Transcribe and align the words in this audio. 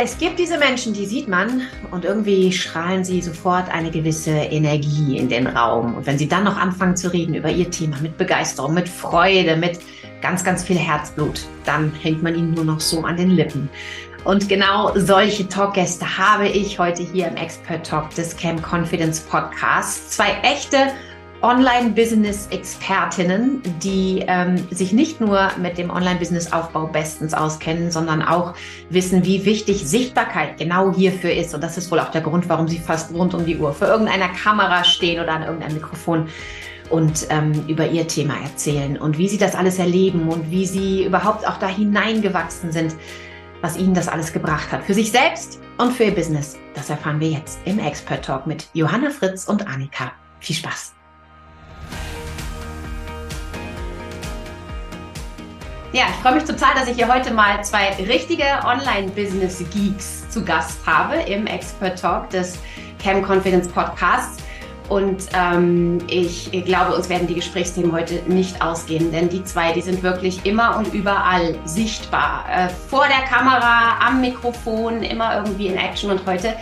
Es 0.00 0.16
gibt 0.16 0.38
diese 0.38 0.58
Menschen, 0.58 0.92
die 0.92 1.06
sieht 1.06 1.26
man 1.26 1.62
und 1.90 2.04
irgendwie 2.04 2.52
strahlen 2.52 3.02
sie 3.02 3.20
sofort 3.20 3.68
eine 3.68 3.90
gewisse 3.90 4.30
Energie 4.30 5.18
in 5.18 5.28
den 5.28 5.48
Raum. 5.48 5.96
Und 5.96 6.06
wenn 6.06 6.16
sie 6.16 6.28
dann 6.28 6.44
noch 6.44 6.56
anfangen 6.56 6.96
zu 6.96 7.12
reden 7.12 7.34
über 7.34 7.50
ihr 7.50 7.68
Thema 7.68 7.96
mit 8.00 8.16
Begeisterung, 8.16 8.74
mit 8.74 8.88
Freude, 8.88 9.56
mit 9.56 9.80
ganz, 10.22 10.44
ganz 10.44 10.62
viel 10.62 10.78
Herzblut, 10.78 11.40
dann 11.64 11.92
hängt 12.00 12.22
man 12.22 12.36
ihnen 12.36 12.54
nur 12.54 12.64
noch 12.64 12.78
so 12.78 13.02
an 13.02 13.16
den 13.16 13.30
Lippen. 13.30 13.68
Und 14.22 14.48
genau 14.48 14.92
solche 14.94 15.48
Talkgäste 15.48 16.16
habe 16.16 16.46
ich 16.46 16.78
heute 16.78 17.02
hier 17.02 17.26
im 17.26 17.36
Expert 17.36 17.84
Talk 17.84 18.14
des 18.14 18.36
Camp 18.36 18.62
Confidence 18.62 19.18
Podcasts. 19.20 20.10
Zwei 20.10 20.30
echte 20.42 20.92
Online-Business-Expertinnen, 21.42 23.62
die 23.82 24.24
ähm, 24.26 24.66
sich 24.70 24.92
nicht 24.92 25.20
nur 25.20 25.50
mit 25.60 25.78
dem 25.78 25.90
Online-Business-Aufbau 25.90 26.86
bestens 26.86 27.32
auskennen, 27.32 27.92
sondern 27.92 28.22
auch 28.22 28.54
wissen, 28.90 29.24
wie 29.24 29.44
wichtig 29.44 29.88
Sichtbarkeit 29.88 30.58
genau 30.58 30.92
hierfür 30.92 31.32
ist. 31.32 31.54
Und 31.54 31.62
das 31.62 31.78
ist 31.78 31.92
wohl 31.92 32.00
auch 32.00 32.10
der 32.10 32.22
Grund, 32.22 32.48
warum 32.48 32.66
sie 32.66 32.78
fast 32.78 33.14
rund 33.14 33.34
um 33.34 33.46
die 33.46 33.56
Uhr 33.56 33.72
vor 33.72 33.86
irgendeiner 33.86 34.28
Kamera 34.28 34.82
stehen 34.82 35.22
oder 35.22 35.32
an 35.32 35.42
irgendeinem 35.42 35.74
Mikrofon 35.74 36.28
und 36.90 37.28
ähm, 37.30 37.52
über 37.68 37.86
ihr 37.86 38.08
Thema 38.08 38.34
erzählen 38.42 38.96
und 38.96 39.18
wie 39.18 39.28
sie 39.28 39.38
das 39.38 39.54
alles 39.54 39.78
erleben 39.78 40.28
und 40.28 40.50
wie 40.50 40.66
sie 40.66 41.04
überhaupt 41.04 41.46
auch 41.46 41.58
da 41.58 41.68
hineingewachsen 41.68 42.72
sind, 42.72 42.96
was 43.60 43.76
ihnen 43.76 43.94
das 43.94 44.08
alles 44.08 44.32
gebracht 44.32 44.72
hat. 44.72 44.84
Für 44.84 44.94
sich 44.94 45.12
selbst 45.12 45.60
und 45.78 45.92
für 45.92 46.04
ihr 46.04 46.14
Business. 46.14 46.58
Das 46.74 46.90
erfahren 46.90 47.20
wir 47.20 47.30
jetzt 47.30 47.60
im 47.64 47.78
Expert 47.78 48.24
Talk 48.24 48.46
mit 48.46 48.68
Johanna 48.72 49.10
Fritz 49.10 49.44
und 49.44 49.66
Annika. 49.66 50.12
Viel 50.40 50.56
Spaß! 50.56 50.97
Ja, 55.98 56.04
ich 56.10 56.22
freue 56.22 56.34
mich 56.36 56.44
total, 56.44 56.76
dass 56.76 56.86
ich 56.86 56.94
hier 56.94 57.12
heute 57.12 57.34
mal 57.34 57.60
zwei 57.64 57.88
richtige 57.94 58.44
Online-Business-Geeks 58.64 60.30
zu 60.30 60.44
Gast 60.44 60.78
habe 60.86 61.16
im 61.22 61.48
Expert 61.48 62.00
Talk 62.00 62.30
des 62.30 62.56
Cam 63.02 63.20
Confidence 63.20 63.66
Podcasts. 63.66 64.40
Und 64.88 65.26
ähm, 65.36 65.98
ich 66.08 66.52
glaube, 66.64 66.94
uns 66.94 67.08
werden 67.08 67.26
die 67.26 67.34
Gesprächsthemen 67.34 67.90
heute 67.90 68.22
nicht 68.28 68.62
ausgehen, 68.62 69.10
denn 69.10 69.28
die 69.28 69.42
zwei, 69.42 69.72
die 69.72 69.80
sind 69.80 70.04
wirklich 70.04 70.46
immer 70.46 70.76
und 70.76 70.94
überall 70.94 71.58
sichtbar. 71.64 72.44
Äh, 72.48 72.68
vor 72.68 73.06
der 73.08 73.26
Kamera, 73.26 73.98
am 73.98 74.20
Mikrofon, 74.20 75.02
immer 75.02 75.38
irgendwie 75.38 75.66
in 75.66 75.76
Action 75.76 76.12
und 76.12 76.24
heute 76.26 76.54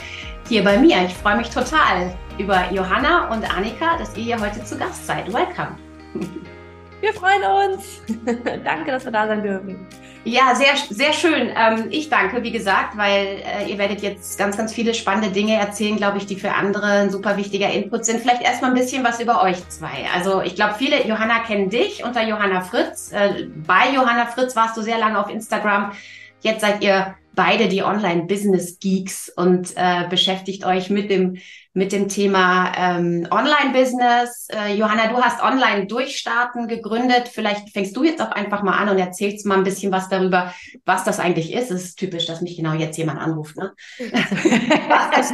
hier 0.48 0.64
bei 0.64 0.78
mir. 0.78 1.04
Ich 1.04 1.12
freue 1.12 1.36
mich 1.36 1.50
total 1.50 2.16
über 2.38 2.72
Johanna 2.72 3.28
und 3.28 3.54
Annika, 3.54 3.98
dass 3.98 4.16
ihr 4.16 4.22
hier 4.22 4.40
heute 4.40 4.64
zu 4.64 4.78
Gast 4.78 5.06
seid. 5.06 5.30
Welcome. 5.30 5.76
Wir 7.00 7.12
freuen 7.12 7.42
uns. 7.42 8.02
danke, 8.64 8.90
dass 8.90 9.04
wir 9.04 9.12
da 9.12 9.26
sein 9.26 9.42
dürfen. 9.42 9.86
Ja, 10.24 10.56
sehr, 10.56 10.74
sehr 10.90 11.12
schön. 11.12 11.52
Ähm, 11.56 11.86
ich 11.90 12.08
danke, 12.08 12.42
wie 12.42 12.50
gesagt, 12.50 12.96
weil 12.96 13.42
äh, 13.44 13.70
ihr 13.70 13.78
werdet 13.78 14.02
jetzt 14.02 14.36
ganz, 14.36 14.56
ganz 14.56 14.72
viele 14.72 14.92
spannende 14.92 15.30
Dinge 15.30 15.54
erzählen, 15.54 15.96
glaube 15.96 16.18
ich, 16.18 16.26
die 16.26 16.34
für 16.34 16.52
andere 16.52 16.86
ein 16.86 17.10
super 17.10 17.36
wichtiger 17.36 17.70
Input 17.70 18.04
sind. 18.04 18.22
Vielleicht 18.22 18.42
erstmal 18.42 18.72
ein 18.72 18.76
bisschen 18.76 19.04
was 19.04 19.20
über 19.20 19.42
euch 19.42 19.56
zwei. 19.68 20.08
Also 20.12 20.42
ich 20.42 20.56
glaube, 20.56 20.74
viele, 20.78 21.06
Johanna 21.06 21.40
kennen 21.40 21.70
dich 21.70 22.02
unter 22.02 22.26
Johanna 22.26 22.62
Fritz. 22.62 23.12
Äh, 23.12 23.46
bei 23.66 23.90
Johanna 23.94 24.26
Fritz 24.26 24.56
warst 24.56 24.76
du 24.76 24.82
sehr 24.82 24.98
lange 24.98 25.20
auf 25.20 25.30
Instagram. 25.30 25.92
Jetzt 26.40 26.62
seid 26.62 26.82
ihr 26.82 27.14
beide 27.36 27.68
die 27.68 27.82
Online-Business-Geeks 27.82 29.28
und 29.36 29.72
äh, 29.76 30.08
beschäftigt 30.08 30.64
euch 30.64 30.90
mit 30.90 31.10
dem, 31.10 31.36
mit 31.74 31.92
dem 31.92 32.08
Thema 32.08 32.72
ähm, 32.76 33.28
Online-Business. 33.30 34.48
Äh, 34.50 34.74
Johanna, 34.74 35.08
du 35.08 35.18
hast 35.18 35.42
Online-Durchstarten 35.42 36.66
gegründet. 36.66 37.28
Vielleicht 37.28 37.70
fängst 37.70 37.96
du 37.96 38.02
jetzt 38.02 38.22
auch 38.22 38.32
einfach 38.32 38.62
mal 38.62 38.78
an 38.78 38.88
und 38.88 38.98
erzählst 38.98 39.46
mal 39.46 39.58
ein 39.58 39.64
bisschen 39.64 39.92
was 39.92 40.08
darüber, 40.08 40.52
was 40.84 41.04
das 41.04 41.20
eigentlich 41.20 41.52
ist. 41.52 41.70
Es 41.70 41.84
ist 41.84 41.98
typisch, 41.98 42.26
dass 42.26 42.40
mich 42.40 42.56
genau 42.56 42.72
jetzt 42.72 42.96
jemand 42.96 43.20
anruft. 43.20 43.56
Ne? 43.56 43.72
was, 43.98 45.10
das, 45.14 45.32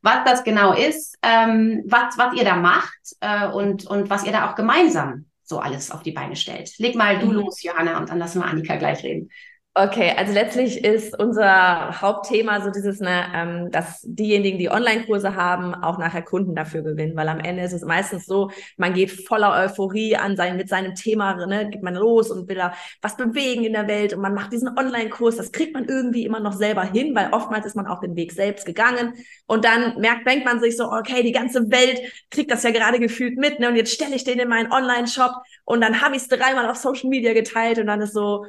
was, 0.00 0.24
das, 0.24 0.44
genau 0.44 0.72
ist, 0.72 1.18
ähm, 1.22 1.82
was, 1.86 2.16
was 2.16 2.34
ihr 2.34 2.44
da 2.44 2.56
macht 2.56 3.16
äh, 3.20 3.48
und, 3.48 3.86
und 3.86 4.08
was 4.08 4.24
ihr 4.24 4.32
da 4.32 4.48
auch 4.48 4.54
gemeinsam 4.54 5.26
so 5.42 5.58
alles 5.58 5.90
auf 5.90 6.02
die 6.02 6.12
Beine 6.12 6.36
stellt. 6.36 6.78
Leg 6.78 6.94
mal 6.94 7.18
du 7.18 7.26
mhm. 7.26 7.32
los, 7.32 7.62
Johanna, 7.62 7.98
und 7.98 8.08
dann 8.08 8.18
lassen 8.18 8.40
wir 8.40 8.46
Annika 8.46 8.76
gleich 8.76 9.02
reden. 9.02 9.28
Okay, 9.76 10.12
also 10.16 10.32
letztlich 10.32 10.84
ist 10.84 11.18
unser 11.18 12.00
Hauptthema 12.00 12.60
so 12.60 12.70
dieses, 12.70 13.00
ne, 13.00 13.24
ähm, 13.34 13.72
dass 13.72 14.02
diejenigen, 14.04 14.56
die 14.56 14.70
Online-Kurse 14.70 15.34
haben, 15.34 15.74
auch 15.74 15.98
nachher 15.98 16.22
Kunden 16.22 16.54
dafür 16.54 16.82
gewinnen, 16.82 17.16
weil 17.16 17.28
am 17.28 17.40
Ende 17.40 17.64
ist 17.64 17.72
es 17.72 17.82
meistens 17.84 18.24
so, 18.24 18.52
man 18.76 18.94
geht 18.94 19.10
voller 19.10 19.50
Euphorie 19.64 20.14
an 20.14 20.36
sein, 20.36 20.56
mit 20.56 20.68
seinem 20.68 20.94
Thema, 20.94 21.44
ne, 21.46 21.68
geht 21.70 21.82
man 21.82 21.96
los 21.96 22.30
und 22.30 22.48
will 22.48 22.54
da 22.54 22.72
was 23.02 23.16
bewegen 23.16 23.64
in 23.64 23.72
der 23.72 23.88
Welt 23.88 24.12
und 24.14 24.20
man 24.20 24.32
macht 24.32 24.52
diesen 24.52 24.68
Online-Kurs, 24.78 25.38
das 25.38 25.50
kriegt 25.50 25.74
man 25.74 25.86
irgendwie 25.86 26.24
immer 26.24 26.38
noch 26.38 26.52
selber 26.52 26.84
hin, 26.84 27.12
weil 27.16 27.32
oftmals 27.32 27.66
ist 27.66 27.74
man 27.74 27.88
auch 27.88 27.98
den 27.98 28.14
Weg 28.14 28.30
selbst 28.30 28.66
gegangen 28.66 29.14
und 29.46 29.64
dann 29.64 29.98
merkt, 30.00 30.24
denkt 30.24 30.44
man 30.44 30.60
sich 30.60 30.76
so, 30.76 30.84
okay, 30.92 31.24
die 31.24 31.32
ganze 31.32 31.68
Welt 31.72 32.00
kriegt 32.30 32.52
das 32.52 32.62
ja 32.62 32.70
gerade 32.70 33.00
gefühlt 33.00 33.38
mit, 33.38 33.58
ne, 33.58 33.70
und 33.70 33.74
jetzt 33.74 33.92
stelle 33.92 34.14
ich 34.14 34.22
den 34.22 34.38
in 34.38 34.48
meinen 34.48 34.70
Online-Shop 34.70 35.32
und 35.64 35.80
dann 35.80 36.00
habe 36.00 36.14
ich 36.14 36.22
es 36.22 36.28
dreimal 36.28 36.70
auf 36.70 36.76
Social 36.76 37.08
Media 37.10 37.32
geteilt 37.32 37.80
und 37.80 37.88
dann 37.88 38.00
ist 38.00 38.12
so, 38.14 38.46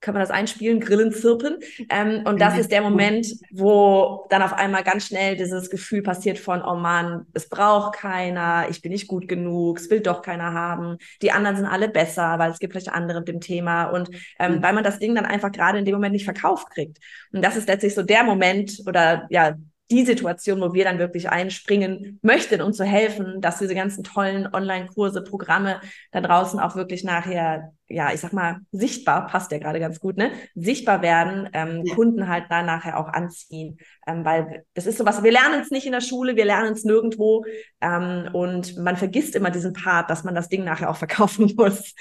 kann 0.00 0.14
man 0.14 0.20
das 0.20 0.30
einspielen, 0.30 0.80
Grillen 0.80 1.12
zirpen. 1.12 1.58
Ähm, 1.90 2.22
und 2.26 2.40
das 2.40 2.58
ist 2.58 2.70
der 2.70 2.82
Moment, 2.82 3.26
wo 3.50 4.26
dann 4.30 4.42
auf 4.42 4.52
einmal 4.52 4.84
ganz 4.84 5.06
schnell 5.06 5.36
dieses 5.36 5.70
Gefühl 5.70 6.02
passiert 6.02 6.38
von, 6.38 6.62
oh 6.62 6.76
Mann, 6.76 7.26
es 7.32 7.48
braucht 7.48 7.96
keiner, 7.96 8.66
ich 8.68 8.82
bin 8.82 8.92
nicht 8.92 9.08
gut 9.08 9.26
genug, 9.26 9.78
es 9.78 9.90
will 9.90 10.00
doch 10.00 10.22
keiner 10.22 10.52
haben, 10.52 10.98
die 11.22 11.32
anderen 11.32 11.56
sind 11.56 11.66
alle 11.66 11.88
besser, 11.88 12.38
weil 12.38 12.50
es 12.50 12.58
gibt 12.58 12.72
vielleicht 12.72 12.92
andere 12.92 13.20
mit 13.20 13.28
dem 13.28 13.40
Thema 13.40 13.86
und 13.86 14.10
ähm, 14.38 14.56
mhm. 14.56 14.62
weil 14.62 14.74
man 14.74 14.84
das 14.84 14.98
Ding 14.98 15.14
dann 15.14 15.26
einfach 15.26 15.50
gerade 15.50 15.78
in 15.78 15.84
dem 15.84 15.94
Moment 15.94 16.12
nicht 16.12 16.24
verkauft 16.24 16.70
kriegt. 16.70 16.98
Und 17.32 17.42
das 17.42 17.56
ist 17.56 17.68
letztlich 17.68 17.94
so 17.94 18.02
der 18.02 18.22
Moment 18.22 18.82
oder 18.86 19.26
ja, 19.30 19.56
die 19.90 20.04
Situation, 20.04 20.60
wo 20.60 20.72
wir 20.74 20.84
dann 20.84 20.98
wirklich 20.98 21.30
einspringen 21.30 22.18
möchten, 22.22 22.60
um 22.60 22.72
zu 22.72 22.84
helfen, 22.84 23.40
dass 23.40 23.58
diese 23.58 23.74
ganzen 23.74 24.02
tollen 24.02 24.52
Online-Kurse, 24.52 25.22
Programme 25.22 25.80
da 26.10 26.20
draußen 26.20 26.58
auch 26.58 26.74
wirklich 26.74 27.04
nachher, 27.04 27.72
ja, 27.88 28.12
ich 28.12 28.20
sag 28.20 28.32
mal, 28.32 28.58
sichtbar, 28.72 29.28
passt 29.28 29.52
ja 29.52 29.58
gerade 29.58 29.78
ganz 29.78 30.00
gut, 30.00 30.16
ne? 30.16 30.32
Sichtbar 30.56 31.02
werden, 31.02 31.48
ähm, 31.52 31.82
ja. 31.84 31.94
Kunden 31.94 32.26
halt 32.26 32.46
da 32.48 32.62
nachher 32.62 32.98
auch 32.98 33.08
anziehen. 33.08 33.78
Ähm, 34.08 34.24
weil 34.24 34.64
das 34.74 34.86
ist 34.86 34.98
so 34.98 35.06
was, 35.06 35.22
wir 35.22 35.32
lernen 35.32 35.60
es 35.60 35.70
nicht 35.70 35.86
in 35.86 35.92
der 35.92 36.00
Schule, 36.00 36.34
wir 36.34 36.44
lernen 36.44 36.72
es 36.72 36.84
nirgendwo. 36.84 37.44
Ähm, 37.80 38.28
und 38.32 38.76
man 38.76 38.96
vergisst 38.96 39.36
immer 39.36 39.50
diesen 39.50 39.72
Part, 39.72 40.10
dass 40.10 40.24
man 40.24 40.34
das 40.34 40.48
Ding 40.48 40.64
nachher 40.64 40.90
auch 40.90 40.96
verkaufen 40.96 41.52
muss. 41.56 41.94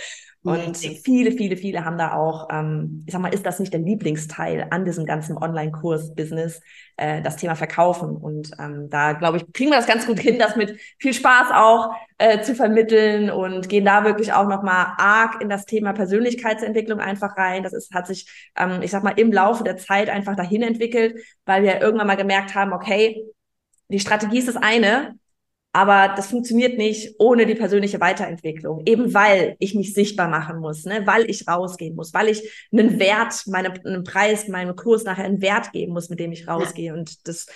Und 0.45 0.77
viele, 0.77 1.31
viele, 1.31 1.57
viele 1.57 1.85
haben 1.85 1.97
da 1.97 2.13
auch, 2.13 2.49
ähm, 2.51 3.03
ich 3.07 3.13
sag 3.13 3.19
mal, 3.19 3.33
ist 3.33 3.47
das 3.47 3.59
nicht 3.59 3.73
der 3.73 3.79
Lieblingsteil 3.79 4.67
an 4.69 4.85
diesem 4.85 5.07
ganzen 5.07 5.35
Online-Kurs-Business, 5.37 6.61
äh, 6.97 7.23
das 7.23 7.37
Thema 7.37 7.55
Verkaufen. 7.55 8.15
Und 8.15 8.51
ähm, 8.59 8.87
da, 8.91 9.13
glaube 9.13 9.37
ich, 9.37 9.53
kriegen 9.53 9.71
wir 9.71 9.77
das 9.77 9.87
ganz 9.87 10.05
gut 10.05 10.19
hin, 10.19 10.37
das 10.37 10.55
mit 10.55 10.79
viel 10.99 11.15
Spaß 11.15 11.47
auch 11.51 11.95
äh, 12.19 12.41
zu 12.41 12.53
vermitteln 12.53 13.31
und 13.31 13.69
gehen 13.69 13.85
da 13.85 14.05
wirklich 14.05 14.33
auch 14.33 14.47
nochmal 14.47 14.93
arg 14.97 15.41
in 15.41 15.49
das 15.49 15.65
Thema 15.65 15.93
Persönlichkeitsentwicklung 15.93 16.99
einfach 16.99 17.35
rein. 17.37 17.63
Das 17.63 17.73
ist, 17.73 17.91
hat 17.95 18.05
sich, 18.05 18.29
ähm, 18.55 18.83
ich 18.83 18.91
sag 18.91 19.03
mal, 19.03 19.17
im 19.17 19.31
Laufe 19.31 19.63
der 19.63 19.77
Zeit 19.77 20.11
einfach 20.11 20.35
dahin 20.35 20.61
entwickelt, 20.61 21.19
weil 21.45 21.63
wir 21.63 21.81
irgendwann 21.81 22.05
mal 22.05 22.17
gemerkt 22.17 22.53
haben, 22.53 22.71
okay, 22.71 23.25
die 23.87 23.99
Strategie 23.99 24.37
ist 24.37 24.47
das 24.47 24.57
eine, 24.57 25.15
aber 25.75 26.15
das 26.15 26.27
funktioniert 26.27 26.77
nicht 26.77 27.15
ohne 27.19 27.45
die 27.45 27.53
persönliche 27.53 27.99
Weiterentwicklung, 27.99 28.83
eben 28.85 29.13
weil 29.13 29.57
ich 29.59 29.75
mich 29.75 29.93
sichtbar 29.93 30.29
machen 30.29 30.59
muss, 30.59 30.85
ne? 30.85 31.01
weil 31.03 31.29
ich 31.29 31.49
rausgehen 31.49 31.97
muss, 31.97 32.13
weil 32.13 32.29
ich 32.29 32.49
einen 32.71 32.97
Wert, 32.97 33.43
meine, 33.47 33.73
einen 33.83 34.05
Preis, 34.05 34.47
meinem 34.47 34.77
Kurs 34.77 35.03
nachher 35.03 35.25
einen 35.25 35.41
Wert 35.41 35.73
geben 35.73 35.91
muss, 35.91 36.09
mit 36.09 36.21
dem 36.21 36.31
ich 36.31 36.47
rausgehe. 36.47 36.87
Ja. 36.87 36.93
Und 36.93 37.27
das 37.27 37.47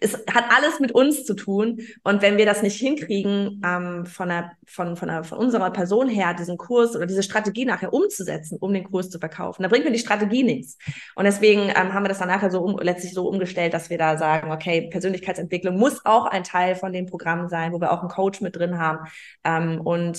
es 0.00 0.14
hat 0.32 0.44
alles 0.50 0.80
mit 0.80 0.92
uns 0.92 1.24
zu 1.24 1.34
tun. 1.34 1.80
Und 2.04 2.22
wenn 2.22 2.36
wir 2.36 2.46
das 2.46 2.62
nicht 2.62 2.78
hinkriegen, 2.78 3.60
ähm, 3.64 4.06
von, 4.06 4.28
der, 4.28 4.52
von, 4.64 4.96
von, 4.96 5.08
der, 5.08 5.24
von 5.24 5.38
unserer 5.38 5.70
Person 5.70 6.08
her, 6.08 6.34
diesen 6.34 6.56
Kurs 6.56 6.94
oder 6.94 7.06
diese 7.06 7.22
Strategie 7.22 7.64
nachher 7.64 7.92
umzusetzen, 7.92 8.58
um 8.60 8.72
den 8.72 8.84
Kurs 8.84 9.10
zu 9.10 9.18
verkaufen, 9.18 9.62
da 9.62 9.68
bringt 9.68 9.84
mir 9.84 9.92
die 9.92 9.98
Strategie 9.98 10.42
nichts. 10.42 10.78
Und 11.14 11.24
deswegen 11.24 11.62
ähm, 11.62 11.92
haben 11.92 12.04
wir 12.04 12.08
das 12.08 12.18
dann 12.18 12.28
nachher 12.28 12.50
so 12.50 12.60
um, 12.60 12.78
letztlich 12.78 13.12
so 13.12 13.28
umgestellt, 13.28 13.74
dass 13.74 13.90
wir 13.90 13.98
da 13.98 14.16
sagen, 14.16 14.52
okay, 14.52 14.88
Persönlichkeitsentwicklung 14.90 15.76
muss 15.76 16.04
auch 16.04 16.26
ein 16.26 16.44
Teil 16.44 16.74
von 16.76 16.92
dem 16.92 17.06
Programm 17.06 17.48
sein, 17.48 17.72
wo 17.72 17.80
wir 17.80 17.92
auch 17.92 18.00
einen 18.00 18.08
Coach 18.08 18.40
mit 18.40 18.56
drin 18.56 18.78
haben. 18.78 19.08
Ähm, 19.44 19.80
und 19.80 20.18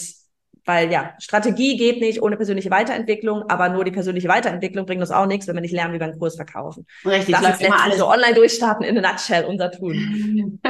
weil 0.65 0.91
ja, 0.91 1.13
Strategie 1.19 1.77
geht 1.77 2.01
nicht 2.01 2.21
ohne 2.21 2.37
persönliche 2.37 2.71
Weiterentwicklung, 2.71 3.49
aber 3.49 3.69
nur 3.69 3.83
die 3.83 3.91
persönliche 3.91 4.27
Weiterentwicklung 4.27 4.85
bringt 4.85 5.01
uns 5.01 5.11
auch 5.11 5.25
nichts, 5.25 5.47
wenn 5.47 5.55
wir 5.55 5.61
nicht 5.61 5.73
lernen, 5.73 5.93
wie 5.93 5.99
wir 5.99 6.07
einen 6.07 6.19
Kurs 6.19 6.35
verkaufen. 6.35 6.85
Richtig, 7.05 7.35
das 7.35 7.43
läuft 7.43 7.61
immer 7.61 7.83
alles 7.83 7.97
so 7.97 8.07
online 8.07 8.33
durchstarten 8.33 8.85
in 8.85 9.03
a 9.03 9.11
nutshell, 9.11 9.45
unser 9.45 9.71
Tun. 9.71 10.59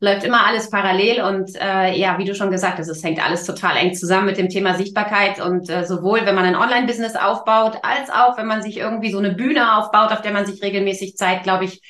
läuft 0.00 0.24
immer 0.24 0.46
alles 0.46 0.70
parallel 0.70 1.22
und 1.22 1.50
äh, 1.60 1.96
ja, 1.98 2.18
wie 2.18 2.24
du 2.24 2.34
schon 2.34 2.50
gesagt 2.50 2.78
hast, 2.78 2.88
es 2.88 3.02
hängt 3.02 3.24
alles 3.24 3.44
total 3.44 3.76
eng 3.76 3.94
zusammen 3.94 4.26
mit 4.26 4.38
dem 4.38 4.48
Thema 4.48 4.74
Sichtbarkeit 4.74 5.40
und 5.40 5.68
äh, 5.68 5.84
sowohl 5.84 6.24
wenn 6.24 6.36
man 6.36 6.44
ein 6.44 6.54
Online-Business 6.54 7.16
aufbaut, 7.16 7.78
als 7.82 8.08
auch 8.10 8.38
wenn 8.38 8.46
man 8.46 8.62
sich 8.62 8.76
irgendwie 8.76 9.10
so 9.10 9.18
eine 9.18 9.32
Bühne 9.32 9.76
aufbaut, 9.76 10.12
auf 10.12 10.22
der 10.22 10.32
man 10.32 10.46
sich 10.46 10.62
regelmäßig 10.62 11.16
zeigt, 11.16 11.42
glaube 11.42 11.64
ich, 11.64 11.82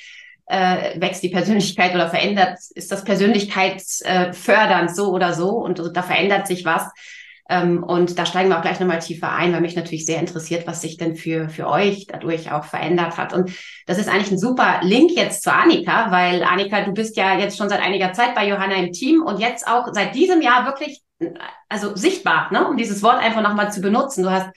äh, 0.47 0.99
wächst 0.99 1.21
die 1.21 1.29
Persönlichkeit 1.29 1.93
oder 1.93 2.09
verändert, 2.09 2.57
ist 2.73 2.91
das 2.91 3.03
Persönlichkeitsfördernd 3.03 4.89
äh, 4.89 4.93
so 4.93 5.11
oder 5.11 5.33
so 5.33 5.49
und 5.49 5.95
da 5.95 6.01
verändert 6.01 6.47
sich 6.47 6.65
was. 6.65 6.89
Ähm, 7.49 7.83
und 7.83 8.19
da 8.19 8.25
steigen 8.27 8.49
wir 8.49 8.57
auch 8.57 8.61
gleich 8.61 8.79
nochmal 8.79 8.99
tiefer 8.99 9.31
ein, 9.31 9.51
weil 9.51 9.61
mich 9.61 9.75
natürlich 9.75 10.05
sehr 10.05 10.19
interessiert, 10.19 10.67
was 10.67 10.81
sich 10.81 10.97
denn 10.97 11.15
für, 11.15 11.49
für 11.49 11.67
euch 11.67 12.05
dadurch 12.07 12.51
auch 12.51 12.63
verändert 12.63 13.17
hat. 13.17 13.33
Und 13.33 13.51
das 13.87 13.97
ist 13.97 14.07
eigentlich 14.07 14.31
ein 14.31 14.37
super 14.37 14.79
Link 14.83 15.11
jetzt 15.11 15.41
zu 15.43 15.51
Annika, 15.51 16.11
weil 16.11 16.43
Annika, 16.43 16.81
du 16.81 16.93
bist 16.93 17.17
ja 17.17 17.37
jetzt 17.37 17.57
schon 17.57 17.67
seit 17.67 17.81
einiger 17.81 18.13
Zeit 18.13 18.35
bei 18.35 18.47
Johanna 18.47 18.75
im 18.75 18.91
Team 18.91 19.23
und 19.23 19.39
jetzt 19.39 19.67
auch 19.67 19.87
seit 19.93 20.13
diesem 20.13 20.41
Jahr 20.41 20.65
wirklich, 20.65 21.01
also 21.67 21.95
sichtbar, 21.95 22.53
ne, 22.53 22.67
um 22.67 22.77
dieses 22.77 23.01
Wort 23.01 23.19
einfach 23.19 23.41
nochmal 23.41 23.71
zu 23.71 23.81
benutzen. 23.81 24.23
Du 24.23 24.29
hast 24.29 24.49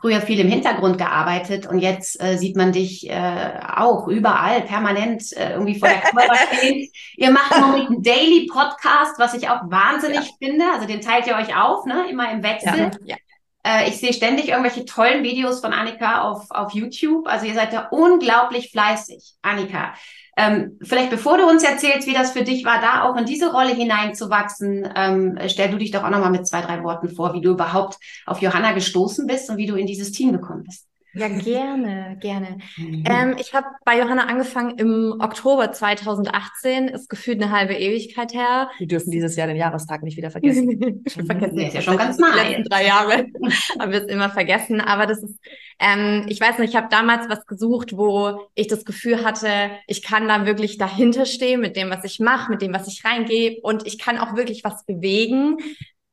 früher 0.00 0.20
viel 0.20 0.38
im 0.38 0.48
Hintergrund 0.48 0.96
gearbeitet 0.98 1.66
und 1.66 1.80
jetzt 1.80 2.22
äh, 2.22 2.36
sieht 2.36 2.56
man 2.56 2.72
dich 2.72 3.10
äh, 3.10 3.50
auch 3.76 4.06
überall 4.06 4.62
permanent 4.62 5.36
äh, 5.36 5.52
irgendwie 5.52 5.78
vor 5.78 5.88
der 5.88 5.98
Kamera 5.98 6.34
stehen. 6.52 6.88
Ihr 7.16 7.30
macht 7.30 7.60
Moment 7.60 7.90
einen 7.90 8.02
Daily 8.02 8.48
Podcast, 8.50 9.18
was 9.18 9.34
ich 9.34 9.48
auch 9.48 9.62
wahnsinnig 9.70 10.20
ja. 10.20 10.46
finde. 10.46 10.64
Also 10.72 10.86
den 10.86 11.00
teilt 11.00 11.26
ihr 11.26 11.36
euch 11.36 11.56
auf, 11.56 11.84
ne? 11.84 12.08
Immer 12.10 12.30
im 12.30 12.42
Wechsel. 12.42 12.92
Ja. 13.04 13.16
Ja. 13.16 13.16
Äh, 13.64 13.88
ich 13.88 13.98
sehe 13.98 14.12
ständig 14.12 14.48
irgendwelche 14.48 14.84
tollen 14.84 15.24
Videos 15.24 15.60
von 15.60 15.72
Annika 15.72 16.22
auf, 16.22 16.50
auf 16.50 16.72
YouTube. 16.72 17.26
Also 17.26 17.46
ihr 17.46 17.54
seid 17.54 17.72
da 17.72 17.88
unglaublich 17.90 18.70
fleißig, 18.70 19.34
Annika. 19.42 19.94
Ähm, 20.40 20.78
vielleicht 20.80 21.10
bevor 21.10 21.36
du 21.36 21.48
uns 21.48 21.64
erzählst, 21.64 22.06
wie 22.06 22.12
das 22.12 22.30
für 22.30 22.44
dich 22.44 22.64
war, 22.64 22.80
da 22.80 23.02
auch 23.02 23.16
in 23.16 23.26
diese 23.26 23.50
Rolle 23.50 23.74
hineinzuwachsen, 23.74 24.88
ähm, 24.94 25.36
stell 25.48 25.68
du 25.68 25.78
dich 25.78 25.90
doch 25.90 26.04
auch 26.04 26.10
nochmal 26.10 26.30
mit 26.30 26.46
zwei, 26.46 26.60
drei 26.62 26.84
Worten 26.84 27.08
vor, 27.08 27.34
wie 27.34 27.40
du 27.40 27.50
überhaupt 27.50 27.98
auf 28.24 28.40
Johanna 28.40 28.70
gestoßen 28.70 29.26
bist 29.26 29.50
und 29.50 29.56
wie 29.56 29.66
du 29.66 29.74
in 29.74 29.86
dieses 29.86 30.12
Team 30.12 30.30
gekommen 30.30 30.62
bist. 30.62 30.87
Ja, 31.14 31.28
gerne, 31.28 32.18
gerne. 32.20 32.58
Mhm. 32.76 33.04
Ähm, 33.08 33.36
ich 33.38 33.54
habe 33.54 33.66
bei 33.84 33.98
Johanna 33.98 34.26
angefangen 34.26 34.78
im 34.78 35.14
Oktober 35.18 35.72
2018, 35.72 36.88
ist 36.88 37.08
gefühlt 37.08 37.42
eine 37.42 37.50
halbe 37.50 37.74
Ewigkeit 37.74 38.34
her. 38.34 38.70
Wir 38.78 38.86
dürfen 38.86 39.10
dieses 39.10 39.34
Jahr 39.34 39.46
den 39.46 39.56
Jahrestag 39.56 40.02
nicht 40.02 40.16
wieder 40.16 40.30
vergessen. 40.30 40.68
wir 41.04 41.24
vergessen 41.24 41.58
ja 41.58 41.80
schon 41.80 41.96
ganz. 41.96 42.18
Die 42.18 42.22
letzten 42.22 42.64
drei 42.64 42.86
Jahre 42.86 43.26
haben 43.78 43.92
wir 43.92 44.02
es 44.02 44.12
immer 44.12 44.28
vergessen. 44.28 44.80
Aber 44.80 45.06
das 45.06 45.22
ist, 45.22 45.38
ähm, 45.78 46.26
ich 46.28 46.40
weiß 46.40 46.58
nicht, 46.58 46.70
ich 46.70 46.76
habe 46.76 46.88
damals 46.90 47.28
was 47.28 47.46
gesucht, 47.46 47.96
wo 47.96 48.48
ich 48.54 48.66
das 48.66 48.84
Gefühl 48.84 49.24
hatte, 49.24 49.70
ich 49.86 50.02
kann 50.02 50.28
da 50.28 50.44
wirklich 50.44 50.76
dahinter 50.76 51.24
stehen 51.24 51.60
mit 51.60 51.76
dem, 51.76 51.90
was 51.90 52.04
ich 52.04 52.20
mache, 52.20 52.50
mit 52.50 52.60
dem, 52.60 52.74
was 52.74 52.86
ich 52.86 53.04
reingebe 53.04 53.60
und 53.62 53.86
ich 53.86 53.98
kann 53.98 54.18
auch 54.18 54.36
wirklich 54.36 54.62
was 54.62 54.84
bewegen. 54.84 55.56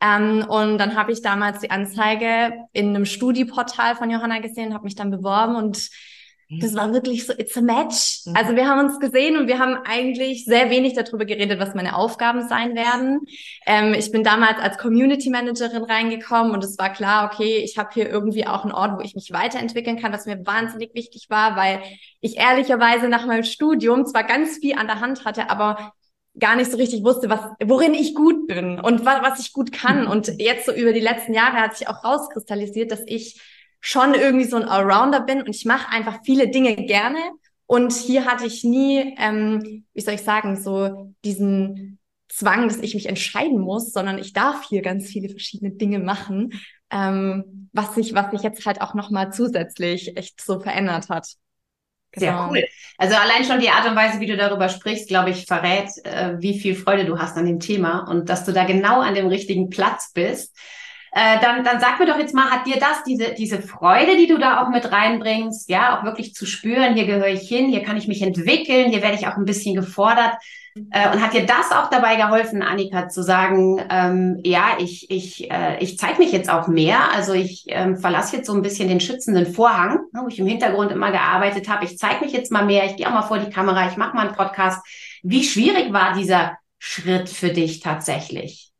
Ähm, 0.06 0.46
und 0.48 0.78
dann 0.78 0.96
habe 0.96 1.12
ich 1.12 1.22
damals 1.22 1.60
die 1.60 1.72
Anzeige 1.72 2.54
in 2.74 2.90
einem 2.90 3.06
Studieportal 3.06 3.96
von 3.96 4.10
Johanna 4.10 4.40
gesehen, 4.40 4.74
habe 4.74 4.84
mich 4.84 4.96
dann 4.96 5.10
beworben 5.10 5.56
und 5.56 5.90
mhm. 6.50 6.60
das 6.60 6.76
war 6.76 6.94
wirklich 6.94 7.26
so, 7.26 7.34
it's 7.34 7.58
a 7.58 7.62
match. 7.62 8.22
Mhm. 8.26 8.36
Also 8.36 8.56
wir 8.56 8.68
haben 8.68 8.86
uns 8.86 9.00
gesehen 9.00 9.38
und 9.38 9.48
wir 9.48 9.58
haben 9.58 9.78
eigentlich 9.86 10.46
sehr 10.46 10.70
wenig 10.70 10.94
darüber 10.94 11.26
geredet, 11.26 11.60
was 11.60 11.74
meine 11.76 11.96
Aufgaben 11.96 12.48
sein 12.48 12.76
werden. 12.76 13.22
Ähm, 13.66 13.94
ich 13.94 14.12
bin 14.12 14.24
damals 14.24 14.60
als 14.60 14.78
Community 14.78 15.30
Managerin 15.30 15.84
reingekommen 15.84 16.52
und 16.52 16.64
es 16.64 16.78
war 16.78 16.92
klar, 16.92 17.32
okay, 17.32 17.58
ich 17.58 17.78
habe 17.78 17.90
hier 17.94 18.10
irgendwie 18.10 18.46
auch 18.46 18.64
einen 18.64 18.74
Ort, 18.74 18.98
wo 18.98 19.02
ich 19.02 19.16
mich 19.16 19.32
weiterentwickeln 19.32 20.00
kann, 20.00 20.14
was 20.14 20.26
mir 20.26 20.46
wahnsinnig 20.46 20.94
wichtig 20.94 21.28
war, 21.30 21.56
weil 21.56 21.82
ich 22.22 22.38
ehrlicherweise 22.38 23.08
nach 23.08 23.26
meinem 23.26 23.44
Studium 23.44 24.06
zwar 24.06 24.24
ganz 24.24 24.58
viel 24.58 24.76
an 24.76 24.88
der 24.88 25.00
Hand 25.00 25.26
hatte, 25.26 25.50
aber 25.50 25.94
gar 26.40 26.56
nicht 26.56 26.72
so 26.72 26.78
richtig 26.78 27.04
wusste, 27.04 27.30
was, 27.30 27.42
worin 27.64 27.94
ich 27.94 28.14
gut 28.16 28.48
bin 28.48 28.80
und 28.80 29.06
wa 29.06 29.22
was 29.22 29.40
ich 29.40 29.54
gut 29.54 29.72
kann. 29.72 30.04
Mhm. 30.06 30.12
Und 30.12 30.28
jetzt 30.40 30.66
so 30.66 30.74
über 30.74 30.94
die 30.94 31.00
letzten 31.00 31.34
Jahre 31.34 31.58
hat 31.58 31.78
sich 31.78 31.88
auch 31.88 32.04
rauskristallisiert, 32.04 32.92
dass 32.92 33.02
ich 33.06 33.42
schon 33.80 34.14
irgendwie 34.14 34.46
so 34.46 34.58
ein 34.58 34.64
Allrounder 34.64 35.22
bin 35.22 35.42
und 35.42 35.56
ich 35.56 35.66
mache 35.66 35.92
einfach 35.92 36.20
viele 36.24 36.50
Dinge 36.50 36.76
gerne. 36.76 37.20
Und 37.68 37.94
hier 37.94 38.26
hatte 38.26 38.46
ich 38.46 38.64
nie, 38.64 39.16
ähm, 39.18 39.86
wie 39.94 40.02
soll 40.02 40.16
ich 40.16 40.22
sagen, 40.22 40.56
so 40.56 41.14
diesen 41.24 42.00
Zwang, 42.28 42.68
dass 42.68 42.80
ich 42.80 42.96
mich 42.96 43.08
entscheiden 43.08 43.60
muss, 43.60 43.92
sondern 43.92 44.18
ich 44.18 44.34
darf 44.34 44.68
hier 44.68 44.82
ganz 44.82 45.08
viele 45.08 45.30
verschiedene 45.30 45.72
Dinge 45.72 46.00
machen, 46.00 46.54
ähm, 46.92 47.70
was 47.74 47.96
sich, 47.96 48.14
was 48.14 48.32
sich 48.32 48.42
jetzt 48.42 48.66
halt 48.66 48.82
auch 48.82 48.94
nochmal 48.94 49.32
zusätzlich 49.32 50.18
echt 50.18 50.42
so 50.42 50.60
verändert 50.60 51.10
hat. 51.10 51.28
Sehr 52.16 52.48
cool. 52.50 52.64
Also 52.98 53.16
allein 53.16 53.44
schon 53.44 53.60
die 53.60 53.70
Art 53.70 53.88
und 53.88 53.96
Weise, 53.96 54.20
wie 54.20 54.26
du 54.26 54.38
darüber 54.38 54.70
sprichst, 54.70 55.10
glaube 55.10 55.32
ich, 55.32 55.46
verrät, 55.46 55.90
äh, 56.04 56.36
wie 56.40 56.58
viel 56.60 56.76
Freude 56.76 57.06
du 57.06 57.20
hast 57.20 57.38
an 57.38 57.46
dem 57.46 57.60
Thema 57.60 58.08
und 58.10 58.30
dass 58.30 58.46
du 58.46 58.54
da 58.54 58.64
genau 58.64 59.02
an 59.02 59.16
dem 59.16 59.28
richtigen 59.28 59.70
Platz 59.70 60.12
bist. 60.14 60.56
Äh, 61.12 61.40
dann, 61.42 61.64
dann 61.64 61.80
sag 61.80 62.00
mir 62.00 62.06
doch 62.06 62.18
jetzt 62.18 62.34
mal, 62.34 62.50
hat 62.50 62.68
dir 62.68 62.78
das, 62.78 63.04
diese, 63.06 63.34
diese 63.34 63.62
Freude, 63.62 64.18
die 64.18 64.28
du 64.28 64.38
da 64.38 64.62
auch 64.62 64.70
mit 64.70 64.92
reinbringst, 64.92 65.70
ja, 65.70 65.98
auch 65.98 66.04
wirklich 66.04 66.34
zu 66.34 66.46
spüren, 66.46 66.94
hier 66.94 67.06
gehöre 67.06 67.30
ich 67.30 67.48
hin, 67.48 67.70
hier 67.70 67.84
kann 67.84 67.98
ich 67.98 68.08
mich 68.08 68.22
entwickeln, 68.22 68.92
hier 68.92 69.02
werde 69.02 69.16
ich 69.16 69.28
auch 69.28 69.38
ein 69.38 69.46
bisschen 69.46 69.76
gefordert. 69.76 70.36
Äh, 70.92 71.10
und 71.12 71.22
hat 71.22 71.34
dir 71.34 71.46
das 71.46 71.72
auch 71.72 71.90
dabei 71.90 72.18
geholfen, 72.18 72.62
Annika, 72.62 73.08
zu 73.08 73.24
sagen, 73.24 73.82
ähm, 73.90 74.42
ja, 74.44 74.76
ich, 74.78 75.10
ich, 75.10 75.50
äh, 75.50 75.82
ich 75.82 75.98
zeige 75.98 76.20
mich 76.20 76.34
jetzt 76.34 76.50
auch 76.50 76.68
mehr. 76.68 77.14
Also 77.14 77.34
ich 77.34 77.64
ähm, 77.68 77.98
verlasse 77.98 78.38
jetzt 78.38 78.48
so 78.48 78.54
ein 78.54 78.62
bisschen 78.62 78.90
den 78.90 79.00
schützenden 79.00 79.46
Vorhang, 79.46 80.00
ne, 80.12 80.22
wo 80.22 80.28
ich 80.28 80.38
im 80.38 80.48
Hintergrund 80.48 80.92
immer 80.92 81.12
gearbeitet 81.12 81.70
habe. 81.70 81.86
Ich 81.86 81.98
zeige 81.98 82.26
mich 82.26 82.34
jetzt 82.34 82.52
mal 82.52 82.66
mehr, 82.66 82.86
ich 82.86 82.98
gehe 82.98 83.08
auch 83.08 83.14
mal 83.14 83.22
vor 83.22 83.40
die 83.40 83.50
Kamera, 83.50 83.88
ich 83.88 83.96
mache 83.96 84.16
mal 84.18 84.28
einen 84.28 84.36
Podcast. 84.36 84.86
Wie 85.24 85.46
schwierig 85.46 85.94
war 85.94 86.14
dieser 86.14 86.58
Schritt 86.78 87.30
für 87.30 87.52
dich 87.52 87.80
tatsächlich? 87.80 88.74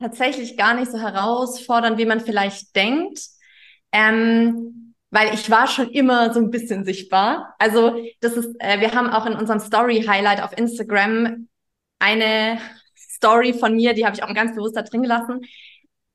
Tatsächlich 0.00 0.56
gar 0.56 0.72
nicht 0.72 0.90
so 0.90 0.98
herausfordernd, 0.98 1.98
wie 1.98 2.06
man 2.06 2.20
vielleicht 2.20 2.74
denkt. 2.74 3.20
Ähm, 3.92 4.87
weil 5.10 5.32
ich 5.34 5.50
war 5.50 5.66
schon 5.66 5.90
immer 5.90 6.32
so 6.32 6.40
ein 6.40 6.50
bisschen 6.50 6.84
sichtbar. 6.84 7.54
Also 7.58 7.96
das 8.20 8.34
ist, 8.34 8.54
äh, 8.58 8.80
wir 8.80 8.92
haben 8.94 9.10
auch 9.10 9.26
in 9.26 9.34
unserem 9.34 9.60
Story 9.60 10.04
Highlight 10.06 10.42
auf 10.42 10.56
Instagram 10.56 11.48
eine 11.98 12.58
Story 12.96 13.52
von 13.54 13.74
mir, 13.74 13.94
die 13.94 14.04
habe 14.06 14.14
ich 14.14 14.22
auch 14.22 14.32
ganz 14.34 14.54
bewusst 14.54 14.76
da 14.76 14.82
drin 14.82 15.02
gelassen 15.02 15.40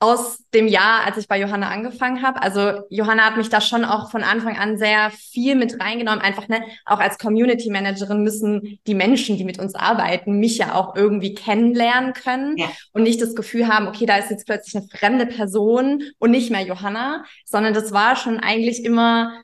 aus 0.04 0.44
dem 0.54 0.68
Jahr, 0.68 1.06
als 1.06 1.16
ich 1.16 1.30
bei 1.30 1.40
Johanna 1.40 1.70
angefangen 1.70 2.22
habe. 2.22 2.42
Also 2.42 2.84
Johanna 2.90 3.24
hat 3.24 3.38
mich 3.38 3.48
da 3.48 3.62
schon 3.62 3.86
auch 3.86 4.12
von 4.12 4.22
Anfang 4.22 4.58
an 4.58 4.78
sehr 4.78 5.12
viel 5.12 5.56
mit 5.56 5.80
reingenommen. 5.80 6.20
Einfach, 6.20 6.50
ne, 6.50 6.62
auch 6.84 7.00
als 7.00 7.18
Community 7.18 7.70
Managerin 7.70 8.22
müssen 8.22 8.80
die 8.86 8.96
Menschen, 8.96 9.38
die 9.38 9.46
mit 9.46 9.60
uns 9.60 9.76
arbeiten, 9.76 10.40
mich 10.40 10.58
ja 10.58 10.76
auch 10.76 10.98
irgendwie 10.98 11.34
kennenlernen 11.34 12.12
können 12.12 12.58
ja. 12.58 12.68
und 12.92 13.04
nicht 13.04 13.22
das 13.22 13.34
Gefühl 13.34 13.70
haben, 13.70 13.88
okay, 13.88 14.06
da 14.06 14.18
ist 14.18 14.30
jetzt 14.30 14.46
plötzlich 14.46 14.76
eine 14.76 14.88
fremde 14.90 15.26
Person 15.26 16.04
und 16.20 16.32
nicht 16.32 16.52
mehr 16.52 16.64
Johanna, 16.64 17.24
sondern 17.46 17.74
das 17.74 17.94
war 17.94 18.18
schon 18.18 18.42
eigentlich 18.42 18.84
immer, 18.84 19.42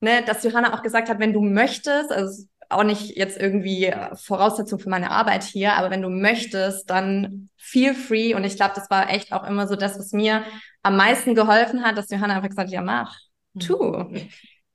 ne, 0.00 0.22
dass 0.26 0.44
Johanna 0.44 0.74
auch 0.74 0.82
gesagt 0.82 1.08
hat, 1.08 1.20
wenn 1.20 1.32
du 1.32 1.40
möchtest, 1.40 2.12
also 2.12 2.44
auch 2.72 2.84
nicht 2.84 3.16
jetzt 3.16 3.38
irgendwie 3.38 3.86
äh, 3.86 4.14
Voraussetzung 4.16 4.78
für 4.78 4.88
meine 4.88 5.10
Arbeit 5.10 5.44
hier, 5.44 5.74
aber 5.74 5.90
wenn 5.90 6.02
du 6.02 6.08
möchtest, 6.08 6.90
dann 6.90 7.48
feel 7.56 7.94
free. 7.94 8.34
Und 8.34 8.44
ich 8.44 8.56
glaube, 8.56 8.72
das 8.74 8.90
war 8.90 9.10
echt 9.10 9.32
auch 9.32 9.44
immer 9.46 9.66
so 9.68 9.76
das, 9.76 9.98
was 9.98 10.12
mir 10.12 10.44
am 10.82 10.96
meisten 10.96 11.34
geholfen 11.34 11.84
hat, 11.84 11.96
dass 11.96 12.10
Johanna 12.10 12.36
einfach 12.36 12.48
gesagt 12.48 12.68
hat, 12.68 12.74
ja, 12.74 12.82
mach, 12.82 13.16
tu. 13.58 14.10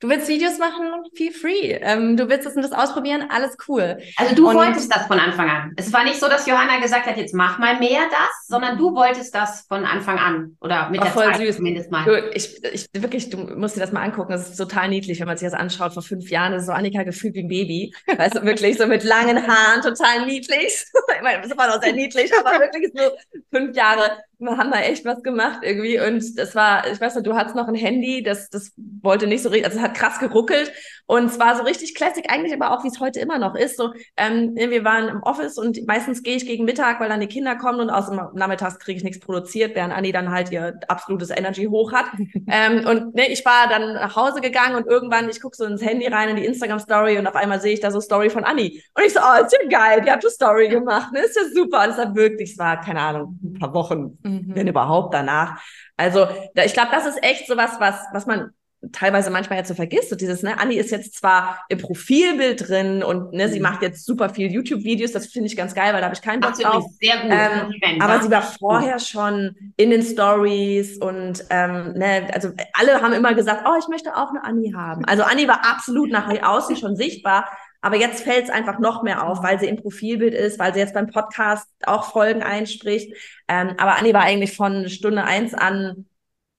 Du 0.00 0.08
willst 0.08 0.28
Videos 0.28 0.58
machen, 0.58 1.04
feel 1.14 1.32
free. 1.32 1.72
Ähm, 1.72 2.16
du 2.16 2.28
willst 2.28 2.46
das 2.46 2.54
und 2.54 2.62
das 2.62 2.70
ausprobieren, 2.70 3.24
alles 3.30 3.56
cool. 3.66 3.98
Also 4.16 4.34
du 4.36 4.48
und 4.48 4.54
wolltest 4.54 4.94
das 4.94 5.06
von 5.06 5.18
Anfang 5.18 5.50
an. 5.50 5.72
Es 5.76 5.92
war 5.92 6.04
nicht 6.04 6.20
so, 6.20 6.28
dass 6.28 6.46
Johanna 6.46 6.78
gesagt 6.78 7.06
hat, 7.06 7.16
jetzt 7.16 7.34
mach 7.34 7.58
mal 7.58 7.80
mehr 7.80 8.02
das, 8.08 8.46
sondern 8.46 8.78
du 8.78 8.94
wolltest 8.94 9.34
das 9.34 9.62
von 9.66 9.84
Anfang 9.84 10.18
an 10.18 10.56
oder 10.60 10.88
mit 10.90 11.00
war 11.00 11.06
der 11.06 11.12
voll 11.12 11.24
Zeit 11.24 11.38
süß. 11.38 11.56
zumindest 11.56 11.90
mal. 11.90 12.04
Du, 12.04 12.16
ich, 12.32 12.62
ich 12.64 12.86
wirklich, 12.92 13.30
du 13.30 13.38
musst 13.38 13.74
dir 13.74 13.80
das 13.80 13.90
mal 13.90 14.02
angucken. 14.02 14.30
Das 14.30 14.48
ist 14.48 14.56
total 14.56 14.88
niedlich, 14.88 15.18
wenn 15.18 15.26
man 15.26 15.36
sich 15.36 15.48
das 15.48 15.58
anschaut. 15.58 15.94
Vor 15.94 16.02
fünf 16.04 16.30
Jahren 16.30 16.52
ist 16.52 16.66
so 16.66 16.72
Annika 16.72 17.02
gefühlt 17.02 17.34
wie 17.34 17.42
ein 17.42 17.48
Baby. 17.48 17.92
Weißt 18.16 18.36
du, 18.36 18.42
wirklich 18.44 18.78
so 18.78 18.86
mit 18.86 19.02
langen 19.02 19.48
Haaren, 19.48 19.82
total 19.82 20.26
niedlich. 20.26 20.84
ich 21.16 21.22
meine, 21.22 21.42
das 21.42 21.58
war 21.58 21.66
noch 21.66 21.82
sehr 21.82 21.92
niedlich, 21.92 22.30
aber 22.38 22.60
wirklich 22.60 22.92
so 22.94 23.10
fünf 23.52 23.76
Jahre 23.76 24.18
wir 24.38 24.56
haben 24.56 24.70
da 24.70 24.80
echt 24.80 25.04
was 25.04 25.22
gemacht 25.22 25.60
irgendwie 25.62 26.00
und 26.00 26.38
das 26.38 26.54
war, 26.54 26.86
ich 26.90 27.00
weiß 27.00 27.16
nicht, 27.16 27.26
du 27.26 27.34
hattest 27.34 27.56
noch 27.56 27.66
ein 27.66 27.74
Handy, 27.74 28.22
das, 28.22 28.50
das 28.50 28.72
wollte 29.02 29.26
nicht 29.26 29.42
so 29.42 29.48
richtig, 29.48 29.66
also 29.66 29.78
es 29.78 29.84
hat 29.84 29.94
krass 29.94 30.20
geruckelt 30.20 30.72
und 31.06 31.24
es 31.24 31.38
war 31.40 31.56
so 31.56 31.64
richtig 31.64 31.94
classic 31.94 32.30
eigentlich, 32.30 32.52
aber 32.52 32.70
auch 32.70 32.84
wie 32.84 32.88
es 32.88 33.00
heute 33.00 33.18
immer 33.18 33.38
noch 33.38 33.54
ist. 33.54 33.76
So, 33.76 33.92
ähm, 34.16 34.54
wir 34.54 34.84
waren 34.84 35.08
im 35.08 35.22
Office 35.22 35.58
und 35.58 35.86
meistens 35.86 36.22
gehe 36.22 36.36
ich 36.36 36.46
gegen 36.46 36.64
Mittag, 36.64 37.00
weil 37.00 37.08
dann 37.08 37.20
die 37.20 37.26
Kinder 37.26 37.56
kommen 37.56 37.80
und 37.80 37.90
aus 37.90 38.08
dem 38.08 38.20
Nachmittags 38.34 38.78
kriege 38.78 38.98
ich 38.98 39.04
nichts 39.04 39.20
produziert, 39.20 39.74
während 39.74 39.92
Anni 39.92 40.12
dann 40.12 40.30
halt 40.30 40.52
ihr 40.52 40.78
absolutes 40.86 41.30
Energy 41.30 41.64
hoch 41.64 41.92
hat. 41.92 42.06
ähm, 42.46 42.86
und 42.86 43.14
ne, 43.14 43.30
ich 43.32 43.44
war 43.44 43.68
dann 43.68 43.94
nach 43.94 44.14
Hause 44.14 44.40
gegangen 44.40 44.76
und 44.76 44.86
irgendwann, 44.86 45.28
ich 45.28 45.40
gucke 45.40 45.56
so 45.56 45.64
ins 45.64 45.82
Handy 45.82 46.06
rein 46.06 46.28
in 46.28 46.36
die 46.36 46.44
Instagram-Story 46.44 47.18
und 47.18 47.26
auf 47.26 47.34
einmal 47.34 47.60
sehe 47.60 47.72
ich 47.72 47.80
da 47.80 47.90
so 47.90 48.00
Story 48.00 48.30
von 48.30 48.44
Anni. 48.44 48.82
Und 48.94 49.04
ich 49.04 49.12
so, 49.12 49.20
oh, 49.20 49.44
ist 49.44 49.56
ja 49.60 49.68
geil, 49.68 50.02
die 50.04 50.10
hat 50.10 50.22
eine 50.22 50.30
Story 50.30 50.68
gemacht, 50.68 51.12
ne? 51.12 51.20
Ist 51.20 51.36
ja 51.36 51.42
super. 51.54 51.84
Und 51.84 51.90
es 51.90 51.98
war 51.98 52.14
wirklich, 52.14 52.52
es 52.52 52.58
war, 52.58 52.80
keine 52.80 53.00
Ahnung, 53.00 53.38
ein 53.42 53.58
paar 53.58 53.74
Wochen 53.74 54.18
mhm. 54.28 54.54
wenn 54.54 54.66
überhaupt 54.66 55.14
danach. 55.14 55.60
Also 55.96 56.26
da, 56.54 56.64
ich 56.64 56.72
glaube, 56.72 56.90
das 56.92 57.06
ist 57.06 57.22
echt 57.22 57.46
so 57.46 57.56
was, 57.56 57.80
was, 57.80 57.96
was 58.12 58.26
man 58.26 58.50
teilweise 58.92 59.30
manchmal 59.30 59.58
jetzt 59.58 59.68
so 59.68 59.74
vergisst. 59.74 60.10
So 60.10 60.16
dieses, 60.16 60.42
ne, 60.42 60.58
Anni 60.58 60.76
ist 60.76 60.90
jetzt 60.90 61.14
zwar 61.14 61.64
im 61.68 61.78
Profilbild 61.78 62.68
drin 62.68 63.02
und 63.02 63.32
ne, 63.32 63.48
mhm. 63.48 63.52
sie 63.52 63.60
macht 63.60 63.82
jetzt 63.82 64.04
super 64.06 64.28
viel 64.28 64.50
YouTube-Videos, 64.52 65.12
das 65.12 65.26
finde 65.26 65.48
ich 65.48 65.56
ganz 65.56 65.74
geil, 65.74 65.92
weil 65.92 66.00
da 66.00 66.06
habe 66.06 66.14
ich 66.14 66.22
keinen 66.22 66.40
Bock 66.40 66.54
drauf. 66.54 66.84
Sehr 67.00 67.16
gut. 67.16 67.30
Ähm, 67.30 68.00
aber 68.00 68.22
sie 68.22 68.30
war 68.30 68.42
vorher 68.42 68.98
schon 69.00 69.56
in 69.76 69.90
den 69.90 70.02
Stories 70.02 70.98
und 70.98 71.44
ähm, 71.50 71.94
ne, 71.94 72.28
also 72.32 72.50
alle 72.72 73.02
haben 73.02 73.12
immer 73.12 73.34
gesagt, 73.34 73.66
oh, 73.66 73.76
ich 73.78 73.88
möchte 73.88 74.16
auch 74.16 74.30
eine 74.30 74.44
Anni 74.44 74.72
haben. 74.74 75.04
Also 75.04 75.24
Anni 75.24 75.48
war 75.48 75.64
absolut 75.64 76.10
nach 76.10 76.28
außen 76.28 76.76
schon 76.76 76.94
sichtbar, 76.94 77.48
Aber 77.80 77.96
jetzt 77.96 78.24
fällt 78.24 78.44
es 78.44 78.50
einfach 78.50 78.78
noch 78.78 79.02
mehr 79.02 79.26
auf, 79.26 79.42
weil 79.42 79.60
sie 79.60 79.66
im 79.66 79.76
Profilbild 79.76 80.34
ist, 80.34 80.58
weil 80.58 80.74
sie 80.74 80.80
jetzt 80.80 80.94
beim 80.94 81.06
Podcast 81.06 81.68
auch 81.84 82.10
Folgen 82.10 82.42
einspricht. 82.42 83.14
Ähm, 83.46 83.74
aber 83.78 83.98
Anni 83.98 84.12
war 84.12 84.22
eigentlich 84.22 84.56
von 84.56 84.88
Stunde 84.88 85.24
eins 85.24 85.54
an, 85.54 86.06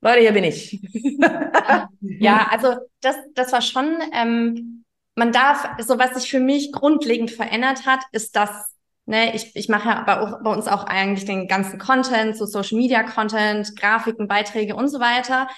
Leute, 0.02 0.22
hier 0.22 0.32
bin 0.32 0.46
ich. 0.46 0.80
ja, 2.02 2.48
also 2.52 2.76
das, 3.02 3.18
das 3.34 3.52
war 3.52 3.62
schon, 3.62 3.98
ähm, 4.14 4.86
man 5.16 5.32
darf, 5.34 5.68
so 5.80 6.00
was 6.00 6.16
sich 6.16 6.30
für 6.32 6.40
mich 6.40 6.72
grundlegend 6.72 7.32
verändert 7.32 7.86
hat, 7.86 8.00
ist 8.14 8.36
das, 8.38 8.50
ne, 9.06 9.36
ich, 9.36 9.54
ich 9.56 9.68
mache 9.68 9.90
ja 9.90 10.04
bei, 10.04 10.38
bei 10.42 10.52
uns 10.52 10.68
auch 10.68 10.86
eigentlich 10.86 11.26
den 11.26 11.50
ganzen 11.50 11.80
Content, 11.80 12.38
so 12.38 12.46
Social 12.46 12.78
Media 12.78 13.04
Content, 13.04 13.76
Grafiken, 13.76 14.30
Beiträge 14.30 14.76
und 14.76 14.88
so 14.88 15.02
weiter. 15.02 15.50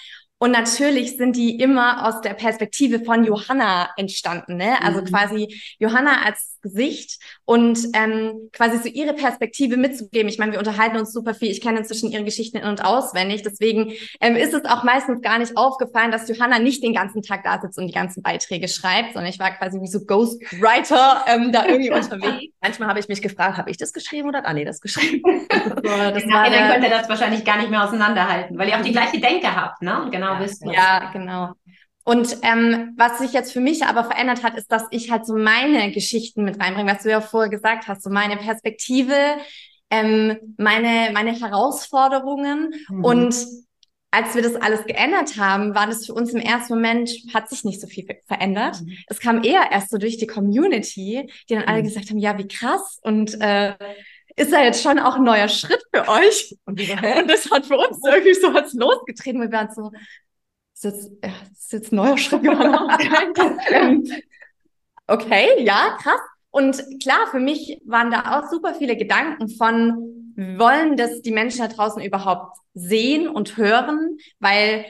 Und 0.41 0.49
natürlich 0.49 1.17
sind 1.17 1.35
die 1.35 1.59
immer 1.59 2.07
aus 2.07 2.19
der 2.21 2.33
Perspektive 2.33 3.05
von 3.05 3.23
Johanna 3.23 3.91
entstanden, 3.95 4.57
ne? 4.57 4.81
Also 4.81 5.01
mhm. 5.01 5.05
quasi 5.05 5.61
Johanna 5.77 6.23
als 6.25 6.57
Gesicht 6.63 7.19
und 7.51 7.79
ähm, 7.91 8.49
quasi 8.53 8.77
so 8.77 8.87
ihre 8.87 9.11
Perspektive 9.11 9.75
mitzugeben. 9.75 10.29
Ich 10.29 10.39
meine, 10.39 10.53
wir 10.53 10.59
unterhalten 10.59 10.95
uns 10.95 11.11
super 11.11 11.33
viel. 11.33 11.51
Ich 11.51 11.59
kenne 11.59 11.79
inzwischen 11.79 12.09
ihre 12.09 12.23
Geschichten 12.23 12.55
in- 12.55 12.63
und 12.63 12.85
auswendig. 12.85 13.41
Deswegen 13.43 13.91
ähm, 14.21 14.37
ist 14.37 14.53
es 14.53 14.63
auch 14.63 14.85
meistens 14.85 15.21
gar 15.21 15.37
nicht 15.37 15.57
aufgefallen, 15.57 16.11
dass 16.11 16.29
Johanna 16.29 16.59
nicht 16.59 16.81
den 16.81 16.93
ganzen 16.93 17.21
Tag 17.21 17.43
da 17.43 17.59
sitzt 17.59 17.77
und 17.77 17.87
die 17.87 17.93
ganzen 17.93 18.23
Beiträge 18.23 18.69
schreibt, 18.69 19.15
sondern 19.15 19.29
ich 19.29 19.37
war 19.37 19.51
quasi 19.51 19.81
wie 19.81 19.87
so 19.87 19.99
Ghostwriter 20.05 21.25
ähm, 21.27 21.51
da 21.51 21.65
irgendwie 21.65 21.91
unterwegs. 21.91 22.53
Manchmal 22.61 22.87
habe 22.87 23.01
ich 23.01 23.09
mich 23.09 23.21
gefragt, 23.21 23.57
habe 23.57 23.69
ich 23.69 23.75
das 23.75 23.91
geschrieben 23.91 24.29
oder 24.29 24.37
hat 24.37 24.45
Anni 24.45 24.63
das 24.63 24.79
geschrieben? 24.79 25.21
das 25.49 26.23
Im 26.23 26.29
Nachhinein 26.29 26.71
könnt 26.71 26.85
ihr 26.85 26.89
das 26.89 27.09
wahrscheinlich 27.09 27.43
gar 27.43 27.57
nicht 27.57 27.69
mehr 27.69 27.83
auseinanderhalten, 27.83 28.57
weil 28.57 28.69
ihr 28.69 28.77
auch 28.77 28.81
die 28.81 28.93
gleiche 28.93 29.19
Denke 29.19 29.53
habt, 29.53 29.81
ne? 29.81 30.03
Und 30.03 30.11
genau 30.11 30.35
ja, 30.35 30.39
wisst. 30.39 30.63
Ja, 30.65 31.11
genau. 31.11 31.51
Und 32.03 32.37
ähm, 32.41 32.93
was 32.97 33.19
sich 33.19 33.31
jetzt 33.31 33.53
für 33.53 33.59
mich 33.59 33.85
aber 33.85 34.03
verändert 34.03 34.43
hat, 34.43 34.57
ist, 34.57 34.71
dass 34.71 34.83
ich 34.91 35.11
halt 35.11 35.25
so 35.25 35.35
meine 35.35 35.91
Geschichten 35.91 36.43
mit 36.43 36.59
reinbringe, 36.59 36.91
was 36.91 37.03
du 37.03 37.09
ja 37.09 37.21
vorher 37.21 37.49
gesagt 37.49 37.87
hast, 37.87 38.03
so 38.03 38.09
meine 38.09 38.37
Perspektive, 38.37 39.15
ähm, 39.89 40.37
meine, 40.57 41.11
meine 41.13 41.39
Herausforderungen. 41.39 42.73
Mhm. 42.89 43.03
Und 43.03 43.35
als 44.09 44.35
wir 44.35 44.41
das 44.41 44.55
alles 44.55 44.85
geändert 44.85 45.37
haben, 45.37 45.75
war 45.75 45.87
das 45.87 46.05
für 46.05 46.13
uns 46.13 46.33
im 46.33 46.41
ersten 46.41 46.73
Moment, 46.73 47.11
hat 47.33 47.49
sich 47.49 47.63
nicht 47.63 47.79
so 47.79 47.87
viel 47.87 48.05
verändert. 48.25 48.81
Mhm. 48.81 48.97
Es 49.07 49.19
kam 49.19 49.43
eher 49.43 49.71
erst 49.71 49.89
so 49.91 49.97
durch 49.97 50.17
die 50.17 50.27
Community, 50.27 51.29
die 51.49 51.53
dann 51.53 51.63
mhm. 51.63 51.69
alle 51.69 51.83
gesagt 51.83 52.09
haben, 52.09 52.19
ja, 52.19 52.37
wie 52.37 52.47
krass. 52.47 52.99
Und 53.03 53.39
äh, 53.39 53.75
ist 54.35 54.51
ja 54.51 54.63
jetzt 54.63 54.81
schon 54.81 54.99
auch 54.99 55.15
ein 55.15 55.23
neuer 55.23 55.47
Schritt 55.47 55.83
für 55.93 56.07
euch. 56.07 56.55
Und 56.65 56.79
das 56.79 57.51
hat 57.51 57.65
für 57.65 57.77
uns 57.77 57.99
irgendwie 58.03 58.33
so 58.33 58.53
was 58.53 58.73
losgetreten. 58.73 59.41
Wir 59.41 59.51
waren 59.51 59.69
so, 59.73 59.91
ist 60.83 61.11
jetzt, 61.21 61.25
ist 61.51 61.73
jetzt 61.73 61.91
ein 61.91 61.95
neuer 61.95 62.17
Schritt. 62.17 62.41
Okay, 65.07 65.61
ja, 65.63 65.97
krass. 66.01 66.21
Und 66.51 66.81
klar, 67.01 67.27
für 67.31 67.39
mich 67.39 67.81
waren 67.85 68.11
da 68.11 68.39
auch 68.39 68.49
super 68.49 68.73
viele 68.75 68.95
Gedanken 68.95 69.49
von, 69.49 70.33
wollen 70.37 70.95
das 70.95 71.21
die 71.21 71.31
Menschen 71.31 71.59
da 71.59 71.67
draußen 71.67 72.01
überhaupt 72.01 72.57
sehen 72.73 73.27
und 73.27 73.57
hören? 73.57 74.17
Weil 74.39 74.85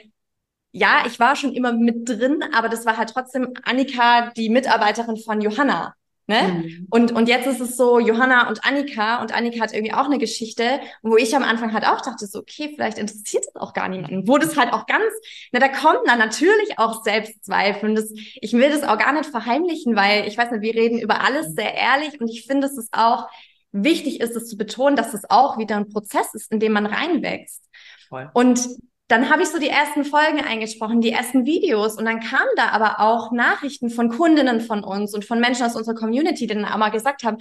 ja, 0.70 1.04
ich 1.06 1.18
war 1.18 1.34
schon 1.34 1.52
immer 1.52 1.72
mit 1.72 2.08
drin, 2.08 2.44
aber 2.54 2.68
das 2.68 2.86
war 2.86 2.96
halt 2.96 3.10
trotzdem 3.10 3.52
Annika, 3.64 4.30
die 4.30 4.48
Mitarbeiterin 4.48 5.16
von 5.16 5.40
Johanna. 5.40 5.94
Ne? 6.32 6.48
Mhm. 6.48 6.86
Und, 6.88 7.12
und 7.12 7.28
jetzt 7.28 7.46
ist 7.46 7.60
es 7.60 7.76
so, 7.76 7.98
Johanna 7.98 8.48
und 8.48 8.64
Annika, 8.64 9.20
und 9.20 9.34
Annika 9.34 9.60
hat 9.60 9.74
irgendwie 9.74 9.92
auch 9.92 10.06
eine 10.06 10.16
Geschichte, 10.16 10.80
wo 11.02 11.18
ich 11.18 11.36
am 11.36 11.42
Anfang 11.42 11.74
halt 11.74 11.84
auch 11.86 12.00
dachte, 12.00 12.26
so, 12.26 12.38
okay, 12.38 12.72
vielleicht 12.74 12.96
interessiert 12.96 13.44
es 13.46 13.56
auch 13.56 13.74
gar 13.74 13.88
niemanden. 13.88 14.26
Wo 14.26 14.38
das 14.38 14.56
halt 14.56 14.72
auch 14.72 14.86
ganz, 14.86 15.12
na, 15.52 15.60
da 15.60 15.68
kommen 15.68 15.98
dann 16.06 16.18
natürlich 16.18 16.78
auch 16.78 17.04
Selbstzweifel. 17.04 17.90
Und 17.90 17.96
das, 17.96 18.10
ich 18.12 18.54
will 18.54 18.70
das 18.70 18.82
auch 18.82 18.96
gar 18.96 19.12
nicht 19.12 19.26
verheimlichen, 19.26 19.94
weil 19.94 20.26
ich 20.26 20.38
weiß 20.38 20.50
nicht, 20.52 20.62
wir 20.62 20.74
reden 20.74 20.98
über 20.98 21.22
alles 21.22 21.54
sehr 21.54 21.74
ehrlich 21.74 22.18
und 22.18 22.28
ich 22.28 22.46
finde, 22.46 22.66
es 22.66 22.78
ist 22.78 22.88
auch 22.92 23.28
wichtig 23.72 24.20
ist, 24.20 24.34
es 24.34 24.48
zu 24.48 24.56
betonen, 24.56 24.96
dass 24.96 25.12
es 25.12 25.28
auch 25.28 25.58
wieder 25.58 25.76
ein 25.76 25.88
Prozess 25.90 26.32
ist, 26.34 26.50
in 26.50 26.60
dem 26.60 26.72
man 26.72 26.86
reinwächst. 26.86 27.62
Voll. 28.08 28.30
Und 28.32 28.68
dann 29.12 29.28
habe 29.28 29.42
ich 29.42 29.50
so 29.50 29.58
die 29.58 29.68
ersten 29.68 30.06
Folgen 30.06 30.40
eingesprochen, 30.40 31.02
die 31.02 31.12
ersten 31.12 31.44
Videos 31.44 31.98
und 31.98 32.06
dann 32.06 32.20
kamen 32.20 32.48
da 32.56 32.70
aber 32.70 32.98
auch 32.98 33.30
Nachrichten 33.30 33.90
von 33.90 34.08
Kundinnen 34.08 34.62
von 34.62 34.82
uns 34.82 35.12
und 35.14 35.26
von 35.26 35.38
Menschen 35.38 35.66
aus 35.66 35.76
unserer 35.76 35.94
Community, 35.94 36.46
die 36.46 36.54
dann 36.54 36.64
auch 36.64 36.78
mal 36.78 36.88
gesagt 36.88 37.22
haben, 37.22 37.36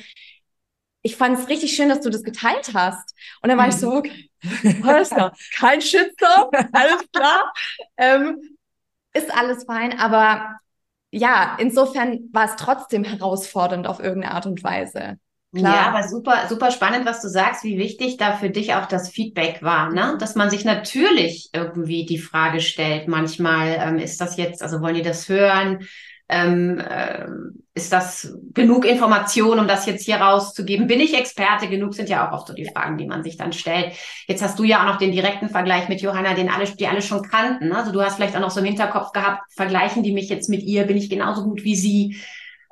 ich 1.01 1.16
fand 1.16 1.40
es 1.40 1.48
richtig 1.48 1.74
schön, 1.74 1.88
dass 1.88 2.01
du 2.01 2.10
das 2.10 2.24
geteilt 2.24 2.72
hast. 2.74 3.16
Und 3.42 3.48
dann 3.50 3.58
war 3.58 3.66
mhm. 3.66 3.72
ich 3.72 3.78
so, 3.78 3.90
mhm. 3.90 3.98
okay, 3.98 4.30
alles 4.84 5.10
klar, 5.12 5.34
kein 5.58 5.82
Shitstorm, 5.82 6.50
alles 6.74 7.10
klar, 7.13 7.54
ähm, 7.96 8.58
ist 9.13 9.34
alles 9.34 9.63
fein, 9.63 9.98
aber 9.98 10.60
ja, 11.10 11.56
insofern 11.58 12.30
war 12.34 12.46
es 12.46 12.58
trotzdem 12.58 13.06
herausfordernd 13.06 13.88
auf 13.88 14.01
irgendeine 14.01 14.34
Art 14.34 14.46
und 14.46 14.62
Weise. 14.62 15.18
Klar. 15.53 15.75
Ja, 15.75 15.89
aber 15.89 16.08
super, 16.08 16.48
super 16.48 16.72
spannend, 16.72 17.05
was 17.05 17.22
du 17.22 17.27
sagst, 17.27 17.65
wie 17.65 17.77
wichtig 17.77 18.15
da 18.15 18.38
für 18.38 18.50
dich 18.50 18.74
auch 18.74 18.86
das 18.86 19.10
Feedback 19.10 19.62
war, 19.62 19.91
ne? 19.91 20.15
Dass 20.17 20.36
man 20.36 20.50
sich 20.50 20.63
natürlich 20.63 21.50
irgendwie 21.51 22.05
die 22.05 22.20
Frage 22.20 22.62
stellt, 22.62 23.10
manchmal, 23.10 23.77
ähm, 23.81 24.00
ist 24.00 24.22
das 24.22 24.38
jetzt, 24.38 24.63
also 24.63 24.81
wollen 24.81 24.96
die 24.96 25.01
das 25.01 25.27
hören? 25.27 25.86
Ähm, 26.29 26.79
äh, 26.79 27.25
ist 27.74 27.91
das 27.91 28.34
genug 28.53 28.86
Information, 28.86 29.60
um 29.60 29.67
das 29.67 29.86
jetzt 29.86 30.05
hier 30.05 30.15
rauszugeben? 30.15 30.88
Bin 30.88 31.01
ich 31.01 31.17
Experte 31.17 31.67
genug? 31.67 31.93
Sind 31.93 32.08
ja 32.08 32.29
auch 32.29 32.34
oft 32.34 32.48
so 32.48 32.53
die 32.53 32.70
Fragen, 32.74 32.98
die 32.98 33.05
man 33.05 33.22
sich 33.22 33.36
dann 33.36 33.51
stellt. 33.51 33.91
Jetzt 34.27 34.41
hast 34.41 34.58
du 34.58 34.63
ja 34.63 34.81
auch 34.81 34.88
noch 34.88 34.98
den 34.98 35.12
direkten 35.12 35.50
Vergleich 35.50 35.89
mit 35.89 36.00
Johanna, 36.01 36.34
den 36.34 36.50
alle, 36.50 36.65
die 36.65 36.88
alle 36.88 37.01
schon 37.01 37.24
kannten. 37.24 37.67
Ne? 37.67 37.77
Also 37.77 37.91
du 37.91 38.01
hast 38.01 38.15
vielleicht 38.15 38.38
auch 38.38 38.41
noch 38.41 38.51
so 38.51 38.62
im 38.62 38.65
Hinterkopf 38.65 39.12
gehabt, 39.12 39.41
vergleichen 39.53 40.03
die 40.03 40.13
mich 40.13 40.29
jetzt 40.29 40.48
mit 40.50 40.63
ihr? 40.63 40.86
Bin 40.86 40.96
ich 40.96 41.10
genauso 41.10 41.43
gut 41.43 41.65
wie 41.65 41.75
sie? 41.75 42.15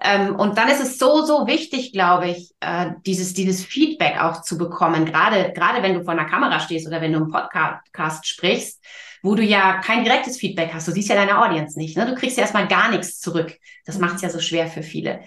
Ähm, 0.01 0.35
und 0.35 0.57
dann 0.57 0.69
ist 0.69 0.81
es 0.81 0.97
so, 0.97 1.25
so 1.25 1.45
wichtig, 1.45 1.91
glaube 1.91 2.29
ich, 2.29 2.53
äh, 2.61 2.91
dieses, 3.05 3.33
dieses 3.33 3.63
Feedback 3.65 4.21
auch 4.21 4.41
zu 4.41 4.57
bekommen, 4.57 5.05
gerade, 5.05 5.51
gerade 5.53 5.83
wenn 5.83 5.93
du 5.93 6.03
vor 6.03 6.13
einer 6.13 6.29
Kamera 6.29 6.59
stehst 6.59 6.87
oder 6.87 7.01
wenn 7.01 7.11
du 7.11 7.19
im 7.19 7.29
Podcast 7.29 8.25
sprichst, 8.25 8.81
wo 9.21 9.35
du 9.35 9.43
ja 9.43 9.79
kein 9.79 10.03
direktes 10.03 10.37
Feedback 10.37 10.73
hast. 10.73 10.87
Du 10.87 10.91
siehst 10.91 11.09
ja 11.09 11.15
deine 11.15 11.43
Audience 11.43 11.77
nicht. 11.77 11.97
Ne? 11.97 12.05
Du 12.05 12.15
kriegst 12.15 12.37
ja 12.37 12.43
erstmal 12.43 12.67
gar 12.67 12.89
nichts 12.89 13.19
zurück. 13.19 13.57
Das 13.85 13.95
mhm. 13.95 14.01
macht 14.01 14.15
es 14.15 14.21
ja 14.21 14.29
so 14.29 14.39
schwer 14.39 14.67
für 14.67 14.83
viele. 14.83 15.21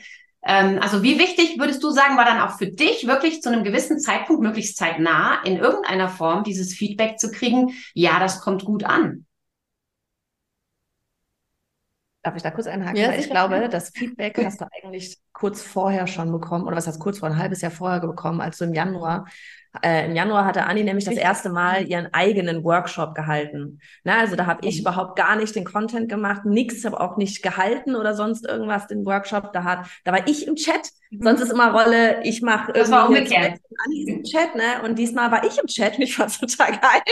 Ähm, 0.45 0.79
also 0.81 1.03
wie 1.03 1.19
wichtig 1.19 1.59
würdest 1.59 1.83
du 1.83 1.91
sagen, 1.91 2.17
war 2.17 2.25
dann 2.25 2.41
auch 2.41 2.57
für 2.57 2.67
dich 2.67 3.07
wirklich 3.07 3.43
zu 3.43 3.51
einem 3.51 3.65
gewissen 3.65 4.01
Zeitpunkt, 4.01 4.43
möglichst 4.43 4.77
zeitnah, 4.77 5.43
in 5.45 5.59
irgendeiner 5.59 6.09
Form 6.09 6.45
dieses 6.45 6.75
Feedback 6.75 7.19
zu 7.19 7.31
kriegen, 7.31 7.75
ja, 7.95 8.19
das 8.19 8.41
kommt 8.41 8.65
gut 8.65 8.85
an? 8.85 9.27
Darf 12.23 12.37
ich 12.37 12.43
da 12.43 12.51
kurz 12.51 12.67
einhaken? 12.67 12.97
Ja, 12.97 13.13
ich 13.15 13.29
glaube, 13.29 13.69
das 13.69 13.91
Feedback 13.91 14.39
hast 14.45 14.61
du 14.61 14.67
eigentlich 14.73 15.19
kurz 15.33 15.63
vorher 15.63 16.07
schon 16.07 16.31
bekommen, 16.31 16.67
oder 16.67 16.77
was 16.77 16.87
heißt 16.87 17.01
kurz 17.01 17.19
vor, 17.19 17.29
ein 17.29 17.37
halbes 17.37 17.63
Jahr 17.63 17.73
vorher 17.73 18.01
bekommen, 18.01 18.41
als 18.41 18.59
du 18.59 18.65
im 18.65 18.75
Januar 18.75 19.27
äh, 19.81 20.07
Im 20.07 20.15
Januar 20.15 20.45
hatte 20.45 20.65
Anni 20.65 20.85
nämlich 20.85 21.07
das 21.07 21.15
erste 21.15 21.49
Mal 21.49 21.89
ihren 21.89 22.13
eigenen 22.13 22.63
Workshop 22.63 23.15
gehalten. 23.15 23.81
Na, 24.05 24.19
also 24.19 24.37
da 24.37 24.45
habe 24.45 24.67
ich 24.67 24.77
mhm. 24.77 24.81
überhaupt 24.83 25.17
gar 25.17 25.37
nicht 25.37 25.55
den 25.55 25.65
Content 25.65 26.11
gemacht, 26.11 26.45
nichts, 26.45 26.85
habe 26.85 27.01
auch 27.01 27.17
nicht 27.17 27.43
gehalten 27.43 27.97
oder 27.97 28.15
sonst 28.15 28.47
irgendwas 28.47 28.87
den 28.87 29.07
Workshop. 29.07 29.53
Da 29.53 29.65
hat, 29.65 29.87
da 30.05 30.13
war 30.13 30.29
ich 30.29 30.47
im 30.47 30.57
Chat. 30.57 30.91
Mhm. 31.13 31.23
Sonst 31.23 31.41
ist 31.43 31.53
immer 31.53 31.73
Rolle, 31.73 32.23
ich 32.25 32.41
mache 32.43 32.73
irgendwie 32.75 33.37
Anni 33.85 34.05
im 34.07 34.23
Chat, 34.23 34.55
ne? 34.55 34.83
Und 34.85 34.99
diesmal 34.99 35.31
war 35.31 35.45
ich 35.45 35.59
im 35.59 35.67
Chat 35.67 35.97
und 35.97 36.03
ich 36.03 36.17
fand's 36.17 36.39
total 36.39 36.73
geil. 36.73 37.03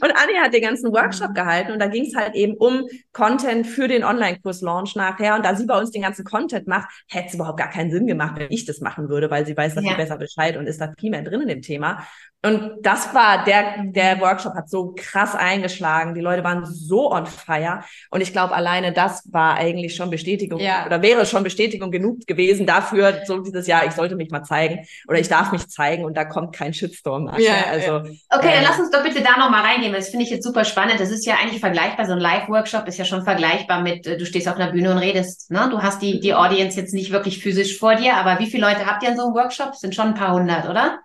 Und 0.00 0.10
Anni 0.12 0.34
hat 0.40 0.54
den 0.54 0.62
ganzen 0.62 0.92
Workshop 0.92 1.30
mhm. 1.30 1.34
gehalten 1.34 1.72
und 1.72 1.78
da 1.78 1.86
ging 1.86 2.06
es 2.06 2.14
halt 2.14 2.34
eben 2.34 2.56
um 2.56 2.86
Content 3.12 3.66
für 3.66 3.88
den 3.88 4.04
Online-Kurs-Launch 4.04 4.96
nachher. 4.96 5.34
Und 5.34 5.44
da 5.44 5.54
sie 5.54 5.66
bei 5.66 5.78
uns 5.78 5.90
den 5.90 6.02
ganzen 6.02 6.24
Content 6.24 6.66
macht, 6.66 6.88
hätte 7.08 7.28
es 7.28 7.34
überhaupt 7.34 7.58
gar 7.58 7.70
keinen 7.70 7.90
Sinn 7.90 8.06
gemacht, 8.06 8.34
wenn 8.36 8.50
ich 8.50 8.64
das 8.64 8.80
machen 8.80 9.08
würde, 9.08 9.30
weil 9.30 9.46
sie 9.46 9.56
weiß, 9.56 9.74
dass 9.74 9.84
ja. 9.84 9.90
sie 9.90 9.96
besser 9.96 10.16
Bescheid 10.16 10.56
und 10.56 10.66
ist 10.66 10.80
da 10.80 10.92
viel 10.98 11.10
mehr 11.10 11.22
drin 11.22 11.42
in 11.42 11.48
dem 11.48 11.62
Thema. 11.62 12.06
Und 12.42 12.78
das 12.80 13.14
war, 13.14 13.44
der, 13.44 13.84
der 13.84 14.18
Workshop 14.20 14.54
hat 14.54 14.70
so 14.70 14.94
krass 14.96 15.34
eingeschlagen. 15.34 16.14
Die 16.14 16.22
Leute 16.22 16.42
waren 16.42 16.64
so 16.64 17.12
on 17.12 17.26
fire. 17.26 17.80
Und 18.10 18.22
ich 18.22 18.32
glaube, 18.32 18.54
alleine 18.54 18.92
das 18.92 19.30
war 19.30 19.56
eigentlich 19.56 19.94
schon 19.94 20.08
Bestätigung 20.08 20.58
ja. 20.58 20.86
oder 20.86 21.02
wäre 21.02 21.26
schon 21.26 21.44
Bestätigung 21.44 21.90
genug 21.90 22.26
gewesen 22.26 22.64
dafür, 22.64 23.20
so 23.26 23.44
dieses 23.52 23.66
Jahr, 23.66 23.86
ich 23.86 23.92
sollte 23.92 24.16
mich 24.16 24.30
mal 24.30 24.42
zeigen 24.42 24.86
oder 25.08 25.18
ich 25.18 25.28
darf 25.28 25.52
mich 25.52 25.68
zeigen 25.68 26.04
und 26.04 26.16
da 26.16 26.24
kommt 26.24 26.54
kein 26.54 26.72
Shitstorm 26.72 27.24
nachher. 27.24 27.42
Ja, 27.42 27.64
also, 27.70 28.08
ja. 28.08 28.14
Okay, 28.30 28.48
äh, 28.48 28.54
dann 28.54 28.64
lass 28.64 28.78
uns 28.78 28.90
doch 28.90 29.02
bitte 29.02 29.22
da 29.22 29.38
nochmal 29.38 29.62
reingehen. 29.62 29.92
Das 29.92 30.08
finde 30.08 30.24
ich 30.24 30.30
jetzt 30.30 30.44
super 30.44 30.64
spannend. 30.64 31.00
Das 31.00 31.10
ist 31.10 31.26
ja 31.26 31.34
eigentlich 31.40 31.60
vergleichbar. 31.60 32.06
So 32.06 32.12
ein 32.12 32.18
Live-Workshop 32.18 32.86
ist 32.88 32.98
ja 32.98 33.04
schon 33.04 33.24
vergleichbar 33.24 33.82
mit, 33.82 34.06
äh, 34.06 34.16
du 34.16 34.26
stehst 34.26 34.48
auf 34.48 34.56
einer 34.56 34.72
Bühne 34.72 34.90
und 34.90 34.98
redest. 34.98 35.50
Ne? 35.50 35.68
Du 35.70 35.82
hast 35.82 36.02
die, 36.02 36.20
die 36.20 36.34
Audience 36.34 36.78
jetzt 36.78 36.94
nicht 36.94 37.12
wirklich 37.12 37.42
physisch 37.42 37.78
vor 37.78 37.94
dir, 37.94 38.16
aber 38.16 38.38
wie 38.38 38.46
viele 38.46 38.66
Leute 38.66 38.86
habt 38.86 39.02
ihr 39.02 39.10
in 39.10 39.16
so 39.16 39.24
einem 39.24 39.34
Workshop? 39.34 39.72
Das 39.72 39.80
sind 39.80 39.94
schon 39.94 40.08
ein 40.08 40.14
paar 40.14 40.34
hundert, 40.34 40.68
oder? 40.68 40.98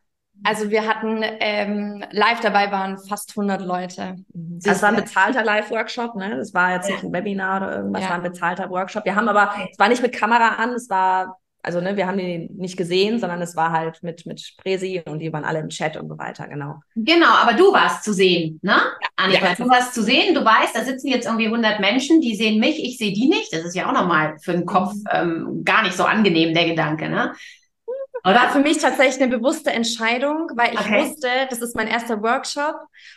Also 0.44 0.70
wir 0.70 0.86
hatten 0.86 1.22
ähm, 1.40 2.04
live 2.12 2.42
dabei 2.42 2.72
waren 2.72 2.98
fast 2.98 3.32
100 3.32 3.62
Leute. 3.62 4.18
Mhm. 4.34 4.60
Das 4.64 4.82
war 4.82 4.90
ein 4.90 4.96
bezahlter 4.96 5.44
Live-Workshop, 5.44 6.16
ne? 6.16 6.36
Das 6.38 6.54
war 6.54 6.74
jetzt 6.74 6.90
nicht 6.90 7.04
ein 7.04 7.14
Webinar 7.14 7.58
oder 7.58 7.78
irgendwas, 7.78 8.04
ja. 8.04 8.10
war 8.10 8.16
ein 8.18 8.24
bezahlter 8.24 8.70
Workshop. 8.70 9.06
Wir 9.06 9.16
haben 9.16 9.30
aber, 9.30 9.54
es 9.72 9.80
war 9.80 9.88
nicht 9.88 10.02
mit 10.02 10.14
Kamera 10.14 10.56
an, 10.56 10.72
es 10.72 10.90
war 10.90 11.38
Also 11.66 11.82
ne, 11.82 11.98
wir 11.98 12.06
haben 12.06 12.20
die 12.20 12.48
nicht 12.54 12.78
gesehen, 12.78 13.18
sondern 13.18 13.42
es 13.42 13.56
war 13.56 13.72
halt 13.72 14.04
mit, 14.04 14.28
mit 14.28 14.54
Presi 14.62 15.02
und 15.04 15.18
die 15.18 15.34
waren 15.34 15.44
alle 15.44 15.60
im 15.60 15.70
Chat 15.70 15.98
und 15.98 16.08
so 16.08 16.16
weiter, 16.20 16.48
genau. 16.48 16.76
Genau, 16.94 17.34
aber 17.42 17.54
du 17.54 17.74
warst 17.74 18.04
zu 18.04 18.14
sehen, 18.14 18.60
ne? 18.62 18.80
Annika, 19.16 19.48
ja. 19.48 19.56
du 19.56 19.68
warst 19.68 19.96
zu 19.96 20.04
sehen, 20.04 20.36
du 20.36 20.46
weißt, 20.46 20.76
da 20.76 20.84
sitzen 20.84 21.08
jetzt 21.08 21.26
irgendwie 21.26 21.48
100 21.48 21.80
Menschen, 21.80 22.22
die 22.22 22.36
sehen 22.36 22.60
mich, 22.60 22.84
ich 22.84 23.00
sehe 23.00 23.14
die 23.14 23.28
nicht. 23.28 23.52
Das 23.52 23.66
ist 23.66 23.76
ja 23.76 23.90
auch 23.90 23.94
nochmal 23.94 24.38
für 24.44 24.52
den 24.52 24.68
Kopf 24.68 24.94
ähm, 25.12 25.64
gar 25.66 25.82
nicht 25.82 25.98
so 25.98 26.04
angenehm, 26.04 26.54
der 26.54 26.66
Gedanke, 26.66 27.10
ne? 27.10 27.34
Oder? 28.24 28.36
War 28.36 28.50
für 28.50 28.60
mich 28.60 28.78
tatsächlich 28.78 29.22
eine 29.24 29.36
bewusste 29.36 29.72
Entscheidung, 29.72 30.52
weil 30.56 30.74
ich 30.74 30.80
okay. 30.80 31.04
wusste, 31.04 31.28
das 31.50 31.62
ist 31.62 31.76
mein 31.76 31.88
erster 31.88 32.22
Workshop. 32.22 32.76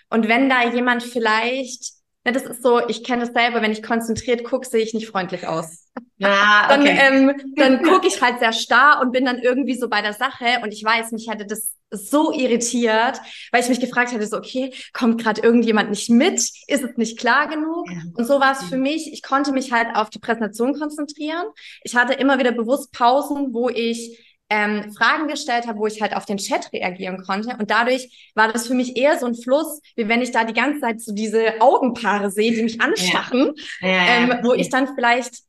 Und 0.09 0.27
wenn 0.27 0.49
da 0.49 0.71
jemand 0.71 1.03
vielleicht 1.03 1.98
ja, 2.29 2.33
das 2.33 2.45
ist 2.45 2.63
so, 2.63 2.87
ich 2.89 3.05
kenne 3.05 3.25
das 3.25 3.33
selber, 3.33 3.63
wenn 3.63 3.73
ich 3.73 3.83
konzentriert 3.83 4.45
gucke, 4.45 4.69
sehe 4.69 4.83
ich 4.83 4.93
nicht 4.93 5.09
freundlich 5.09 5.47
aus. 5.47 5.87
Ah, 6.23 6.75
okay. 6.79 6.95
Dann, 6.97 7.29
ähm, 7.31 7.55
dann 7.57 7.83
gucke 7.83 8.07
ich 8.07 8.21
halt 8.21 8.39
sehr 8.39 8.53
starr 8.53 9.01
und 9.01 9.13
bin 9.13 9.25
dann 9.25 9.39
irgendwie 9.39 9.75
so 9.75 9.89
bei 9.89 10.03
der 10.03 10.13
Sache 10.13 10.61
und 10.63 10.73
ich 10.73 10.85
weiß, 10.85 11.13
mich 11.13 11.29
hätte 11.31 11.47
das 11.47 11.73
so 11.91 12.33
irritiert, 12.33 13.19
weil 13.51 13.63
ich 13.63 13.69
mich 13.71 13.81
gefragt 13.81 14.13
hatte, 14.13 14.27
so, 14.27 14.37
okay, 14.37 14.75
kommt 14.93 15.23
gerade 15.23 15.41
irgendjemand 15.41 15.89
nicht 15.89 16.11
mit? 16.11 16.39
Ist 16.39 16.85
es 16.85 16.99
nicht 16.99 17.19
klar 17.19 17.49
genug? 17.49 17.91
Ja. 17.91 18.03
Und 18.15 18.27
so 18.27 18.41
war 18.41 18.53
es 18.53 18.65
für 18.65 18.77
mich. 18.77 19.11
Ich 19.11 19.23
konnte 19.23 19.53
mich 19.53 19.73
halt 19.73 19.97
auf 19.97 20.11
die 20.11 20.19
Präsentation 20.19 20.75
konzentrieren. 20.79 21.47
Ich 21.83 21.97
hatte 21.97 22.13
immer 22.13 22.39
wieder 22.39 22.53
bewusst 22.53 22.93
Pausen, 22.93 23.55
wo 23.55 23.71
ich 23.71 24.19
ähm, 24.51 24.93
Fragen 24.93 25.29
gestellt 25.29 25.67
habe, 25.67 25.79
wo 25.79 25.87
ich 25.87 26.01
halt 26.01 26.17
auf 26.17 26.25
den 26.25 26.39
Chat 26.39 26.73
reagieren 26.73 27.23
konnte. 27.23 27.57
Und 27.59 27.71
dadurch 27.71 28.31
war 28.35 28.51
das 28.51 28.67
für 28.67 28.75
mich 28.75 28.97
eher 28.97 29.19
so 29.19 29.27
ein 29.27 29.35
Fluss, 29.35 29.81
wie 29.97 30.09
wenn 30.09 30.23
ich 30.23 30.33
da 30.33 30.45
die 30.45 30.55
ganze 30.55 30.81
Zeit 30.81 31.01
so 31.01 31.13
diese 31.13 31.61
Augenpaare 31.61 32.31
sehe, 32.31 32.53
die 32.53 32.63
mich 32.63 32.81
anstarren, 32.81 33.53
ja. 33.81 33.89
Ja, 33.89 34.07
ähm, 34.07 34.39
wo 34.43 34.55
ich 34.55 34.71
dann 34.71 34.95
vielleicht 34.95 35.41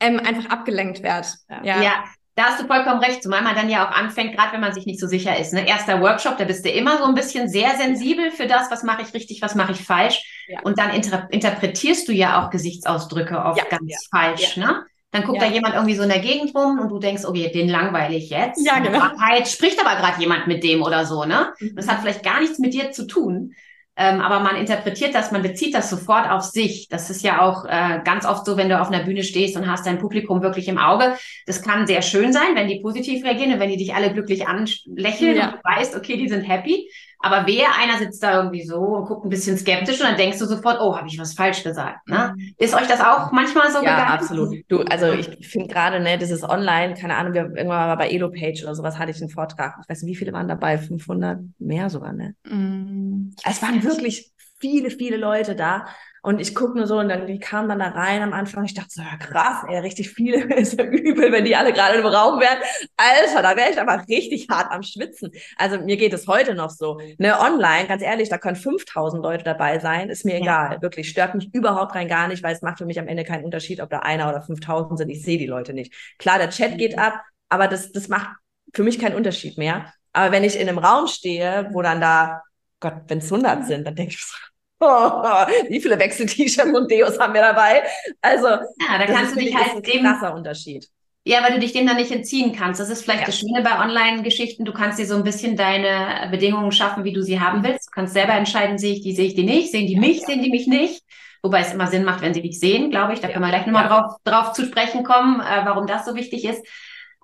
ähm, 0.00 0.18
einfach 0.18 0.50
abgelenkt 0.50 1.02
werde. 1.02 1.28
Ja. 1.48 1.82
ja. 1.82 2.04
Da 2.34 2.44
hast 2.44 2.62
du 2.62 2.66
vollkommen 2.66 3.00
recht, 3.00 3.22
zumal 3.22 3.42
man 3.42 3.54
dann 3.54 3.68
ja 3.68 3.86
auch 3.86 3.92
anfängt, 3.94 4.34
gerade 4.34 4.54
wenn 4.54 4.62
man 4.62 4.72
sich 4.72 4.86
nicht 4.86 4.98
so 4.98 5.06
sicher 5.06 5.38
ist. 5.38 5.52
Ne? 5.52 5.68
Erster 5.68 6.00
Workshop, 6.00 6.38
da 6.38 6.44
bist 6.44 6.64
du 6.64 6.70
immer 6.70 6.96
so 6.96 7.04
ein 7.04 7.14
bisschen 7.14 7.46
sehr 7.46 7.76
sensibel 7.76 8.30
für 8.30 8.46
das, 8.46 8.70
was 8.70 8.82
mache 8.84 9.02
ich 9.02 9.12
richtig, 9.12 9.42
was 9.42 9.54
mache 9.54 9.72
ich 9.72 9.84
falsch. 9.84 10.46
Ja. 10.48 10.60
Und 10.62 10.78
dann 10.78 10.90
inter 10.94 11.28
interpretierst 11.30 12.08
du 12.08 12.12
ja 12.12 12.42
auch 12.42 12.48
Gesichtsausdrücke 12.48 13.38
oft 13.38 13.58
ja, 13.58 13.64
ganz 13.68 13.90
ja. 13.90 13.98
falsch. 14.10 14.56
Ne? 14.56 14.82
Dann 15.12 15.24
guckt 15.24 15.40
ja. 15.40 15.46
da 15.46 15.52
jemand 15.52 15.74
irgendwie 15.74 15.94
so 15.94 16.02
in 16.02 16.08
der 16.08 16.20
Gegend 16.20 16.54
rum 16.54 16.78
und 16.78 16.88
du 16.88 16.98
denkst, 16.98 17.24
okay, 17.26 17.52
den 17.52 17.68
langweile 17.68 18.16
ich 18.16 18.30
jetzt. 18.30 18.66
Ja, 18.66 18.78
genau. 18.78 19.00
Jetzt 19.36 19.52
spricht 19.52 19.78
aber 19.78 20.00
gerade 20.00 20.18
jemand 20.20 20.46
mit 20.46 20.64
dem 20.64 20.82
oder 20.82 21.04
so, 21.04 21.24
ne? 21.24 21.52
Mhm. 21.60 21.76
Das 21.76 21.86
hat 21.86 22.00
vielleicht 22.00 22.24
gar 22.24 22.40
nichts 22.40 22.58
mit 22.58 22.72
dir 22.72 22.92
zu 22.92 23.06
tun. 23.06 23.54
Ähm, 23.94 24.20
aber 24.22 24.40
man 24.40 24.56
interpretiert 24.56 25.14
das, 25.14 25.32
man 25.32 25.42
bezieht 25.42 25.74
das 25.74 25.90
sofort 25.90 26.30
auf 26.30 26.44
sich. 26.44 26.88
Das 26.88 27.10
ist 27.10 27.22
ja 27.22 27.42
auch 27.42 27.66
äh, 27.66 28.00
ganz 28.02 28.24
oft 28.24 28.46
so, 28.46 28.56
wenn 28.56 28.70
du 28.70 28.80
auf 28.80 28.88
einer 28.88 29.04
Bühne 29.04 29.22
stehst 29.22 29.54
und 29.54 29.70
hast 29.70 29.84
dein 29.84 29.98
Publikum 29.98 30.40
wirklich 30.40 30.66
im 30.68 30.78
Auge. 30.78 31.14
Das 31.44 31.60
kann 31.60 31.86
sehr 31.86 32.00
schön 32.00 32.32
sein, 32.32 32.54
wenn 32.54 32.68
die 32.68 32.80
positiv 32.80 33.22
reagieren 33.22 33.52
und 33.52 33.60
wenn 33.60 33.68
die 33.68 33.76
dich 33.76 33.94
alle 33.94 34.10
glücklich 34.14 34.46
anlächeln 34.48 35.36
ja. 35.36 35.48
und 35.48 35.54
du 35.56 35.58
weißt, 35.62 35.94
okay, 35.94 36.16
die 36.16 36.28
sind 36.28 36.42
happy. 36.42 36.88
Aber 37.24 37.46
wer 37.46 37.68
einer 37.78 37.98
sitzt 37.98 38.22
da 38.22 38.36
irgendwie 38.36 38.64
so 38.64 38.80
und 38.80 39.06
guckt 39.06 39.24
ein 39.24 39.28
bisschen 39.28 39.56
skeptisch 39.56 40.00
und 40.00 40.06
dann 40.06 40.16
denkst 40.16 40.38
du 40.38 40.46
sofort, 40.46 40.78
oh, 40.80 40.96
habe 40.96 41.06
ich 41.06 41.18
was 41.18 41.34
falsch 41.34 41.62
gesagt. 41.62 42.08
Ne? 42.08 42.34
Mhm. 42.36 42.54
Ist 42.58 42.74
euch 42.74 42.88
das 42.88 43.00
auch 43.00 43.30
manchmal 43.30 43.70
so 43.70 43.76
ja, 43.76 43.82
gegangen? 43.82 44.08
Ja, 44.08 44.14
absolut. 44.14 44.56
Du, 44.68 44.80
also 44.80 45.12
ich 45.12 45.48
finde 45.48 45.68
gerade, 45.68 46.00
ne, 46.00 46.18
das 46.18 46.30
ist 46.30 46.42
online, 46.42 46.94
keine 46.94 47.16
Ahnung, 47.16 47.32
wir, 47.32 47.42
irgendwann 47.42 47.88
mal 47.88 47.94
bei 47.94 48.10
Elopage 48.10 48.64
oder 48.64 48.74
sowas 48.74 48.98
hatte 48.98 49.12
ich 49.12 49.20
einen 49.20 49.30
Vortrag. 49.30 49.76
Ich 49.82 49.88
weiß 49.88 50.02
nicht, 50.02 50.10
wie 50.10 50.16
viele 50.16 50.32
waren 50.32 50.48
dabei? 50.48 50.78
500? 50.78 51.38
Mehr 51.60 51.90
sogar, 51.90 52.12
ne? 52.12 52.34
Mhm. 52.44 53.34
Es 53.44 53.62
waren 53.62 53.84
wirklich 53.84 54.32
viele, 54.58 54.90
viele 54.90 55.16
Leute 55.16 55.54
da. 55.54 55.86
Und 56.24 56.40
ich 56.40 56.54
gucke 56.54 56.78
nur 56.78 56.86
so 56.86 56.98
und 56.98 57.08
dann, 57.08 57.26
die 57.26 57.40
kamen 57.40 57.68
dann 57.68 57.80
da 57.80 57.88
rein 57.88 58.22
am 58.22 58.32
Anfang. 58.32 58.64
Ich 58.64 58.74
dachte 58.74 58.90
so, 58.90 59.02
ja 59.02 59.16
krass, 59.16 59.64
ey, 59.68 59.78
richtig 59.78 60.10
viele 60.10 60.36
ist 60.54 60.78
ja 60.78 60.84
übel, 60.84 61.32
wenn 61.32 61.44
die 61.44 61.56
alle 61.56 61.72
gerade 61.72 61.98
im 61.98 62.06
Raum 62.06 62.38
wären. 62.38 62.58
Alter, 62.96 63.42
da 63.42 63.56
wäre 63.56 63.70
ich 63.72 63.80
aber 63.80 64.04
richtig 64.08 64.46
hart 64.48 64.70
am 64.70 64.84
Schwitzen. 64.84 65.32
Also 65.56 65.80
mir 65.80 65.96
geht 65.96 66.12
es 66.12 66.28
heute 66.28 66.54
noch 66.54 66.70
so. 66.70 67.00
Ne, 67.18 67.36
online, 67.40 67.88
ganz 67.88 68.02
ehrlich, 68.02 68.28
da 68.28 68.38
können 68.38 68.54
5000 68.54 69.20
Leute 69.20 69.42
dabei 69.42 69.80
sein, 69.80 70.10
ist 70.10 70.24
mir 70.24 70.34
ja. 70.34 70.40
egal. 70.40 70.82
Wirklich, 70.82 71.08
stört 71.08 71.34
mich 71.34 71.52
überhaupt 71.52 71.96
rein 71.96 72.06
gar 72.06 72.28
nicht, 72.28 72.44
weil 72.44 72.54
es 72.54 72.62
macht 72.62 72.78
für 72.78 72.86
mich 72.86 73.00
am 73.00 73.08
Ende 73.08 73.24
keinen 73.24 73.44
Unterschied, 73.44 73.80
ob 73.80 73.90
da 73.90 73.98
einer 73.98 74.28
oder 74.28 74.42
5000 74.42 74.98
sind. 74.98 75.10
Ich 75.10 75.24
sehe 75.24 75.38
die 75.38 75.46
Leute 75.46 75.72
nicht. 75.72 75.92
Klar, 76.18 76.38
der 76.38 76.50
Chat 76.50 76.78
geht 76.78 76.98
ab, 76.98 77.20
aber 77.48 77.66
das, 77.66 77.90
das 77.90 78.06
macht 78.06 78.28
für 78.72 78.84
mich 78.84 79.00
keinen 79.00 79.16
Unterschied 79.16 79.58
mehr. 79.58 79.92
Aber 80.12 80.30
wenn 80.30 80.44
ich 80.44 80.54
in 80.54 80.68
einem 80.68 80.78
Raum 80.78 81.08
stehe, 81.08 81.68
wo 81.72 81.82
dann 81.82 82.00
da, 82.00 82.42
Gott, 82.78 82.94
wenn 83.08 83.18
es 83.18 83.32
100 83.32 83.66
sind, 83.66 83.84
dann 83.86 83.96
denke 83.96 84.14
ich 84.14 84.24
so, 84.24 84.36
wie 85.68 85.80
viele 85.80 85.98
Wechsel-T-Shirts 85.98 86.76
und 86.76 86.90
Deos 86.90 87.18
haben 87.18 87.34
wir 87.34 87.42
dabei? 87.42 87.82
Also, 88.20 88.48
ja, 88.48 88.98
da 88.98 89.06
kannst 89.06 89.36
du 89.36 89.40
dich 89.40 89.54
halt 89.54 89.74
ein 89.74 90.02
krasser 90.02 90.34
Unterschied. 90.34 90.88
Ja, 91.24 91.40
weil 91.44 91.52
du 91.52 91.60
dich 91.60 91.72
dem 91.72 91.86
dann 91.86 91.96
nicht 91.96 92.10
entziehen 92.10 92.52
kannst. 92.52 92.80
Das 92.80 92.90
ist 92.90 93.04
vielleicht 93.04 93.20
ja. 93.20 93.26
das 93.26 93.38
Schöne 93.38 93.62
bei 93.62 93.78
Online-Geschichten. 93.78 94.64
Du 94.64 94.72
kannst 94.72 94.98
dir 94.98 95.06
so 95.06 95.14
ein 95.14 95.22
bisschen 95.22 95.56
deine 95.56 96.28
Bedingungen 96.30 96.72
schaffen, 96.72 97.04
wie 97.04 97.12
du 97.12 97.22
sie 97.22 97.38
haben 97.38 97.62
willst. 97.62 97.88
Du 97.88 97.90
kannst 97.92 98.14
selber 98.14 98.32
entscheiden, 98.32 98.76
sehe 98.76 98.94
ich 98.94 99.02
die, 99.02 99.14
sehe 99.14 99.26
ich 99.26 99.34
die 99.34 99.44
nicht, 99.44 99.70
sehen 99.70 99.86
die 99.86 99.96
mich, 99.96 100.20
ja. 100.20 100.26
sehen 100.26 100.42
die 100.42 100.50
mich 100.50 100.66
nicht. 100.66 101.02
Wobei 101.40 101.60
es 101.60 101.72
immer 101.72 101.86
Sinn 101.86 102.04
macht, 102.04 102.22
wenn 102.22 102.34
sie 102.34 102.42
dich 102.42 102.58
sehen, 102.58 102.90
glaube 102.90 103.12
ich. 103.12 103.20
Da 103.20 103.28
ja. 103.28 103.34
können 103.34 103.44
wir 103.44 103.50
gleich 103.50 103.66
nochmal 103.66 103.86
drauf, 103.88 104.16
drauf 104.24 104.52
zu 104.52 104.64
sprechen 104.64 105.04
kommen, 105.04 105.40
äh, 105.40 105.64
warum 105.64 105.86
das 105.86 106.04
so 106.04 106.16
wichtig 106.16 106.44
ist. 106.44 106.66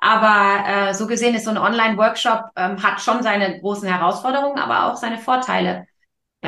Aber 0.01 0.65
äh, 0.69 0.95
so 0.95 1.09
gesehen 1.09 1.35
ist 1.35 1.45
so 1.45 1.51
ein 1.51 1.59
Online-Workshop, 1.59 2.51
ähm, 2.55 2.81
hat 2.81 3.01
schon 3.01 3.25
seine 3.25 3.59
großen 3.59 3.89
Herausforderungen, 3.89 4.59
aber 4.59 4.87
auch 4.87 4.97
seine 4.97 5.19
Vorteile. 5.19 5.87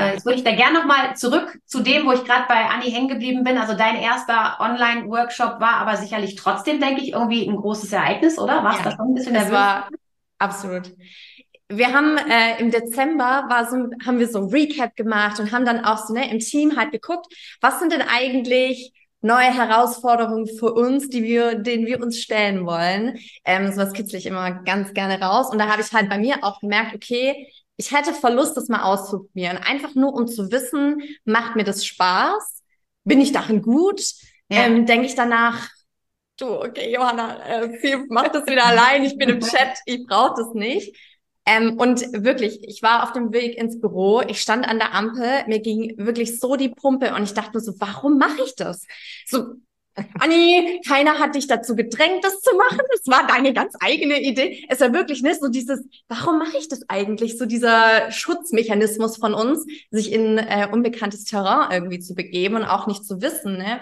Äh, 0.00 0.12
jetzt 0.14 0.24
würde 0.24 0.38
ich 0.38 0.44
da 0.44 0.52
gerne 0.52 0.78
nochmal 0.78 1.16
zurück 1.16 1.58
zu 1.64 1.80
dem, 1.80 2.06
wo 2.06 2.12
ich 2.12 2.24
gerade 2.24 2.44
bei 2.48 2.66
Anni 2.66 2.90
hängen 2.90 3.08
geblieben 3.08 3.44
bin. 3.44 3.58
Also 3.58 3.74
dein 3.74 3.96
erster 3.96 4.58
Online-Workshop 4.60 5.60
war 5.60 5.76
aber 5.76 5.96
sicherlich 5.96 6.36
trotzdem, 6.36 6.80
denke 6.80 7.02
ich, 7.02 7.12
irgendwie 7.12 7.48
ein 7.48 7.56
großes 7.56 7.92
Ereignis, 7.92 8.38
oder? 8.38 8.64
Warst 8.64 8.78
ja, 8.78 8.84
das 8.84 8.94
schon 8.94 9.08
ein 9.08 9.14
bisschen 9.14 9.32
nervös? 9.32 9.52
war 9.52 9.88
absolut. 10.38 10.92
Wir 11.68 11.92
haben 11.92 12.16
äh, 12.16 12.58
im 12.58 12.70
Dezember 12.70 13.44
war 13.48 13.70
so, 13.70 13.76
haben 14.04 14.18
wir 14.18 14.28
so 14.28 14.40
ein 14.40 14.48
Recap 14.48 14.96
gemacht 14.96 15.38
und 15.38 15.52
haben 15.52 15.64
dann 15.64 15.84
auch 15.84 16.04
so 16.04 16.12
ne, 16.12 16.30
im 16.30 16.40
Team 16.40 16.76
halt 16.76 16.90
geguckt, 16.90 17.26
was 17.60 17.78
sind 17.78 17.92
denn 17.92 18.02
eigentlich 18.02 18.92
neue 19.22 19.54
Herausforderungen 19.54 20.46
für 20.46 20.72
uns, 20.72 21.08
die 21.10 21.22
wir, 21.22 21.56
denen 21.56 21.86
wir 21.86 22.00
uns 22.00 22.18
stellen 22.18 22.66
wollen. 22.66 23.18
Ähm, 23.44 23.70
sowas 23.70 23.92
kitzle 23.92 24.18
ich 24.18 24.26
immer 24.26 24.50
ganz 24.64 24.94
gerne 24.94 25.20
raus. 25.20 25.50
Und 25.50 25.58
da 25.58 25.68
habe 25.68 25.82
ich 25.82 25.92
halt 25.92 26.08
bei 26.08 26.18
mir 26.18 26.42
auch 26.42 26.60
gemerkt, 26.60 26.94
okay, 26.94 27.46
ich 27.80 27.92
hätte 27.92 28.12
Verlust, 28.12 28.58
das 28.58 28.68
mal 28.68 28.82
auszuprobieren. 28.82 29.56
Einfach 29.56 29.94
nur, 29.94 30.12
um 30.12 30.26
zu 30.26 30.52
wissen, 30.52 31.02
macht 31.24 31.56
mir 31.56 31.64
das 31.64 31.86
Spaß? 31.86 32.62
Bin 33.04 33.22
ich 33.22 33.32
darin 33.32 33.62
gut? 33.62 34.02
Ja. 34.50 34.66
Ähm, 34.66 34.84
Denke 34.84 35.06
ich 35.06 35.14
danach, 35.14 35.66
du, 36.36 36.60
okay, 36.60 36.92
Johanna, 36.92 37.42
äh, 37.46 38.04
mach 38.10 38.28
das 38.28 38.46
wieder 38.46 38.66
allein, 38.66 39.02
ich 39.04 39.16
bin 39.16 39.30
im 39.30 39.40
Chat, 39.40 39.78
ich 39.86 40.06
brauche 40.06 40.42
das 40.42 40.52
nicht. 40.52 40.94
Ähm, 41.46 41.78
und 41.78 42.02
wirklich, 42.12 42.68
ich 42.68 42.82
war 42.82 43.02
auf 43.02 43.12
dem 43.12 43.32
Weg 43.32 43.56
ins 43.56 43.80
Büro, 43.80 44.20
ich 44.20 44.42
stand 44.42 44.68
an 44.68 44.78
der 44.78 44.92
Ampel, 44.92 45.44
mir 45.46 45.60
ging 45.60 45.94
wirklich 45.96 46.38
so 46.38 46.56
die 46.56 46.68
Pumpe 46.68 47.14
und 47.14 47.22
ich 47.22 47.32
dachte 47.32 47.52
nur 47.54 47.62
so, 47.62 47.72
warum 47.78 48.18
mache 48.18 48.42
ich 48.44 48.56
das? 48.56 48.86
So, 49.26 49.54
Anni, 50.18 50.80
keiner 50.86 51.18
hat 51.18 51.34
dich 51.34 51.46
dazu 51.46 51.74
gedrängt, 51.74 52.24
das 52.24 52.40
zu 52.40 52.56
machen. 52.56 52.80
Es 52.94 53.06
war 53.06 53.26
deine 53.26 53.52
ganz 53.52 53.74
eigene 53.80 54.20
Idee. 54.20 54.64
Es 54.68 54.80
war 54.80 54.92
wirklich 54.92 55.22
nicht 55.22 55.40
so 55.40 55.48
dieses, 55.48 55.82
warum 56.08 56.38
mache 56.38 56.56
ich 56.58 56.68
das 56.68 56.88
eigentlich? 56.88 57.36
So 57.38 57.46
dieser 57.46 58.10
Schutzmechanismus 58.10 59.16
von 59.16 59.34
uns, 59.34 59.66
sich 59.90 60.12
in 60.12 60.38
äh, 60.38 60.68
unbekanntes 60.70 61.24
Terrain 61.24 61.72
irgendwie 61.72 61.98
zu 61.98 62.14
begeben 62.14 62.56
und 62.56 62.64
auch 62.64 62.86
nicht 62.86 63.04
zu 63.04 63.20
wissen, 63.20 63.58
ne? 63.58 63.80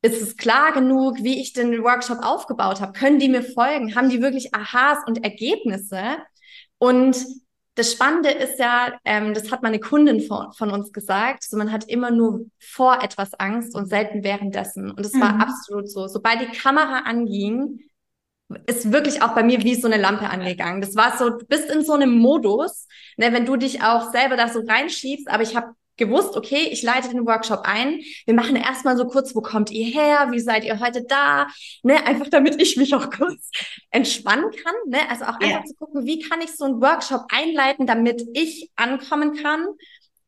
Ist 0.00 0.22
es 0.22 0.36
klar 0.36 0.72
genug, 0.72 1.24
wie 1.24 1.40
ich 1.40 1.52
den 1.52 1.82
Workshop 1.82 2.18
aufgebaut 2.22 2.80
habe? 2.80 2.92
Können 2.92 3.18
die 3.18 3.28
mir 3.28 3.42
folgen? 3.42 3.96
Haben 3.96 4.10
die 4.10 4.22
wirklich 4.22 4.54
Aha's 4.54 4.98
und 5.06 5.24
Ergebnisse? 5.24 6.18
Und 6.78 7.16
das 7.78 7.92
Spannende 7.92 8.30
ist 8.30 8.58
ja, 8.58 8.98
ähm, 9.04 9.34
das 9.34 9.52
hat 9.52 9.62
meine 9.62 9.78
Kundin 9.78 10.20
von, 10.20 10.52
von 10.52 10.70
uns 10.70 10.92
gesagt, 10.92 11.44
so 11.44 11.56
man 11.56 11.70
hat 11.70 11.84
immer 11.84 12.10
nur 12.10 12.46
vor 12.58 13.02
etwas 13.02 13.34
Angst 13.34 13.76
und 13.76 13.86
selten 13.86 14.24
währenddessen. 14.24 14.90
Und 14.90 15.06
es 15.06 15.14
mhm. 15.14 15.20
war 15.20 15.40
absolut 15.40 15.88
so. 15.88 16.08
Sobald 16.08 16.40
die 16.40 16.58
Kamera 16.58 17.00
anging, 17.04 17.80
ist 18.66 18.92
wirklich 18.92 19.22
auch 19.22 19.34
bei 19.34 19.42
mir 19.42 19.62
wie 19.62 19.74
so 19.74 19.86
eine 19.86 20.00
Lampe 20.00 20.28
angegangen. 20.28 20.80
Das 20.80 20.96
war 20.96 21.16
so, 21.16 21.30
du 21.30 21.46
bist 21.46 21.70
in 21.70 21.84
so 21.84 21.92
einem 21.92 22.18
Modus, 22.18 22.88
ne, 23.16 23.32
wenn 23.32 23.46
du 23.46 23.56
dich 23.56 23.82
auch 23.82 24.10
selber 24.10 24.36
da 24.36 24.48
so 24.48 24.60
reinschiebst, 24.66 25.28
aber 25.28 25.42
ich 25.42 25.54
habe 25.54 25.74
gewusst, 25.98 26.36
okay, 26.36 26.68
ich 26.70 26.82
leite 26.82 27.10
den 27.10 27.26
Workshop 27.26 27.62
ein. 27.64 28.00
Wir 28.24 28.34
machen 28.34 28.56
erstmal 28.56 28.96
so 28.96 29.06
kurz, 29.06 29.34
wo 29.34 29.40
kommt 29.40 29.70
ihr 29.70 29.86
her? 29.86 30.28
Wie 30.30 30.40
seid 30.40 30.64
ihr 30.64 30.80
heute 30.80 31.04
da? 31.04 31.48
Ne, 31.82 32.04
einfach 32.06 32.28
damit 32.28 32.60
ich 32.60 32.76
mich 32.76 32.94
auch 32.94 33.10
kurz 33.10 33.50
entspannen 33.90 34.50
kann. 34.50 34.74
Ne? 34.86 34.98
Also 35.10 35.24
auch 35.24 35.34
einfach 35.34 35.46
yeah. 35.46 35.64
zu 35.64 35.74
gucken, 35.74 36.06
wie 36.06 36.20
kann 36.20 36.40
ich 36.40 36.56
so 36.56 36.64
einen 36.64 36.80
Workshop 36.80 37.26
einleiten, 37.30 37.86
damit 37.86 38.22
ich 38.34 38.70
ankommen 38.76 39.34
kann 39.34 39.66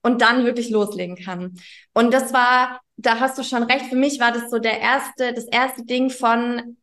und 0.03 0.21
dann 0.21 0.45
wirklich 0.45 0.71
loslegen 0.71 1.17
kann. 1.17 1.59
Und 1.95 2.13
das 2.13 2.33
war, 2.33 2.81
da 2.97 3.21
hast 3.21 3.39
du 3.39 3.43
schon 3.43 3.63
recht, 3.63 3.87
für 3.87 3.97
mich 3.97 4.21
war 4.21 4.33
das 4.33 4.51
so 4.51 4.59
der 4.59 4.81
erste, 4.81 5.33
das 5.33 5.47
erste 5.47 5.85
Ding 5.85 6.11
von, 6.11 6.77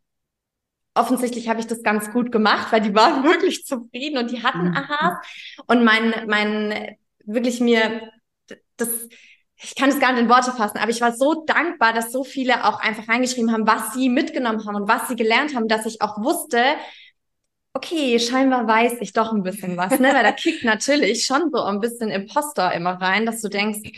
offensichtlich 0.98 1.48
habe 1.48 1.60
ich 1.60 1.68
das 1.68 1.84
ganz 1.84 2.12
gut 2.12 2.32
gemacht, 2.32 2.72
weil 2.72 2.82
die 2.82 2.96
waren 2.96 3.24
wirklich 3.26 3.66
zufrieden 3.66 4.18
und 4.18 4.32
die 4.32 4.44
hatten 4.44 4.70
mhm. 4.70 4.78
Aha's. 4.78 5.18
Und 5.68 5.84
mein, 5.84 6.14
mein, 6.28 6.96
wirklich 7.26 7.60
mir 7.60 8.12
das, 8.78 8.90
ich 9.58 9.76
kann 9.76 9.90
es 9.90 10.00
gar 10.00 10.14
nicht 10.14 10.22
in 10.22 10.30
Worte 10.30 10.52
fassen, 10.52 10.78
aber 10.78 10.92
ich 10.92 11.02
war 11.02 11.14
so 11.14 11.46
dankbar, 11.46 11.94
dass 11.94 12.12
so 12.12 12.24
viele 12.24 12.66
auch 12.66 12.80
einfach 12.80 13.08
reingeschrieben 13.08 13.52
haben, 13.52 13.68
was 13.68 13.94
sie 13.94 14.10
mitgenommen 14.10 14.66
haben 14.66 14.76
und 14.76 14.88
was 14.88 15.08
sie 15.08 15.16
gelernt 15.16 15.56
haben, 15.56 15.68
dass 15.68 15.86
ich 15.86 16.02
auch 16.02 16.18
wusste, 16.22 16.64
okay, 17.74 18.20
scheinbar 18.20 18.68
weiß 18.68 18.98
ich 19.02 19.14
doch 19.14 19.32
ein 19.32 19.44
bisschen 19.44 19.78
was, 19.78 20.00
ne? 20.00 20.14
Weil 20.14 20.24
da 20.24 20.32
kickt 20.44 20.64
natürlich 20.64 21.26
schon 21.26 21.52
so 21.52 21.62
ein 21.62 21.80
bisschen 21.80 22.10
Imposter 22.10 22.74
immer 22.74 22.94
rein, 23.02 23.26
dass 23.26 23.42
du 23.42 23.50
denkst, 23.50 23.92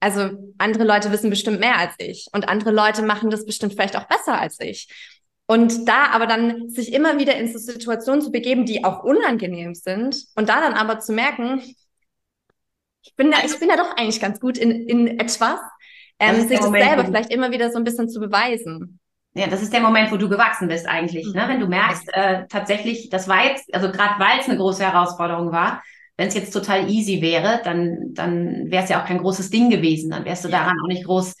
also 0.00 0.30
andere 0.58 0.84
Leute 0.84 1.12
wissen 1.12 1.30
bestimmt 1.30 1.60
mehr 1.60 1.78
als 1.78 1.94
ich 1.98 2.26
und 2.32 2.48
andere 2.48 2.72
Leute 2.72 3.02
machen 3.02 3.30
das 3.30 3.46
bestimmt 3.46 3.72
vielleicht 3.74 3.96
auch 3.96 4.08
besser 4.08 4.38
als 4.38 4.58
ich. 4.60 4.88
Und 5.46 5.86
da 5.88 6.06
aber 6.12 6.26
dann 6.26 6.70
sich 6.70 6.92
immer 6.92 7.18
wieder 7.18 7.36
in 7.36 7.52
so 7.52 7.58
Situationen 7.58 8.22
zu 8.22 8.32
begeben, 8.32 8.64
die 8.64 8.84
auch 8.84 9.04
unangenehm 9.04 9.74
sind 9.74 10.24
und 10.34 10.48
da 10.48 10.60
dann 10.60 10.74
aber 10.74 10.98
zu 10.98 11.12
merken, 11.12 11.62
ich 13.02 13.14
bin 13.16 13.30
da, 13.30 13.38
ich 13.44 13.58
bin 13.58 13.68
da 13.68 13.76
doch 13.76 13.96
eigentlich 13.96 14.20
ganz 14.20 14.40
gut 14.40 14.58
in, 14.58 14.70
in 14.70 15.18
etwas, 15.18 15.58
ähm, 16.18 16.48
sich 16.48 16.58
das 16.58 16.70
selber 16.70 17.04
vielleicht 17.04 17.32
immer 17.32 17.50
wieder 17.50 17.70
so 17.70 17.78
ein 17.78 17.84
bisschen 17.84 18.08
zu 18.08 18.20
beweisen. 18.20 19.00
Ja, 19.34 19.46
das 19.46 19.62
ist 19.62 19.72
der 19.72 19.80
Moment, 19.80 20.12
wo 20.12 20.16
du 20.16 20.28
gewachsen 20.28 20.68
bist 20.68 20.86
eigentlich. 20.86 21.26
Mhm. 21.26 21.32
Ne? 21.32 21.44
Wenn 21.48 21.60
du 21.60 21.66
merkst, 21.66 22.08
äh, 22.12 22.46
tatsächlich, 22.48 23.08
das 23.08 23.28
war 23.28 23.44
jetzt, 23.44 23.74
also 23.74 23.90
gerade 23.90 24.20
weil 24.20 24.40
es 24.40 24.48
eine 24.48 24.58
große 24.58 24.84
Herausforderung 24.84 25.52
war, 25.52 25.82
wenn 26.16 26.28
es 26.28 26.34
jetzt 26.34 26.52
total 26.52 26.90
easy 26.90 27.22
wäre, 27.22 27.60
dann, 27.64 28.12
dann 28.12 28.70
wäre 28.70 28.84
es 28.84 28.90
ja 28.90 29.00
auch 29.00 29.06
kein 29.06 29.18
großes 29.18 29.48
Ding 29.50 29.70
gewesen. 29.70 30.10
Dann 30.10 30.26
wärst 30.26 30.44
du 30.44 30.48
daran 30.48 30.76
auch 30.82 30.88
nicht 30.88 31.04
groß 31.04 31.34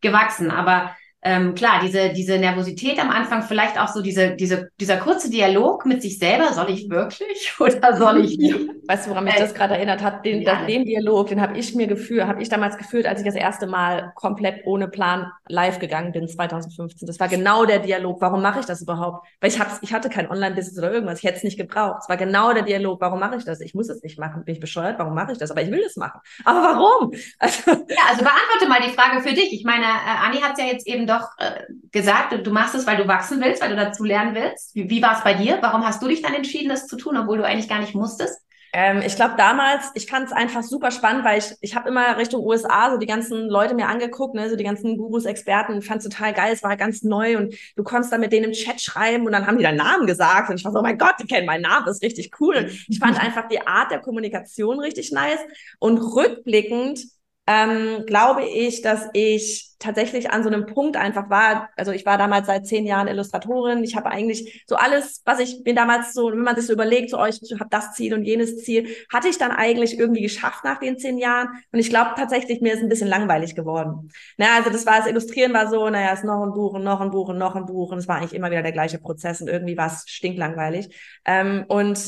gewachsen. 0.00 0.50
Aber 0.50 0.94
ähm, 1.26 1.54
klar, 1.56 1.80
diese, 1.82 2.10
diese 2.10 2.38
Nervosität 2.38 3.00
am 3.00 3.10
Anfang, 3.10 3.42
vielleicht 3.42 3.80
auch 3.80 3.88
so 3.88 4.00
diese, 4.00 4.36
diese, 4.36 4.70
dieser 4.78 4.96
kurze 4.98 5.28
Dialog 5.28 5.84
mit 5.84 6.00
sich 6.00 6.20
selber, 6.20 6.52
soll 6.52 6.70
ich 6.70 6.88
wirklich 6.88 7.52
oder 7.58 7.96
soll 7.96 8.24
ich 8.24 8.38
nicht? 8.38 8.56
Weißt 8.86 9.06
du, 9.06 9.10
woran 9.10 9.24
mich 9.24 9.34
äh, 9.34 9.40
das 9.40 9.52
gerade 9.52 9.74
erinnert 9.74 10.02
hat? 10.02 10.24
Den, 10.24 10.42
ja. 10.42 10.64
den 10.64 10.84
Dialog, 10.84 11.26
den 11.26 11.40
habe 11.40 11.58
ich 11.58 11.74
mir 11.74 11.88
gefühlt, 11.88 12.24
habe 12.24 12.40
ich 12.40 12.48
damals 12.48 12.78
gefühlt, 12.78 13.06
als 13.06 13.20
ich 13.20 13.26
das 13.26 13.34
erste 13.34 13.66
Mal 13.66 14.12
komplett 14.14 14.64
ohne 14.66 14.86
Plan 14.86 15.26
live 15.48 15.80
gegangen 15.80 16.12
bin, 16.12 16.28
2015. 16.28 17.06
Das 17.06 17.18
war 17.18 17.26
genau 17.26 17.64
der 17.64 17.80
Dialog. 17.80 18.20
Warum 18.20 18.42
mache 18.42 18.60
ich 18.60 18.66
das 18.66 18.82
überhaupt? 18.82 19.26
Weil 19.40 19.50
ich, 19.50 19.58
hab's, 19.58 19.78
ich 19.82 19.92
hatte 19.92 20.08
kein 20.08 20.30
Online-Business 20.30 20.78
oder 20.78 20.92
irgendwas. 20.92 21.18
Ich 21.18 21.24
hätte 21.24 21.38
es 21.38 21.44
nicht 21.44 21.56
gebraucht. 21.56 22.02
Es 22.02 22.08
war 22.08 22.16
genau 22.16 22.52
der 22.52 22.62
Dialog. 22.62 23.00
Warum 23.00 23.18
mache 23.18 23.36
ich 23.36 23.44
das? 23.44 23.60
Ich 23.60 23.74
muss 23.74 23.88
es 23.88 24.02
nicht 24.02 24.18
machen. 24.18 24.44
Bin 24.44 24.54
ich 24.54 24.60
bescheuert? 24.60 24.98
Warum 25.00 25.14
mache 25.14 25.32
ich 25.32 25.38
das? 25.38 25.50
Aber 25.50 25.62
ich 25.62 25.70
will 25.70 25.82
es 25.84 25.96
machen. 25.96 26.20
Aber 26.44 26.62
warum? 26.62 27.12
Also, 27.38 27.70
ja, 27.70 28.02
also 28.08 28.24
beantworte 28.24 28.68
mal 28.68 28.80
die 28.80 28.94
Frage 28.94 29.20
für 29.20 29.34
dich. 29.34 29.52
Ich 29.52 29.64
meine, 29.64 29.84
äh, 29.84 30.26
Anni 30.26 30.38
hat 30.38 30.52
es 30.52 30.58
ja 30.58 30.70
jetzt 30.70 30.86
eben 30.86 31.06
doch 31.18 31.28
äh, 31.38 31.64
gesagt, 31.90 32.46
du 32.46 32.50
machst 32.50 32.74
es, 32.74 32.86
weil 32.86 32.96
du 32.96 33.08
wachsen 33.08 33.40
willst, 33.40 33.62
weil 33.62 33.70
du 33.70 33.76
dazu 33.76 34.04
lernen 34.04 34.34
willst. 34.34 34.74
Wie, 34.74 34.88
wie 34.90 35.02
war 35.02 35.16
es 35.16 35.24
bei 35.24 35.34
dir? 35.34 35.58
Warum 35.60 35.86
hast 35.86 36.02
du 36.02 36.08
dich 36.08 36.22
dann 36.22 36.34
entschieden, 36.34 36.68
das 36.68 36.86
zu 36.86 36.96
tun, 36.96 37.16
obwohl 37.16 37.38
du 37.38 37.44
eigentlich 37.44 37.68
gar 37.68 37.80
nicht 37.80 37.94
musstest? 37.94 38.40
Ähm, 38.72 39.00
ich 39.00 39.16
glaube 39.16 39.36
damals, 39.38 39.90
ich 39.94 40.06
fand 40.06 40.26
es 40.26 40.32
einfach 40.32 40.62
super 40.62 40.90
spannend, 40.90 41.24
weil 41.24 41.38
ich, 41.38 41.54
ich 41.62 41.74
habe 41.74 41.88
immer 41.88 42.18
Richtung 42.18 42.44
USA 42.44 42.90
so 42.90 42.98
die 42.98 43.06
ganzen 43.06 43.48
Leute 43.48 43.74
mir 43.74 43.88
angeguckt, 43.88 44.34
ne, 44.34 44.50
so 44.50 44.56
die 44.56 44.64
ganzen 44.64 44.98
Gurus, 44.98 45.24
Experten, 45.24 45.80
fand 45.80 46.02
es 46.02 46.10
total 46.10 46.34
geil, 46.34 46.52
es 46.52 46.62
war 46.62 46.76
ganz 46.76 47.02
neu 47.02 47.38
und 47.38 47.54
du 47.74 47.82
konntest 47.82 48.12
dann 48.12 48.20
mit 48.20 48.32
denen 48.32 48.46
im 48.46 48.52
Chat 48.52 48.82
schreiben 48.82 49.24
und 49.24 49.32
dann 49.32 49.46
haben 49.46 49.56
die 49.56 49.64
deinen 49.64 49.78
Namen 49.78 50.06
gesagt 50.06 50.50
und 50.50 50.58
ich 50.58 50.64
war 50.66 50.72
so, 50.72 50.80
oh 50.80 50.82
mein 50.82 50.98
Gott, 50.98 51.14
die 51.22 51.26
kennen 51.26 51.46
meinen 51.46 51.62
Namen, 51.62 51.86
das 51.86 51.96
ist 51.96 52.02
richtig 52.02 52.32
cool. 52.38 52.56
Und 52.56 52.66
ich 52.66 52.98
fand 52.98 53.18
einfach 53.22 53.48
die 53.48 53.66
Art 53.66 53.90
der 53.90 54.00
Kommunikation 54.00 54.78
richtig 54.78 55.10
nice 55.10 55.40
und 55.78 55.98
rückblickend 55.98 57.00
ähm, 57.46 58.04
glaube 58.06 58.44
ich, 58.44 58.82
dass 58.82 59.08
ich 59.12 59.76
tatsächlich 59.78 60.30
an 60.30 60.42
so 60.42 60.48
einem 60.48 60.66
Punkt 60.66 60.96
einfach 60.96 61.28
war. 61.30 61.68
Also 61.76 61.92
ich 61.92 62.06
war 62.06 62.18
damals 62.18 62.46
seit 62.46 62.66
zehn 62.66 62.86
Jahren 62.86 63.08
Illustratorin. 63.08 63.84
Ich 63.84 63.94
habe 63.94 64.10
eigentlich 64.10 64.64
so 64.66 64.76
alles, 64.76 65.22
was 65.24 65.38
ich 65.38 65.62
mir 65.64 65.74
damals 65.74 66.12
so, 66.12 66.30
wenn 66.30 66.40
man 66.40 66.56
sich 66.56 66.66
so 66.66 66.72
überlegt, 66.72 67.10
so, 67.10 67.20
oh, 67.20 67.26
ich 67.26 67.40
habe 67.60 67.70
das 67.70 67.92
Ziel 67.92 68.14
und 68.14 68.24
jenes 68.24 68.64
Ziel, 68.64 68.88
hatte 69.12 69.28
ich 69.28 69.38
dann 69.38 69.50
eigentlich 69.50 69.98
irgendwie 69.98 70.22
geschafft 70.22 70.64
nach 70.64 70.78
den 70.80 70.98
zehn 70.98 71.18
Jahren. 71.18 71.48
Und 71.72 71.78
ich 71.78 71.90
glaube 71.90 72.12
tatsächlich, 72.16 72.60
mir 72.60 72.74
ist 72.74 72.82
ein 72.82 72.88
bisschen 72.88 73.08
langweilig 73.08 73.54
geworden. 73.54 74.10
Na, 74.38 74.56
also 74.56 74.70
das 74.70 74.86
war 74.86 74.98
das 74.98 75.06
Illustrieren 75.06 75.52
war 75.52 75.68
so, 75.68 75.88
naja, 75.88 76.12
es 76.12 76.20
ist 76.20 76.24
noch 76.24 76.42
ein 76.42 76.52
Buch 76.52 76.74
und 76.74 76.84
noch 76.84 77.00
ein 77.00 77.10
Buch 77.10 77.28
und 77.28 77.38
noch 77.38 77.54
ein 77.54 77.66
Buch 77.66 77.92
und 77.92 77.98
es 77.98 78.08
war 78.08 78.16
eigentlich 78.16 78.34
immer 78.34 78.50
wieder 78.50 78.62
der 78.62 78.72
gleiche 78.72 78.98
Prozess 78.98 79.40
und 79.40 79.48
irgendwie 79.48 79.76
war 79.76 79.88
es 79.88 80.04
stinklangweilig. 80.06 80.88
Ähm, 81.24 81.64
und 81.68 81.98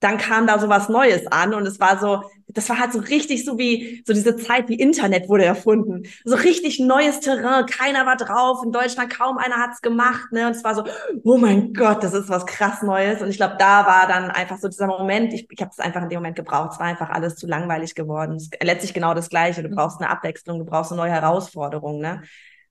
dann 0.00 0.18
kam 0.18 0.46
da 0.46 0.58
so 0.58 0.68
was 0.68 0.88
Neues 0.88 1.26
an 1.28 1.54
und 1.54 1.66
es 1.66 1.80
war 1.80 1.98
so, 1.98 2.22
das 2.48 2.68
war 2.68 2.78
halt 2.78 2.92
so 2.92 2.98
richtig 2.98 3.44
so 3.44 3.58
wie 3.58 4.02
so 4.06 4.12
diese 4.12 4.36
Zeit, 4.36 4.68
wie 4.68 4.74
Internet 4.74 5.28
wurde 5.28 5.44
erfunden. 5.44 6.02
So 6.24 6.36
richtig 6.36 6.78
neues 6.78 7.20
Terrain, 7.20 7.66
keiner 7.66 8.04
war 8.06 8.16
drauf, 8.16 8.62
in 8.64 8.72
Deutschland 8.72 9.10
kaum 9.10 9.38
einer 9.38 9.56
hat's 9.56 9.80
gemacht, 9.80 10.32
ne? 10.32 10.46
Und 10.46 10.56
es 10.56 10.64
war 10.64 10.74
so, 10.74 10.84
oh 11.24 11.38
mein 11.38 11.72
Gott, 11.72 12.04
das 12.04 12.12
ist 12.12 12.28
was 12.28 12.46
krass 12.46 12.82
Neues. 12.82 13.22
Und 13.22 13.30
ich 13.30 13.36
glaube, 13.36 13.56
da 13.58 13.86
war 13.86 14.06
dann 14.06 14.30
einfach 14.30 14.58
so 14.58 14.68
dieser 14.68 14.86
Moment, 14.86 15.32
ich, 15.32 15.46
ich 15.50 15.60
habe 15.60 15.70
es 15.72 15.78
einfach 15.78 16.02
in 16.02 16.08
dem 16.08 16.18
Moment 16.18 16.36
gebraucht, 16.36 16.72
es 16.72 16.78
war 16.78 16.86
einfach 16.86 17.10
alles 17.10 17.36
zu 17.36 17.46
langweilig 17.46 17.94
geworden. 17.94 18.38
Letztlich 18.62 18.94
genau 18.94 19.14
das 19.14 19.30
Gleiche. 19.30 19.62
Du 19.62 19.70
brauchst 19.70 20.00
eine 20.00 20.10
Abwechslung, 20.10 20.58
du 20.58 20.64
brauchst 20.66 20.92
eine 20.92 21.00
neue 21.00 21.10
Herausforderung, 21.10 22.00
ne? 22.00 22.22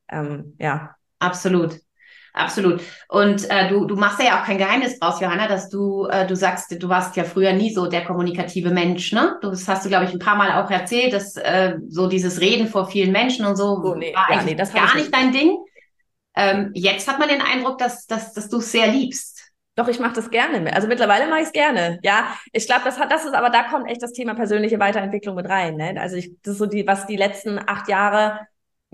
Ähm, 0.09 0.55
ja. 0.59 0.95
Absolut. 1.19 1.79
Absolut. 2.35 2.81
Und 3.07 3.49
äh, 3.49 3.69
du, 3.69 3.85
du 3.85 3.95
machst 3.95 4.21
ja 4.21 4.39
auch 4.39 4.45
kein 4.45 4.57
Geheimnis 4.57 4.99
draus, 4.99 5.21
Johanna, 5.21 5.47
dass 5.47 5.69
du, 5.69 6.05
äh, 6.07 6.27
du 6.27 6.35
sagst, 6.35 6.69
du 6.71 6.89
warst 6.89 7.15
ja 7.15 7.23
früher 7.23 7.53
nie 7.53 7.73
so 7.73 7.87
der 7.87 8.03
kommunikative 8.03 8.71
Mensch, 8.71 9.13
ne? 9.13 9.37
Du, 9.41 9.49
das 9.51 9.65
hast 9.69 9.85
du, 9.85 9.89
glaube 9.89 10.03
ich, 10.03 10.11
ein 10.11 10.19
paar 10.19 10.35
Mal 10.35 10.61
auch 10.61 10.69
erzählt, 10.69 11.13
dass 11.13 11.37
äh, 11.37 11.77
so 11.87 12.07
dieses 12.07 12.41
Reden 12.41 12.67
vor 12.67 12.87
vielen 12.87 13.13
Menschen 13.13 13.45
und 13.45 13.55
so 13.55 13.81
oh, 13.81 13.95
nee, 13.95 14.13
war 14.13 14.25
ja, 14.29 14.39
eigentlich 14.39 14.57
nee, 14.57 14.79
gar 14.79 14.95
nicht 14.95 15.15
dein 15.15 15.31
Ding. 15.31 15.57
Ähm, 16.35 16.71
jetzt 16.73 17.07
hat 17.07 17.19
man 17.19 17.29
den 17.29 17.41
Eindruck, 17.41 17.77
dass, 17.77 18.05
dass, 18.05 18.33
dass 18.33 18.49
du 18.49 18.57
es 18.57 18.69
sehr 18.69 18.87
liebst. 18.87 19.53
Doch, 19.75 19.87
ich 19.87 19.99
mache 19.99 20.15
das 20.15 20.29
gerne. 20.29 20.73
Also 20.73 20.89
mittlerweile 20.89 21.27
mache 21.27 21.41
ich 21.41 21.47
es 21.47 21.53
gerne. 21.53 21.99
Ja, 22.03 22.35
ich 22.51 22.65
glaube, 22.65 22.81
das 22.83 22.99
hat, 22.99 23.11
das 23.11 23.23
ist, 23.23 23.33
aber 23.33 23.49
da 23.49 23.63
kommt 23.63 23.89
echt 23.89 24.03
das 24.03 24.11
Thema 24.11 24.33
persönliche 24.33 24.79
Weiterentwicklung 24.79 25.35
mit 25.35 25.47
rein. 25.47 25.75
Ne? 25.75 25.95
Also 25.99 26.17
ich, 26.17 26.31
das 26.43 26.53
ist 26.53 26.59
so 26.59 26.65
die, 26.65 26.85
was 26.85 27.07
die 27.07 27.17
letzten 27.17 27.59
acht 27.59 27.87
Jahre 27.87 28.41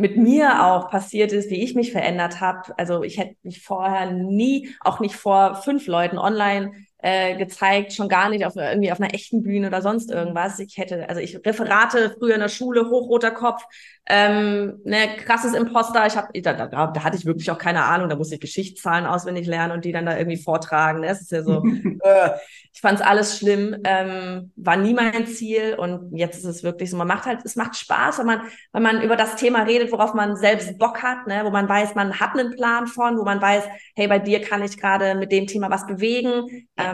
mit 0.02 0.18
mir 0.18 0.66
auch 0.66 0.90
passiert 0.90 1.32
ist, 1.32 1.50
wie 1.50 1.64
ich 1.64 1.76
mich 1.76 1.92
verändert 1.92 2.42
habe. 2.42 2.78
Also 2.78 3.04
ich 3.04 3.18
hätte 3.18 3.36
mich 3.44 3.62
vorher 3.62 4.12
nie, 4.12 4.70
auch 4.82 5.00
nicht 5.00 5.16
vor 5.16 5.56
fünf 5.56 5.88
Leuten 5.88 6.18
online 6.18 6.74
äh, 7.02 7.36
gezeigt, 7.36 7.94
schon 7.94 8.10
gar 8.10 8.30
nicht 8.30 8.46
auf 8.46 8.56
irgendwie 8.56 8.92
auf 8.92 9.00
einer 9.00 9.14
echten 9.14 9.42
Bühne 9.42 9.68
oder 9.68 9.82
sonst 9.82 10.12
irgendwas. 10.12 10.60
Ich 10.60 10.78
hätte, 10.78 11.10
also 11.10 11.20
ich 11.20 11.36
Referate 11.46 12.16
früher 12.18 12.36
in 12.36 12.42
der 12.42 12.50
Schule, 12.50 12.90
hochroter 12.90 13.32
Kopf, 13.32 13.64
ähm, 14.08 14.80
ne, 14.84 15.16
krasses 15.18 15.54
Imposter. 15.54 16.06
Ich 16.06 16.18
habe, 16.18 16.42
da, 16.42 16.54
da, 16.54 16.88
da 16.88 17.04
hatte 17.04 17.18
ich 17.18 17.26
wirklich 17.26 17.50
auch 17.52 17.58
keine 17.58 17.84
Ahnung. 17.86 18.10
Da 18.10 18.16
musste 18.16 18.36
ich 18.36 18.42
Geschichtszahlen 18.42 19.06
auswendig 19.06 19.48
lernen 19.48 19.74
und 19.74 19.86
die 19.86 19.92
dann 19.92 20.06
da 20.06 20.18
irgendwie 20.18 20.42
vortragen. 20.42 21.02
Das 21.02 21.22
ist 21.22 21.32
ja 21.32 21.44
so. 21.44 21.64
äh, 22.04 22.32
ich 22.74 22.80
fand 22.80 23.00
es 23.00 23.06
alles 23.06 23.38
schlimm, 23.38 23.76
ähm, 23.84 24.52
war 24.56 24.78
nie 24.78 24.94
mein 24.94 25.28
Ziel 25.28 25.76
und 25.78 26.18
jetzt 26.18 26.38
ist 26.38 26.46
es 26.46 26.64
wirklich 26.64 26.90
so. 26.90 26.96
Man 26.96 27.08
macht 27.08 27.26
halt, 27.26 27.42
es 27.44 27.58
macht 27.58 27.76
Spaß, 27.76 28.20
wenn 28.20 28.26
man, 28.26 28.42
wenn 28.72 28.82
man 28.82 29.02
über 29.02 29.18
das 29.18 29.36
Thema 29.36 29.64
redet, 29.64 29.92
worauf 29.92 30.14
man 30.14 30.38
selbst 30.38 30.78
Bock 30.78 31.04
hat, 31.04 31.28
ne, 31.28 31.42
wo 31.44 31.50
man 31.50 31.68
weiß, 31.68 31.96
man 31.96 32.20
hat 32.20 32.38
einen 32.38 32.56
Plan 32.56 32.88
von, 32.88 33.18
wo 33.18 33.24
man 33.24 33.42
weiß, 33.42 33.66
hey, 33.96 34.08
bei 34.08 34.20
dir 34.20 34.42
kann 34.42 34.64
ich 34.64 34.78
gerade 34.78 35.16
mit 35.16 35.32
dem 35.34 35.48
Thema 35.48 35.70
was 35.70 35.86
bewegen. 35.86 36.68
Ähm, 36.78 36.91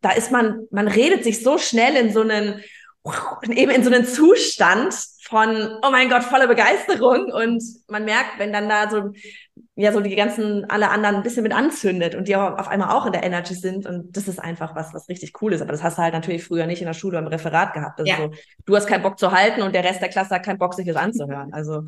da 0.00 0.10
ist 0.10 0.32
man, 0.32 0.66
man 0.70 0.88
redet 0.88 1.24
sich 1.24 1.42
so 1.42 1.58
schnell 1.58 1.96
in 1.96 2.12
so 2.12 2.20
einen 2.20 2.62
eben 3.50 3.70
in 3.70 3.82
so 3.82 3.90
einen 3.90 4.04
Zustand 4.04 4.94
von, 5.22 5.78
oh 5.82 5.90
mein 5.90 6.10
Gott, 6.10 6.24
voller 6.24 6.46
Begeisterung. 6.46 7.32
Und 7.32 7.62
man 7.88 8.04
merkt, 8.04 8.38
wenn 8.38 8.52
dann 8.52 8.68
da 8.68 8.90
so, 8.90 9.12
ja, 9.74 9.92
so 9.92 10.00
die 10.00 10.14
ganzen, 10.14 10.68
alle 10.68 10.90
anderen 10.90 11.16
ein 11.16 11.22
bisschen 11.22 11.42
mit 11.42 11.54
anzündet 11.54 12.14
und 12.14 12.28
die 12.28 12.36
auf 12.36 12.68
einmal 12.68 12.90
auch 12.90 13.06
in 13.06 13.12
der 13.12 13.22
Energy 13.22 13.54
sind. 13.54 13.86
Und 13.86 14.16
das 14.16 14.28
ist 14.28 14.38
einfach 14.38 14.74
was, 14.74 14.92
was 14.92 15.08
richtig 15.08 15.40
cool 15.40 15.52
ist. 15.52 15.62
Aber 15.62 15.72
das 15.72 15.82
hast 15.82 15.96
du 15.96 16.02
halt 16.02 16.12
natürlich 16.12 16.44
früher 16.44 16.66
nicht 16.66 16.80
in 16.80 16.86
der 16.86 16.94
Schule 16.94 17.18
im 17.18 17.26
Referat 17.26 17.72
gehabt. 17.72 18.00
Also 18.00 18.10
ja. 18.10 18.18
so, 18.18 18.30
du 18.66 18.76
hast 18.76 18.86
keinen 18.86 19.02
Bock 19.02 19.18
zu 19.18 19.32
halten 19.32 19.62
und 19.62 19.74
der 19.74 19.84
Rest 19.84 20.02
der 20.02 20.10
Klasse 20.10 20.34
hat 20.34 20.44
keinen 20.44 20.58
Bock, 20.58 20.74
sich 20.74 20.86
das 20.86 20.96
anzuhören. 20.96 21.54
Also 21.54 21.84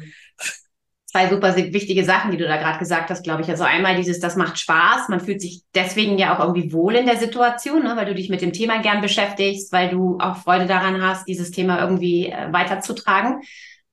zwei 1.12 1.28
super 1.28 1.54
wichtige 1.54 2.04
Sachen, 2.04 2.30
die 2.30 2.38
du 2.38 2.48
da 2.48 2.56
gerade 2.56 2.78
gesagt 2.78 3.10
hast, 3.10 3.22
glaube 3.22 3.42
ich. 3.42 3.48
Also 3.50 3.64
einmal 3.64 3.96
dieses, 3.96 4.18
das 4.18 4.34
macht 4.34 4.58
Spaß. 4.58 5.10
Man 5.10 5.20
fühlt 5.20 5.42
sich 5.42 5.62
deswegen 5.74 6.16
ja 6.16 6.34
auch 6.34 6.40
irgendwie 6.40 6.72
wohl 6.72 6.96
in 6.96 7.04
der 7.04 7.18
Situation, 7.18 7.82
ne? 7.82 7.96
weil 7.96 8.06
du 8.06 8.14
dich 8.14 8.30
mit 8.30 8.40
dem 8.40 8.54
Thema 8.54 8.80
gern 8.80 9.02
beschäftigst, 9.02 9.72
weil 9.72 9.90
du 9.90 10.18
auch 10.18 10.38
Freude 10.38 10.66
daran 10.66 11.02
hast, 11.02 11.28
dieses 11.28 11.50
Thema 11.50 11.80
irgendwie 11.80 12.28
äh, 12.28 12.50
weiterzutragen. 12.50 13.42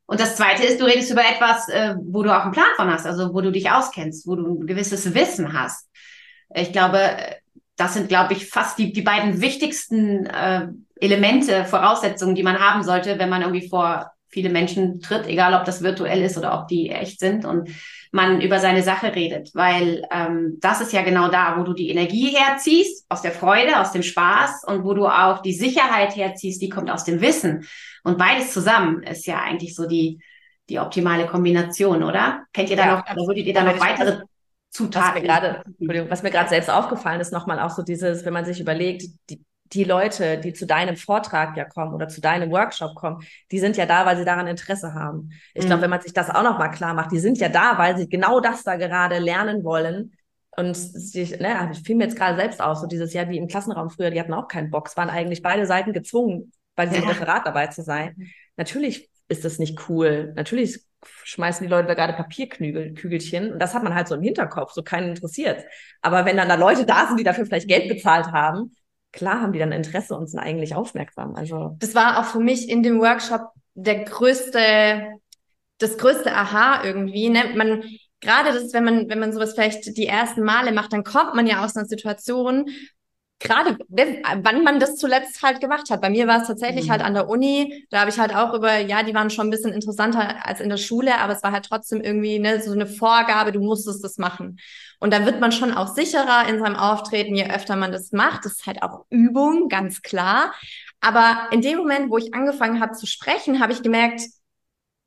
Und 0.06 0.22
das 0.22 0.38
zweite 0.38 0.64
ist, 0.64 0.80
du 0.80 0.86
redest 0.86 1.12
über 1.12 1.22
etwas, 1.22 1.68
äh, 1.68 1.96
wo 2.02 2.24
du 2.24 2.36
auch 2.36 2.44
einen 2.44 2.54
Plan 2.54 2.72
von 2.78 2.90
hast, 2.90 3.06
also 3.06 3.34
wo 3.34 3.42
du 3.42 3.52
dich 3.52 3.70
auskennst, 3.70 4.26
wo 4.26 4.36
du 4.36 4.62
ein 4.62 4.66
gewisses 4.66 5.14
Wissen 5.14 5.52
hast. 5.52 5.90
Ich 6.56 6.72
glaube, 6.72 7.00
das 7.76 7.96
sind, 7.96 8.08
glaube 8.08 8.32
ich, 8.32 8.48
fast 8.48 8.78
die, 8.78 8.94
die 8.94 9.02
beiden 9.02 9.42
wichtigsten 9.42 10.26
äh, 10.26 10.68
Elemente, 11.02 11.66
Voraussetzungen, 11.66 12.36
die 12.36 12.44
man 12.44 12.60
haben 12.60 12.82
sollte, 12.82 13.20
wenn 13.20 13.30
man 13.30 13.42
irgendwie 13.42 13.68
vor 13.68 14.10
viele 14.30 14.50
Menschen 14.50 15.02
tritt, 15.02 15.28
egal 15.28 15.54
ob 15.54 15.66
das 15.66 15.82
virtuell 15.82 16.22
ist 16.22 16.38
oder 16.38 16.58
ob 16.60 16.68
die 16.68 16.90
echt 16.90 17.20
sind 17.20 17.46
und 17.46 17.70
man 18.12 18.42
über 18.42 18.60
seine 18.60 18.82
Sache 18.82 19.14
redet, 19.16 19.52
weil 19.54 20.04
ähm, 20.12 20.58
das 20.62 20.82
ist 20.82 20.94
ja 20.94 21.04
genau 21.04 21.30
da, 21.30 21.58
wo 21.58 21.64
du 21.64 21.74
die 21.74 21.90
Energie 21.90 22.36
herziehst, 22.36 23.06
aus 23.10 23.22
der 23.22 23.32
Freude, 23.32 23.80
aus 23.80 23.92
dem 23.92 24.04
Spaß 24.04 24.64
und 24.66 24.84
wo 24.84 24.94
du 24.94 25.06
auch 25.06 25.42
die 25.42 25.54
Sicherheit 25.54 26.16
herziehst, 26.16 26.62
die 26.62 26.70
kommt 26.70 26.90
aus 26.90 27.04
dem 27.04 27.22
Wissen. 27.22 27.68
Und 28.04 28.18
beides 28.18 28.52
zusammen 28.52 29.04
ist 29.04 29.28
ja 29.28 29.40
eigentlich 29.42 29.76
so 29.76 29.88
die, 29.88 30.20
die 30.70 30.80
optimale 30.80 31.28
Kombination, 31.28 32.04
oder? 32.04 32.44
Kennt 32.54 32.70
ihr 32.70 32.78
da 32.78 32.86
ja, 32.86 32.96
noch, 32.96 33.04
oder 33.04 33.28
würdet 33.28 33.46
ihr 33.46 33.54
da 33.54 33.64
noch 33.64 33.80
weitere 33.80 34.22
Zutaten? 34.70 35.08
Was 35.08 35.22
mir 35.22 35.28
gerade, 35.28 36.10
was 36.10 36.24
mir 36.24 36.32
gerade 36.32 36.50
selbst 36.50 36.70
aufgefallen 36.70 37.22
ist, 37.22 37.32
nochmal 37.32 37.60
auch 37.60 37.72
so 37.72 37.84
dieses, 37.84 38.26
wenn 38.26 38.34
man 38.34 38.46
sich 38.46 38.60
überlegt, 38.60 39.04
die, 39.30 39.44
die 39.74 39.84
Leute, 39.84 40.40
die 40.40 40.54
zu 40.54 40.66
deinem 40.66 40.96
Vortrag 40.96 41.56
ja 41.56 41.66
kommen 41.66 41.94
oder 41.94 42.08
zu 42.08 42.22
deinem 42.22 42.52
Workshop 42.52 42.96
kommen, 42.96 43.24
die 43.52 43.60
sind 43.60 43.78
ja 43.78 43.86
da, 43.86 44.06
weil 44.06 44.18
sie 44.18 44.26
daran 44.26 44.48
Interesse 44.48 44.94
haben. 44.94 45.30
Ich 45.54 45.64
mhm. 45.64 45.68
glaube, 45.68 45.84
wenn 45.84 45.90
man 45.90 46.02
sich 46.02 46.14
das 46.14 46.30
auch 46.30 46.44
nochmal 46.44 46.72
klar 46.72 46.94
macht, 46.94 47.12
die 47.12 47.20
sind 47.20 47.38
ja 47.38 47.50
da, 47.50 47.78
weil 47.78 47.98
sie 47.98 48.10
genau 48.10 48.40
das 48.40 48.64
da 48.64 48.76
gerade 48.76 49.20
lernen 49.20 49.64
wollen. 49.64 50.14
Und 50.58 50.76
sich, 50.76 51.40
ne, 51.40 51.72
fiel 51.86 51.96
mir 51.96 52.06
jetzt 52.06 52.18
gerade 52.18 52.36
selbst 52.36 52.62
auf, 52.62 52.80
so 52.80 52.88
dieses 52.88 53.14
Jahr, 53.14 53.26
die 53.26 53.38
im 53.38 53.48
Klassenraum 53.48 53.90
früher, 53.90 54.10
die 54.10 54.20
hatten 54.20 54.34
auch 54.34 54.48
keinen 54.48 54.72
Box, 54.72 54.98
waren 54.98 55.10
eigentlich 55.10 55.42
beide 55.42 55.66
Seiten 55.66 55.94
gezwungen, 55.94 56.52
bei 56.76 56.86
diesem 56.86 57.04
ja. 57.04 57.10
Referat 57.10 57.46
dabei 57.46 57.68
zu 57.68 57.82
sein. 57.82 58.16
Natürlich 58.58 59.10
ist 59.30 59.46
das 59.46 59.60
nicht 59.60 59.88
cool. 59.88 60.34
Natürlich 60.36 60.82
schmeißen 61.24 61.66
die 61.66 61.72
Leute 61.72 61.88
da 61.88 61.94
gerade 61.94 62.14
Papierkügelchen 62.14 63.54
und 63.54 63.60
das 63.60 63.74
hat 63.74 63.84
man 63.84 63.96
halt 63.96 64.08
so 64.08 64.16
im 64.16 64.22
Hinterkopf, 64.22 64.74
so 64.74 64.84
keinen 64.84 65.10
interessiert. 65.10 65.64
Aber 66.02 66.26
wenn 66.26 66.36
dann 66.36 66.50
da 66.50 66.56
Leute 66.56 66.86
da 66.86 67.08
sind, 67.08 67.20
die 67.20 67.24
dafür 67.24 67.46
vielleicht 67.46 67.70
Geld 67.70 67.88
bezahlt 67.88 68.28
haben, 68.34 68.76
klar 69.12 69.42
haben 69.42 69.54
die 69.54 69.60
dann 69.60 69.72
Interesse 69.72 70.16
und 70.16 70.28
sind 70.28 70.40
eigentlich 70.40 70.76
aufmerksam. 70.76 71.36
Also 71.36 71.76
das 71.80 71.96
war 71.96 72.20
auch 72.20 72.26
für 72.26 72.40
mich 72.40 72.70
in 72.70 72.84
dem 72.84 73.00
Workshop 73.00 73.50
der 73.74 74.04
größte, 74.04 75.14
das 75.78 75.98
größte 75.98 76.34
Aha 76.34 76.84
irgendwie. 76.84 77.30
Ne? 77.30 77.54
Man 77.56 77.84
gerade 78.20 78.54
das, 78.54 78.74
wenn 78.74 78.84
man 78.84 79.10
wenn 79.10 79.20
man 79.20 79.34
sowas 79.34 79.54
vielleicht 79.54 79.98
die 79.98 80.08
ersten 80.08 80.44
Male 80.44 80.72
macht, 80.72 80.94
dann 80.94 81.04
kommt 81.04 81.36
man 81.36 81.48
ja 81.48 81.64
aus 81.64 81.76
einer 81.76 81.86
Situation, 81.86 82.70
gerade 83.40 83.78
wann 83.90 84.64
man 84.64 84.80
das 84.80 84.98
zuletzt 84.98 85.42
halt 85.42 85.62
gemacht 85.62 85.90
hat. 85.90 86.02
Bei 86.02 86.10
mir 86.10 86.28
war 86.28 86.42
es 86.42 86.48
tatsächlich 86.48 86.88
mhm. 86.88 86.92
halt 86.92 87.02
an 87.02 87.14
der 87.14 87.30
Uni. 87.30 87.86
Da 87.90 88.02
habe 88.02 88.10
ich 88.10 88.20
halt 88.20 88.36
auch 88.36 88.54
über, 88.54 88.78
ja, 88.78 89.02
die 89.02 89.14
waren 89.14 89.30
schon 89.30 89.48
ein 89.48 89.50
bisschen 89.50 89.72
interessanter 89.72 90.46
als 90.46 90.60
in 90.60 90.70
der 90.70 90.78
Schule, 90.78 91.18
aber 91.18 91.34
es 91.34 91.42
war 91.42 91.52
halt 91.52 91.66
trotzdem 91.66 92.02
irgendwie 92.02 92.38
ne, 92.40 92.62
so 92.62 92.74
eine 92.74 92.86
Vorgabe, 92.86 93.52
du 93.52 93.62
musstest 93.62 94.04
das 94.04 94.18
machen. 94.18 94.60
Und 95.00 95.14
da 95.14 95.26
wird 95.26 95.40
man 95.40 95.54
schon 95.54 95.74
auch 95.74 95.88
sicherer 95.88 96.50
in 96.50 96.60
seinem 96.60 96.76
Auftreten, 96.76 97.34
je 97.34 97.50
öfter 97.50 97.78
man 97.78 97.94
das 97.94 98.12
macht. 98.12 98.44
Das 98.44 98.54
ist 98.54 98.68
halt 98.68 98.84
auch 98.84 99.06
Übung, 99.10 99.70
ganz 99.70 100.02
klar. 100.02 100.54
Aber 101.00 101.48
in 101.52 101.62
dem 101.62 101.78
Moment, 101.78 102.12
wo 102.12 102.18
ich 102.18 102.34
angefangen 102.34 102.82
habe 102.82 102.92
zu 102.92 103.08
sprechen, 103.08 103.62
habe 103.62 103.72
ich 103.72 103.82
gemerkt, 103.82 104.22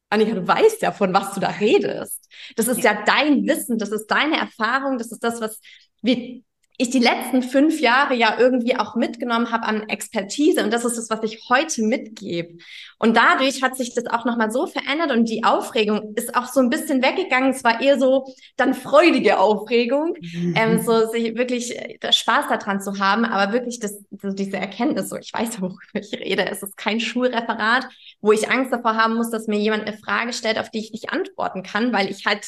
Annika, 0.09 0.35
du 0.35 0.47
weißt 0.47 0.83
ja, 0.83 0.93
von 0.93 1.13
was 1.13 1.35
du 1.35 1.41
da 1.41 1.49
redest. 1.49 2.29
Das 2.57 2.69
ist 2.69 2.83
ja. 2.83 2.93
ja 2.93 3.03
dein 3.05 3.47
Wissen, 3.47 3.79
das 3.79 3.91
ist 3.91 4.07
deine 4.07 4.39
Erfahrung, 4.39 4.99
das 4.99 5.13
ist 5.13 5.23
das, 5.23 5.41
was 5.41 5.61
wir 6.03 6.43
ich 6.79 6.91
die 6.91 6.99
letzten 6.99 7.43
fünf 7.43 7.81
Jahre 7.81 8.15
ja 8.15 8.37
irgendwie 8.39 8.77
auch 8.77 8.97
mitgenommen 8.97 9.53
habe 9.53 9.65
an 9.65 9.89
Expertise. 9.89 10.65
Und 10.65 10.73
das 10.73 10.85
ist 10.85 10.97
das, 10.97 11.11
was 11.11 11.23
ich 11.23 11.49
heute 11.49 11.83
mitgebe. 11.83 12.59
Und 12.99 13.17
dadurch 13.17 13.63
hat 13.63 13.77
sich 13.77 13.95
das 13.95 14.07
auch 14.07 14.25
nochmal 14.25 14.51
so 14.51 14.67
verändert 14.67 15.11
und 15.11 15.29
die 15.29 15.45
Aufregung 15.45 16.15
ist 16.15 16.35
auch 16.35 16.47
so 16.47 16.61
ein 16.61 16.71
bisschen 16.71 17.03
weggegangen. 17.03 17.51
Es 17.51 17.63
war 17.63 17.81
eher 17.81 17.99
so 17.99 18.27
dann 18.57 18.75
freudige 18.75 19.39
Aufregung, 19.39 20.15
mhm. 20.21 20.55
ähm, 20.57 20.83
so 20.83 21.07
sich 21.09 21.37
wirklich 21.37 21.77
äh, 21.77 22.13
Spaß 22.13 22.47
daran 22.49 22.81
zu 22.81 22.99
haben, 22.99 23.25
aber 23.25 23.53
wirklich 23.53 23.79
das, 23.79 23.99
so 24.11 24.31
diese 24.31 24.57
Erkenntnis, 24.57 25.11
so 25.11 25.17
ich 25.17 25.33
weiß, 25.33 25.61
worüber 25.61 25.79
ich 25.95 26.13
rede. 26.13 26.47
Es 26.51 26.63
ist 26.63 26.77
kein 26.77 27.01
Schulreferat, 27.01 27.87
wo 28.21 28.33
ich 28.33 28.51
Angst 28.51 28.73
davor 28.73 28.97
haben 28.97 29.15
muss, 29.15 29.31
dass 29.31 29.47
mir 29.47 29.59
jemand 29.59 29.87
eine 29.87 29.99
Frage 29.99 30.33
stellt, 30.33 30.59
auf 30.59 30.71
die 30.71 30.79
ich 30.79 30.93
nicht 30.93 31.13
antworten 31.13 31.63
kann, 31.63 31.93
weil 31.93 32.11
ich 32.11 32.25
halt 32.25 32.47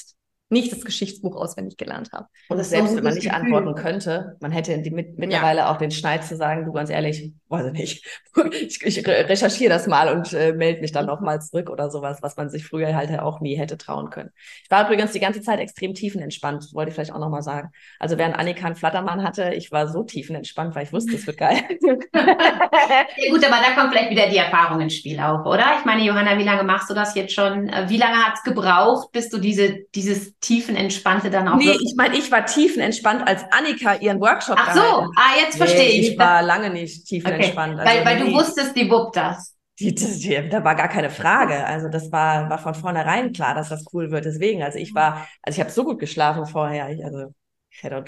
nicht 0.54 0.72
das 0.72 0.84
Geschichtsbuch 0.84 1.36
auswendig 1.36 1.76
gelernt 1.76 2.12
habe. 2.12 2.28
Und 2.48 2.56
das 2.56 2.70
selbst, 2.70 2.96
wenn 2.96 3.04
man 3.04 3.14
nicht 3.14 3.24
Gefühl. 3.24 3.42
antworten 3.42 3.74
könnte, 3.74 4.36
man 4.40 4.52
hätte 4.52 4.78
die 4.78 4.90
mit, 4.90 5.18
mittlerweile 5.18 5.60
ja. 5.60 5.70
auch 5.72 5.76
den 5.76 5.90
Schneid 5.90 6.24
zu 6.24 6.36
sagen, 6.36 6.64
du 6.64 6.72
ganz 6.72 6.90
ehrlich, 6.90 7.32
weiß 7.48 7.66
ich 7.66 7.72
nicht, 7.72 8.22
ich, 8.52 8.82
ich 8.82 9.06
recherchiere 9.06 9.72
das 9.72 9.86
mal 9.86 10.14
und 10.14 10.32
äh, 10.32 10.52
melde 10.52 10.80
mich 10.80 10.92
dann 10.92 11.06
nochmal 11.06 11.42
zurück 11.42 11.70
oder 11.70 11.90
sowas, 11.90 12.18
was 12.22 12.36
man 12.36 12.48
sich 12.48 12.64
früher 12.64 12.94
halt 12.96 13.10
auch 13.18 13.40
nie 13.40 13.56
hätte 13.56 13.76
trauen 13.76 14.10
können. 14.10 14.30
Ich 14.62 14.70
war 14.70 14.84
übrigens 14.86 15.12
die 15.12 15.20
ganze 15.20 15.42
Zeit 15.42 15.58
extrem 15.58 15.92
tiefenentspannt, 15.92 16.72
wollte 16.72 16.90
ich 16.90 16.94
vielleicht 16.94 17.12
auch 17.12 17.18
nochmal 17.18 17.42
sagen. 17.42 17.70
Also 17.98 18.16
während 18.16 18.36
Annika 18.36 18.66
einen 18.66 18.76
Flattermann 18.76 19.22
hatte, 19.22 19.52
ich 19.54 19.72
war 19.72 19.88
so 19.88 20.04
tiefenentspannt, 20.04 20.74
weil 20.74 20.84
ich 20.84 20.92
wusste, 20.92 21.16
es 21.16 21.26
wird 21.26 21.36
geil. 21.36 21.56
ja 22.14 23.30
gut, 23.30 23.44
aber 23.44 23.56
da 23.60 23.74
kommt 23.76 23.92
vielleicht 23.92 24.10
wieder 24.10 24.28
die 24.28 24.38
Erfahrung 24.38 24.80
ins 24.80 24.94
Spiel 24.94 25.18
auch, 25.18 25.44
oder? 25.44 25.76
Ich 25.78 25.84
meine, 25.84 26.02
Johanna, 26.02 26.38
wie 26.38 26.44
lange 26.44 26.62
machst 26.62 26.88
du 26.88 26.94
das 26.94 27.14
jetzt 27.16 27.34
schon? 27.34 27.68
Äh, 27.68 27.88
wie 27.88 27.98
lange 27.98 28.16
hat 28.16 28.34
es 28.34 28.42
gebraucht, 28.42 29.10
bis 29.12 29.28
du 29.30 29.38
diese, 29.38 29.80
dieses 29.94 30.38
tiefenentspannte 30.44 31.30
dann 31.30 31.48
auch. 31.48 31.56
Nee, 31.56 31.76
ich 31.80 31.94
meine, 31.96 32.16
ich 32.16 32.30
war 32.30 32.44
tiefenentspannt, 32.44 33.26
als 33.26 33.44
Annika 33.50 33.96
ihren 33.96 34.20
Workshop 34.20 34.56
Ach 34.58 34.74
so, 34.74 34.80
ah, 34.80 35.40
jetzt 35.40 35.56
verstehe 35.56 35.88
nee, 35.88 36.00
ich. 36.00 36.10
Ich 36.12 36.18
war 36.18 36.42
lange 36.42 36.70
nicht 36.70 37.06
tiefenentspannt. 37.06 37.74
Okay. 37.74 37.88
Also 37.88 38.04
weil, 38.04 38.06
weil 38.06 38.26
du 38.26 38.32
wusstest, 38.32 38.76
die 38.76 38.90
wuppt 38.90 39.16
das. 39.16 39.54
Die, 39.80 39.92
die, 39.94 40.18
die, 40.18 40.48
da 40.48 40.62
war 40.62 40.76
gar 40.76 40.88
keine 40.88 41.10
Frage. 41.10 41.64
Also 41.66 41.88
das 41.88 42.12
war, 42.12 42.48
war 42.48 42.58
von 42.58 42.74
vornherein 42.74 43.32
klar, 43.32 43.54
dass 43.54 43.70
das 43.70 43.84
cool 43.92 44.10
wird. 44.10 44.24
Deswegen, 44.24 44.62
also 44.62 44.78
ich 44.78 44.94
war, 44.94 45.26
also 45.42 45.56
ich 45.56 45.60
habe 45.60 45.70
so 45.70 45.84
gut 45.84 45.98
geschlafen 45.98 46.46
vorher. 46.46 46.90
Ich, 46.90 47.04
also 47.04 47.32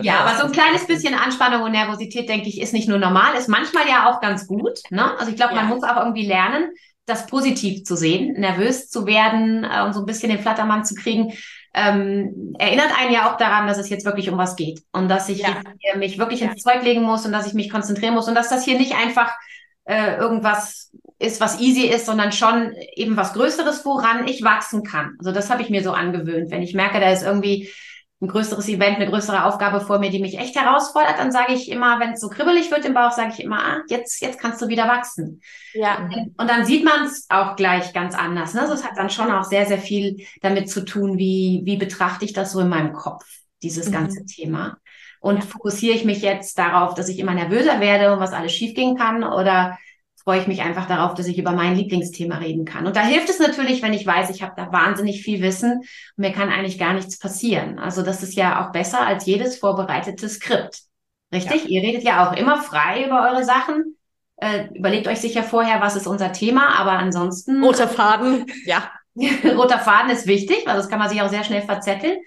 ja, 0.02 0.20
aber 0.20 0.38
so 0.38 0.44
ein 0.44 0.52
kleines 0.52 0.86
bisschen 0.86 1.14
Anspannung 1.14 1.62
und 1.62 1.72
Nervosität, 1.72 2.28
denke 2.28 2.48
ich, 2.48 2.60
ist 2.60 2.72
nicht 2.72 2.88
nur 2.88 2.98
normal, 2.98 3.34
ist 3.34 3.48
manchmal 3.48 3.88
ja 3.88 4.08
auch 4.08 4.20
ganz 4.20 4.46
gut. 4.46 4.78
Ne? 4.90 5.18
Also 5.18 5.32
ich 5.32 5.36
glaube, 5.36 5.56
man 5.56 5.66
muss 5.66 5.82
auch 5.82 5.96
irgendwie 5.96 6.24
lernen, 6.24 6.70
das 7.04 7.26
positiv 7.26 7.82
zu 7.84 7.96
sehen, 7.96 8.34
nervös 8.38 8.88
zu 8.88 9.06
werden 9.06 9.64
äh, 9.64 9.82
und 9.82 9.92
so 9.92 10.00
ein 10.00 10.06
bisschen 10.06 10.30
den 10.30 10.38
Flattermann 10.38 10.84
zu 10.84 10.94
kriegen 10.94 11.32
ähm, 11.76 12.54
erinnert 12.58 12.98
einen 12.98 13.12
ja 13.12 13.30
auch 13.30 13.36
daran, 13.36 13.66
dass 13.66 13.76
es 13.76 13.90
jetzt 13.90 14.06
wirklich 14.06 14.30
um 14.30 14.38
was 14.38 14.56
geht 14.56 14.82
und 14.92 15.08
dass 15.08 15.28
ich 15.28 15.40
ja. 15.40 15.48
mich 15.96 16.18
wirklich 16.18 16.40
ja. 16.40 16.50
ins 16.50 16.62
Zeug 16.62 16.82
legen 16.82 17.02
muss 17.02 17.26
und 17.26 17.32
dass 17.32 17.46
ich 17.46 17.52
mich 17.52 17.68
konzentrieren 17.68 18.14
muss 18.14 18.28
und 18.28 18.34
dass 18.34 18.48
das 18.48 18.64
hier 18.64 18.78
nicht 18.78 18.94
einfach 18.94 19.30
äh, 19.84 20.16
irgendwas 20.16 20.90
ist, 21.18 21.40
was 21.40 21.60
easy 21.60 21.82
ist, 21.82 22.06
sondern 22.06 22.32
schon 22.32 22.72
eben 22.94 23.16
was 23.18 23.34
Größeres, 23.34 23.84
woran 23.84 24.26
ich 24.26 24.42
wachsen 24.42 24.84
kann. 24.84 25.16
Also 25.18 25.32
das 25.32 25.50
habe 25.50 25.60
ich 25.60 25.68
mir 25.68 25.82
so 25.82 25.92
angewöhnt. 25.92 26.50
Wenn 26.50 26.62
ich 26.62 26.74
merke, 26.74 26.98
da 26.98 27.10
ist 27.10 27.22
irgendwie 27.22 27.70
ein 28.20 28.28
größeres 28.28 28.66
Event, 28.68 28.96
eine 28.96 29.10
größere 29.10 29.44
Aufgabe 29.44 29.80
vor 29.80 29.98
mir, 29.98 30.10
die 30.10 30.20
mich 30.20 30.38
echt 30.38 30.56
herausfordert, 30.56 31.18
dann 31.18 31.32
sage 31.32 31.52
ich 31.52 31.70
immer, 31.70 32.00
wenn 32.00 32.12
es 32.12 32.20
so 32.20 32.28
kribbelig 32.30 32.70
wird 32.70 32.86
im 32.86 32.94
Bauch, 32.94 33.12
sage 33.12 33.32
ich 33.34 33.44
immer, 33.44 33.62
ah, 33.62 33.82
jetzt, 33.88 34.22
jetzt 34.22 34.40
kannst 34.40 34.62
du 34.62 34.68
wieder 34.68 34.88
wachsen. 34.88 35.42
Ja. 35.74 36.08
Und 36.38 36.48
dann 36.48 36.64
sieht 36.64 36.82
man 36.82 37.04
es 37.04 37.26
auch 37.28 37.56
gleich 37.56 37.92
ganz 37.92 38.14
anders. 38.14 38.54
Ne? 38.54 38.62
Also 38.62 38.72
es 38.72 38.84
hat 38.84 38.96
dann 38.96 39.10
schon 39.10 39.30
auch 39.30 39.44
sehr, 39.44 39.66
sehr 39.66 39.78
viel 39.78 40.24
damit 40.40 40.70
zu 40.70 40.82
tun, 40.84 41.18
wie, 41.18 41.60
wie 41.64 41.76
betrachte 41.76 42.24
ich 42.24 42.32
das 42.32 42.52
so 42.52 42.60
in 42.60 42.70
meinem 42.70 42.94
Kopf, 42.94 43.24
dieses 43.62 43.88
mhm. 43.88 43.92
ganze 43.92 44.24
Thema. 44.24 44.78
Und 45.20 45.36
ja. 45.36 45.42
fokussiere 45.42 45.94
ich 45.94 46.06
mich 46.06 46.22
jetzt 46.22 46.58
darauf, 46.58 46.94
dass 46.94 47.10
ich 47.10 47.18
immer 47.18 47.34
nervöser 47.34 47.80
werde 47.80 48.14
und 48.14 48.20
was 48.20 48.32
alles 48.32 48.52
schiefgehen 48.52 48.96
kann 48.96 49.24
oder 49.24 49.76
freue 50.26 50.40
ich 50.40 50.48
mich 50.48 50.62
einfach 50.62 50.86
darauf, 50.86 51.14
dass 51.14 51.28
ich 51.28 51.38
über 51.38 51.52
mein 51.52 51.76
Lieblingsthema 51.76 52.38
reden 52.38 52.64
kann. 52.64 52.84
Und 52.84 52.96
da 52.96 53.02
hilft 53.02 53.28
es 53.28 53.38
natürlich, 53.38 53.80
wenn 53.80 53.92
ich 53.92 54.04
weiß, 54.04 54.28
ich 54.30 54.42
habe 54.42 54.54
da 54.56 54.72
wahnsinnig 54.72 55.22
viel 55.22 55.40
Wissen 55.40 55.74
und 55.78 55.86
mir 56.16 56.32
kann 56.32 56.50
eigentlich 56.50 56.80
gar 56.80 56.94
nichts 56.94 57.20
passieren. 57.20 57.78
Also 57.78 58.02
das 58.02 58.24
ist 58.24 58.34
ja 58.34 58.60
auch 58.66 58.72
besser 58.72 59.06
als 59.06 59.24
jedes 59.24 59.56
vorbereitete 59.56 60.28
Skript. 60.28 60.80
Richtig? 61.32 61.62
Ja. 61.62 61.68
Ihr 61.68 61.82
redet 61.82 62.02
ja 62.02 62.26
auch 62.26 62.36
immer 62.36 62.60
frei 62.60 63.04
über 63.04 63.22
eure 63.30 63.44
Sachen. 63.44 63.96
Äh, 64.38 64.66
überlegt 64.74 65.06
euch 65.06 65.20
sicher 65.20 65.44
vorher, 65.44 65.80
was 65.80 65.94
ist 65.94 66.08
unser 66.08 66.32
Thema, 66.32 66.76
aber 66.76 66.92
ansonsten. 66.92 67.62
Roter 67.62 67.86
Faden, 67.86 68.46
ja. 68.64 68.90
Roter 69.14 69.78
Faden 69.78 70.10
ist 70.10 70.26
wichtig, 70.26 70.64
weil 70.66 70.76
das 70.76 70.88
kann 70.88 70.98
man 70.98 71.08
sich 71.08 71.22
auch 71.22 71.30
sehr 71.30 71.44
schnell 71.44 71.62
verzetteln. 71.62 72.18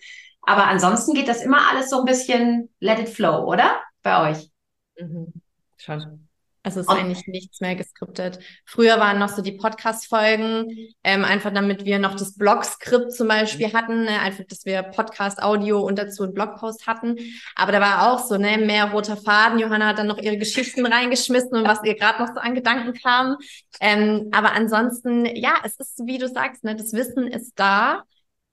Aber 0.44 0.68
ansonsten 0.68 1.14
geht 1.14 1.28
das 1.28 1.42
immer 1.42 1.70
alles 1.70 1.90
so 1.90 2.00
ein 2.00 2.06
bisschen 2.06 2.70
let 2.80 3.00
it 3.00 3.10
flow, 3.10 3.44
oder? 3.44 3.78
Bei 4.04 4.32
euch. 4.32 4.50
Mhm. 4.98 5.34
Schon. 5.76 6.29
Also 6.62 6.82
es 6.82 6.88
ist 6.88 6.94
eigentlich 6.94 7.26
nichts 7.28 7.62
mehr 7.62 7.76
geskriptet. 7.76 8.40
Früher 8.66 9.00
waren 9.00 9.18
noch 9.18 9.30
so 9.30 9.42
die 9.42 9.54
Podcast-Folgen, 9.54 10.94
ähm, 11.04 11.24
einfach 11.24 11.54
damit 11.54 11.86
wir 11.86 12.00
noch 12.00 12.16
das 12.16 12.36
Blog-Skript 12.36 13.14
zum 13.14 13.30
Beispiel 13.30 13.72
hatten, 13.72 14.04
ne? 14.04 14.20
einfach, 14.20 14.44
dass 14.44 14.66
wir 14.66 14.84
Podcast-Audio 14.84 15.80
und 15.80 15.98
dazu 15.98 16.24
einen 16.24 16.34
Blogpost 16.34 16.86
hatten. 16.86 17.16
Aber 17.56 17.72
da 17.72 17.80
war 17.80 18.12
auch 18.12 18.20
so, 18.20 18.38
ne, 18.38 18.58
mehr 18.58 18.92
roter 18.92 19.16
Faden. 19.16 19.60
Johanna 19.60 19.88
hat 19.88 20.00
dann 20.00 20.08
noch 20.08 20.18
ihre 20.18 20.38
Geschichten 20.38 20.86
reingeschmissen 20.86 21.54
und 21.54 21.64
was 21.64 21.84
ihr 21.86 21.96
gerade 21.96 22.22
noch 22.22 22.34
so 22.34 22.42
an 22.42 22.56
Gedanken 22.56 22.94
kam. 22.94 23.38
Ähm, 23.80 24.30
aber 24.34 24.52
ansonsten, 24.52 25.26
ja, 25.26 25.54
es 25.64 25.80
ist, 25.80 26.02
wie 26.06 26.18
du 26.18 26.28
sagst, 26.28 26.66
ne, 26.66 26.76
das 26.76 26.92
Wissen 26.92 27.28
ist 27.28 27.54
da. 27.56 28.04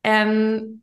Ähm, 0.05 0.83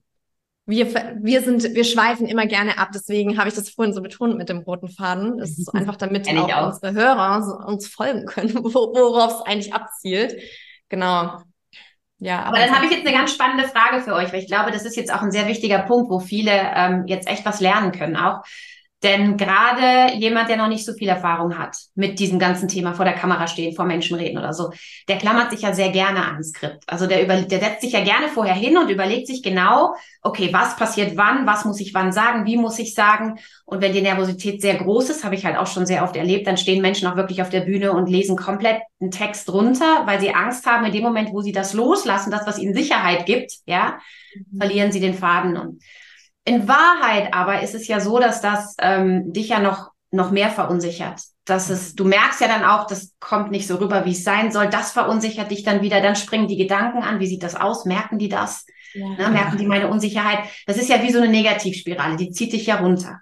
wir, 0.66 0.94
wir 1.22 1.42
sind, 1.42 1.64
wir 1.76 1.84
schweifen 1.84 2.26
immer 2.26 2.46
gerne 2.46 2.78
ab. 2.78 2.90
Deswegen 2.94 3.38
habe 3.38 3.50
ich 3.50 3.56
das 3.56 3.70
vorhin 3.70 3.94
so 3.94 4.02
betont 4.02 4.38
mit 4.38 4.50
dem 4.50 4.60
roten 4.60 4.88
Faden. 4.88 5.38
Das 5.38 5.58
ist 5.58 5.74
einfach, 5.74 5.98
damit 5.98 6.28
auch, 6.30 6.50
auch, 6.50 6.68
unsere 6.68 6.94
Hörer 6.94 7.68
uns 7.68 7.88
folgen 7.88 8.26
können, 8.26 8.54
worauf 8.64 9.40
es 9.40 9.46
eigentlich 9.46 9.74
abzielt. 9.74 10.36
Genau. 10.88 11.42
Ja, 12.20 12.44
aber, 12.44 12.58
aber 12.58 12.60
dann 12.60 12.76
habe 12.76 12.86
ich 12.86 12.92
jetzt 12.92 13.06
eine 13.06 13.16
ganz 13.16 13.34
spannende 13.34 13.68
Frage 13.68 14.02
für 14.02 14.14
euch, 14.14 14.32
weil 14.32 14.40
ich 14.40 14.48
glaube, 14.48 14.72
das 14.72 14.86
ist 14.86 14.96
jetzt 14.96 15.14
auch 15.14 15.22
ein 15.22 15.32
sehr 15.32 15.48
wichtiger 15.48 15.80
Punkt, 15.80 16.10
wo 16.10 16.20
viele 16.20 16.52
ähm, 16.52 17.04
jetzt 17.08 17.28
echt 17.28 17.46
was 17.46 17.60
lernen 17.60 17.92
können 17.92 18.16
auch. 18.16 18.44
Denn 19.04 19.36
gerade 19.36 20.16
jemand, 20.16 20.50
der 20.50 20.56
noch 20.56 20.70
nicht 20.70 20.86
so 20.86 20.94
viel 20.94 21.10
Erfahrung 21.10 21.58
hat 21.60 21.76
mit 21.94 22.20
diesem 22.20 22.40
ganzen 22.40 22.70
Thema 22.70 22.94
vor 22.94 23.04
der 23.04 23.16
Kamera 23.16 23.48
stehen, 23.48 23.76
vor 23.76 23.84
Menschen 23.84 24.16
reden 24.16 24.38
oder 24.38 24.54
so, 24.54 24.72
der 25.10 25.18
klammert 25.18 25.52
sich 25.52 25.62
ja 25.62 25.74
sehr 25.74 25.90
gerne 25.90 26.26
an 26.26 26.42
Skript. 26.42 26.84
Also 26.88 27.06
der, 27.06 27.22
über, 27.22 27.42
der 27.42 27.60
setzt 27.60 27.82
sich 27.82 27.92
ja 27.92 28.02
gerne 28.02 28.30
vorher 28.30 28.56
hin 28.56 28.78
und 28.78 28.90
überlegt 28.90 29.28
sich 29.28 29.44
genau, 29.44 29.94
okay, 30.22 30.50
was 30.54 30.78
passiert 30.78 31.18
wann, 31.18 31.46
was 31.46 31.66
muss 31.66 31.82
ich 31.82 31.94
wann 31.94 32.14
sagen, 32.14 32.46
wie 32.46 32.56
muss 32.56 32.80
ich 32.80 32.94
sagen. 32.94 33.40
Und 33.66 33.82
wenn 33.82 33.92
die 33.92 34.02
Nervosität 34.02 34.62
sehr 34.62 34.76
groß 34.76 35.10
ist, 35.10 35.26
habe 35.26 35.36
ich 35.36 35.46
halt 35.46 35.58
auch 35.58 35.68
schon 35.68 35.86
sehr 35.86 36.04
oft 36.04 36.16
erlebt, 36.16 36.48
dann 36.48 36.58
stehen 36.58 36.82
Menschen 36.82 37.08
auch 37.10 37.18
wirklich 37.18 37.42
auf 37.42 37.50
der 37.50 37.62
Bühne 37.62 37.92
und 37.92 38.10
lesen 38.10 38.38
komplett 38.38 38.82
einen 39.02 39.12
Text 39.12 39.52
runter, 39.52 40.04
weil 40.06 40.22
sie 40.22 40.34
Angst 40.34 40.66
haben, 40.66 40.86
in 40.86 40.94
dem 40.94 41.04
Moment, 41.04 41.34
wo 41.34 41.42
sie 41.42 41.52
das 41.52 41.74
loslassen, 41.74 42.32
das, 42.32 42.48
was 42.48 42.58
ihnen 42.58 42.74
Sicherheit 42.74 43.26
gibt, 43.26 43.52
ja, 43.66 43.98
mhm. 44.36 44.58
verlieren 44.60 44.92
sie 44.94 45.02
den 45.02 45.14
Faden. 45.14 45.58
Und 45.58 45.84
in 46.46 46.68
Wahrheit 46.68 47.34
aber 47.34 47.62
ist 47.62 47.76
es 47.76 47.88
ja 47.88 48.00
so, 48.00 48.20
dass 48.20 48.42
das 48.42 48.76
ähm, 48.80 49.32
dich 49.32 49.50
ja 49.50 49.60
noch, 49.60 49.92
noch 50.12 50.32
mehr 50.32 50.50
verunsichert. 50.50 51.22
dass 51.46 51.70
es, 51.70 51.96
du 51.96 52.06
merkst 52.06 52.40
ja 52.42 52.48
dann 52.48 52.64
auch, 52.64 52.88
das 52.88 53.14
kommt 53.20 53.52
nicht 53.52 53.68
so 53.68 53.76
rüber, 53.76 54.06
wie 54.06 54.12
es 54.12 54.24
sein 54.24 54.52
soll. 54.52 54.68
Das 54.68 54.92
verunsichert 54.92 55.52
dich 55.52 55.64
dann 55.64 55.82
wieder. 55.82 56.02
Dann 56.02 56.16
springen 56.16 56.48
die 56.48 56.58
Gedanken 56.58 57.04
an. 57.04 57.20
Wie 57.20 57.28
sieht 57.28 57.44
das 57.44 57.56
aus? 57.56 57.86
Merken 57.86 58.18
die 58.18 58.30
das? 58.30 58.66
Ja. 58.94 59.10
Ne, 59.10 59.30
merken 59.30 59.58
die 59.58 59.66
meine 59.66 59.88
Unsicherheit? 59.88 60.40
Das 60.68 60.78
ist 60.78 60.90
ja 60.90 61.02
wie 61.02 61.12
so 61.12 61.18
eine 61.18 61.30
Negativspirale. 61.30 62.16
Die 62.16 62.32
zieht 62.32 62.54
dich 62.54 62.68
ja 62.68 62.78
runter. 62.78 63.20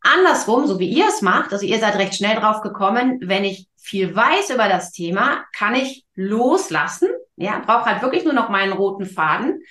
Andersrum, 0.00 0.66
so 0.66 0.78
wie 0.78 0.88
ihr 0.88 1.08
es 1.08 1.22
macht, 1.22 1.52
also 1.52 1.64
ihr 1.64 1.78
seid 1.78 1.96
recht 1.96 2.14
schnell 2.14 2.36
drauf 2.36 2.60
gekommen, 2.60 3.20
wenn 3.22 3.44
ich 3.44 3.68
viel 3.80 4.14
weiß 4.14 4.50
über 4.50 4.68
das 4.68 4.92
Thema, 4.92 5.44
kann 5.56 5.74
ich 5.74 6.04
loslassen. 6.14 7.08
Ja, 7.36 7.62
brauche 7.64 7.86
halt 7.86 8.02
wirklich 8.02 8.24
nur 8.24 8.34
noch 8.34 8.50
meinen 8.50 8.72
roten 8.72 9.06
Faden. 9.06 9.62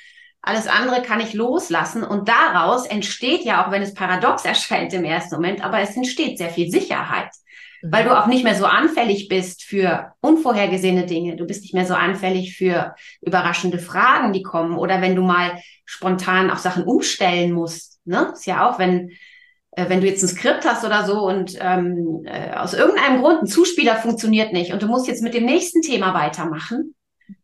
Alles 0.44 0.68
andere 0.68 1.02
kann 1.02 1.20
ich 1.20 1.34
loslassen 1.34 2.04
und 2.04 2.30
daraus 2.30 2.86
entsteht 2.86 3.44
ja, 3.44 3.66
auch 3.66 3.72
wenn 3.72 3.82
es 3.82 3.96
paradox 3.96 4.46
erscheint 4.46 4.94
im 4.94 5.06
ersten 5.06 5.36
Moment, 5.36 5.64
aber 5.64 5.80
es 5.80 5.96
entsteht 5.96 6.38
sehr 6.38 6.50
viel 6.50 6.70
Sicherheit 6.70 7.30
weil 7.86 8.06
du 8.06 8.18
auch 8.18 8.28
nicht 8.28 8.46
mehr 8.46 8.56
so 8.56 8.66
anfällig 8.66 9.28
bist 9.28 9.64
für 9.64 10.14
unvorhergesehene 10.22 11.06
Dinge. 11.06 11.36
Du 11.36 11.46
bist 11.46 11.64
nicht 11.64 11.74
mehr 11.74 11.86
so 11.86 11.94
anfällig 11.94 12.56
für 12.56 12.96
überraschende 13.22 13.78
Fragen, 13.78 14.32
die 14.32 14.42
kommen 14.42 14.78
oder 14.78 15.02
wenn 15.02 15.18
du 15.18 15.22
mal 15.22 15.60
spontan 15.84 16.50
auch 16.50 16.60
Sachen 16.60 16.86
umstellen 16.86 17.52
musst. 17.52 18.00
Ne? 18.06 18.32
Ist 18.34 18.46
ja 18.46 18.70
auch, 18.70 18.80
wenn 18.80 19.12
äh, 19.72 19.90
wenn 19.90 20.00
du 20.00 20.08
jetzt 20.08 20.24
ein 20.24 20.30
Skript 20.30 20.66
hast 20.66 20.86
oder 20.86 21.06
so 21.06 21.28
und 21.28 21.58
ähm, 21.60 22.24
äh, 22.26 22.54
aus 22.56 22.74
irgendeinem 22.74 23.22
Grund 23.22 23.44
ein 23.44 23.48
Zuspieler 23.48 23.98
funktioniert 23.98 24.54
nicht 24.54 24.72
und 24.72 24.82
du 24.82 24.88
musst 24.88 25.08
jetzt 25.08 25.22
mit 25.22 25.34
dem 25.34 25.46
nächsten 25.46 25.82
Thema 25.82 26.14
weitermachen, 26.14 26.96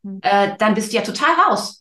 mhm. 0.03 0.19
äh, 0.21 0.51
dann 0.57 0.73
bist 0.73 0.93
du 0.93 0.97
ja 0.97 1.03
total 1.03 1.33
raus. 1.47 1.78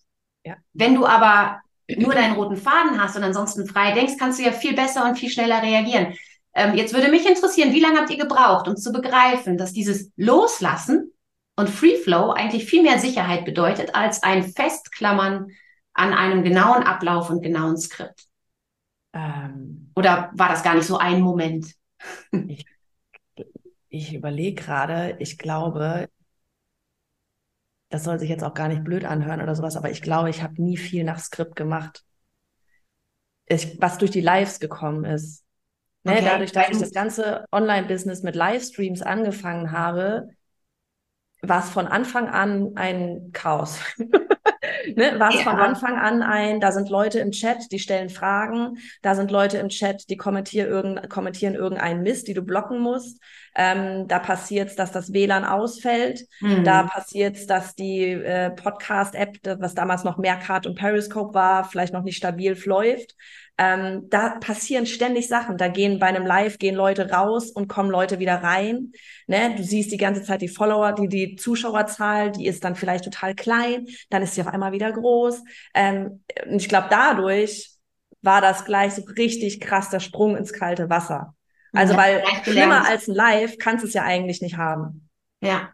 Ja. 0.48 0.56
Wenn 0.72 0.94
du 0.94 1.04
aber 1.04 1.61
nur 1.94 2.14
deinen 2.14 2.37
roten 2.37 2.56
Faden 2.56 3.00
hast 3.00 3.16
und 3.16 3.22
ansonsten 3.22 3.66
frei 3.66 3.92
denkst, 3.92 4.14
kannst 4.18 4.38
du 4.38 4.44
ja 4.44 4.52
viel 4.52 4.74
besser 4.74 5.04
und 5.04 5.18
viel 5.18 5.28
schneller 5.28 5.62
reagieren. 5.62 6.14
Ähm, 6.54 6.74
jetzt 6.74 6.94
würde 6.94 7.11
mich 7.11 7.28
interessieren, 7.28 7.74
wie 7.74 7.80
lange 7.80 7.98
habt 7.98 8.11
ihr 8.11 8.16
gebraucht, 8.16 8.66
um 8.66 8.76
zu 8.76 8.92
begreifen, 8.92 9.58
dass 9.58 9.74
dieses 9.74 10.11
Loslassen 10.16 11.12
und 11.56 11.68
Free 11.68 11.96
Flow 11.96 12.30
eigentlich 12.30 12.64
viel 12.64 12.82
mehr 12.82 12.98
Sicherheit 12.98 13.44
bedeutet 13.44 13.94
als 13.94 14.22
ein 14.22 14.42
Festklammern 14.42 15.50
an 15.92 16.14
einem 16.14 16.42
genauen 16.42 16.82
Ablauf 16.82 17.28
und 17.28 17.42
genauen 17.42 17.76
Skript? 17.76 18.24
Ähm, 19.12 19.90
Oder 19.94 20.30
war 20.32 20.48
das 20.48 20.62
gar 20.62 20.74
nicht 20.74 20.87
so 20.87 20.96
ein 20.96 21.20
Moment? 21.20 21.74
ich, 22.32 22.64
ich 23.90 24.14
überlege 24.14 24.62
gerade, 24.62 25.16
ich 25.18 25.37
glaube, 25.37 26.08
das 27.88 28.05
soll 28.05 28.18
sich 28.18 28.29
jetzt 28.29 28.44
auch 28.44 28.55
gar 28.55 28.68
nicht 28.68 28.85
blöd 28.85 29.05
anhören 29.05 29.40
oder 29.40 29.55
sowas, 29.55 29.77
aber 29.77 29.90
ich 29.90 30.03
glaube, 30.03 30.31
ich 30.31 30.42
habe 30.42 30.62
nie 30.62 30.77
viel 30.77 31.05
nach 31.05 31.18
Skript 31.18 31.57
gemacht. 31.57 32.05
Ich, 33.46 33.81
was 33.81 33.98
durch 33.98 34.11
die 34.11 34.20
Lives 34.20 34.61
gekommen 34.61 35.05
ist. 35.05 35.44
Ne, 36.05 36.12
okay. 36.12 36.24
Dadurch, 36.24 36.53
dass 36.53 36.68
ich 36.70 36.79
das 36.79 36.92
ganze 36.92 37.44
Online-Business 37.51 38.22
mit 38.22 38.37
Livestreams 38.37 39.03
angefangen 39.03 39.72
habe, 39.72 40.29
war 41.40 41.61
es 41.61 41.70
von 41.70 41.87
Anfang 41.87 42.29
an 42.29 42.77
ein 42.77 43.31
Chaos. 43.33 43.81
ne, 44.96 45.18
war 45.18 45.31
es 45.31 45.37
ja. 45.37 45.42
von 45.42 45.57
Anfang 45.57 45.96
an 45.96 46.22
ein, 46.22 46.61
da 46.61 46.72
sind 46.72 46.88
Leute 46.88 47.18
im 47.20 47.31
Chat, 47.31 47.70
die 47.72 47.79
stellen 47.79 48.09
Fragen, 48.09 48.79
da 49.03 49.14
sind 49.14 49.31
Leute 49.31 49.59
im 49.59 49.68
Chat, 49.68 50.09
die 50.11 50.16
kommentieren, 50.16 50.68
irgend, 50.68 51.11
kommentieren 51.11 51.55
irgendeinen 51.55 52.03
Mist, 52.03 52.29
die 52.29 52.35
du 52.35 52.42
blocken 52.42 52.81
musst. 52.81 53.20
Ähm, 53.55 54.07
da 54.07 54.18
passiert 54.18 54.70
es, 54.70 54.77
dass 54.77 54.92
das 54.92 55.12
WLAN 55.12 55.44
ausfällt. 55.44 56.27
Mhm. 56.40 56.64
Da 56.64 56.85
passiert 56.85 57.37
es, 57.37 57.46
dass 57.46 57.74
die 57.74 58.12
äh, 58.12 58.51
Podcast-App, 58.51 59.38
was 59.59 59.74
damals 59.74 60.05
noch 60.05 60.18
Meerkat 60.18 60.66
und 60.66 60.77
Periscope 60.77 61.35
war, 61.35 61.64
vielleicht 61.64 61.92
noch 61.92 62.05
nicht 62.05 62.16
stabil 62.16 62.57
läuft. 62.64 63.16
Ähm, 63.60 64.08
da 64.08 64.36
passieren 64.38 64.86
ständig 64.86 65.26
Sachen. 65.26 65.56
Da 65.56 65.66
gehen 65.66 65.98
bei 65.98 66.06
einem 66.06 66.24
Live 66.24 66.58
gehen 66.58 66.76
Leute 66.76 67.10
raus 67.10 67.50
und 67.50 67.66
kommen 67.66 67.90
Leute 67.90 68.20
wieder 68.20 68.36
rein. 68.36 68.92
Ne? 69.26 69.54
Du 69.56 69.64
siehst 69.64 69.90
die 69.90 69.96
ganze 69.96 70.22
Zeit 70.22 70.42
die 70.42 70.48
Follower, 70.48 70.92
die 70.92 71.08
die 71.08 71.36
Zuschauerzahl, 71.36 72.30
die 72.30 72.46
ist 72.46 72.62
dann 72.62 72.76
vielleicht 72.76 73.04
total 73.04 73.34
klein, 73.34 73.86
dann 74.10 74.22
ist 74.22 74.34
sie 74.34 74.42
auf 74.42 74.46
einmal 74.46 74.70
wieder 74.70 74.92
groß. 74.92 75.42
Ähm, 75.74 76.22
und 76.46 76.62
ich 76.62 76.68
glaube, 76.68 76.86
dadurch 76.88 77.72
war 78.22 78.40
das 78.40 78.64
gleich 78.64 78.94
so 78.94 79.02
richtig 79.02 79.60
krass 79.60 79.90
der 79.90 80.00
Sprung 80.00 80.36
ins 80.36 80.52
kalte 80.52 80.88
Wasser. 80.88 81.34
Also 81.72 81.96
weil 81.96 82.22
schlimmer 82.44 82.86
als 82.86 83.08
ein 83.08 83.14
Live 83.14 83.58
kannst 83.58 83.82
du 83.82 83.88
es 83.88 83.94
ja 83.94 84.02
eigentlich 84.02 84.40
nicht 84.40 84.56
haben. 84.56 85.08
Ja. 85.40 85.70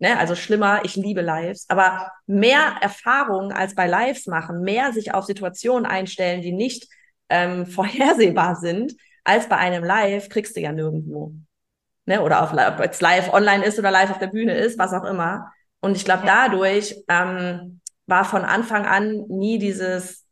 Ne, 0.00 0.16
also 0.16 0.36
schlimmer, 0.36 0.84
ich 0.84 0.94
liebe 0.94 1.22
Lives, 1.22 1.68
aber 1.68 2.12
mehr 2.26 2.76
Erfahrung 2.80 3.50
als 3.50 3.74
bei 3.74 3.88
Lives 3.88 4.26
machen, 4.26 4.60
mehr 4.60 4.92
sich 4.92 5.12
auf 5.12 5.24
Situationen 5.24 5.86
einstellen, 5.86 6.40
die 6.40 6.52
nicht 6.52 6.86
ähm, 7.28 7.66
vorhersehbar 7.66 8.56
sind, 8.56 8.94
als 9.24 9.48
bei 9.48 9.56
einem 9.56 9.84
Live, 9.84 10.28
kriegst 10.28 10.56
du 10.56 10.60
ja 10.60 10.72
nirgendwo. 10.72 11.34
Ne? 12.06 12.22
Oder 12.22 12.42
auf, 12.42 12.52
ob 12.52 12.90
es 12.90 13.00
live 13.00 13.32
online 13.32 13.64
ist 13.64 13.78
oder 13.78 13.90
live 13.90 14.10
auf 14.10 14.18
der 14.18 14.28
Bühne 14.28 14.54
ist, 14.54 14.78
was 14.78 14.94
auch 14.94 15.04
immer. 15.04 15.52
Und 15.80 15.96
ich 15.96 16.04
glaube, 16.04 16.22
dadurch 16.26 16.96
ähm, 17.08 17.80
war 18.06 18.24
von 18.24 18.42
Anfang 18.42 18.86
an 18.86 19.26
nie 19.28 19.58
dieses, 19.58 20.24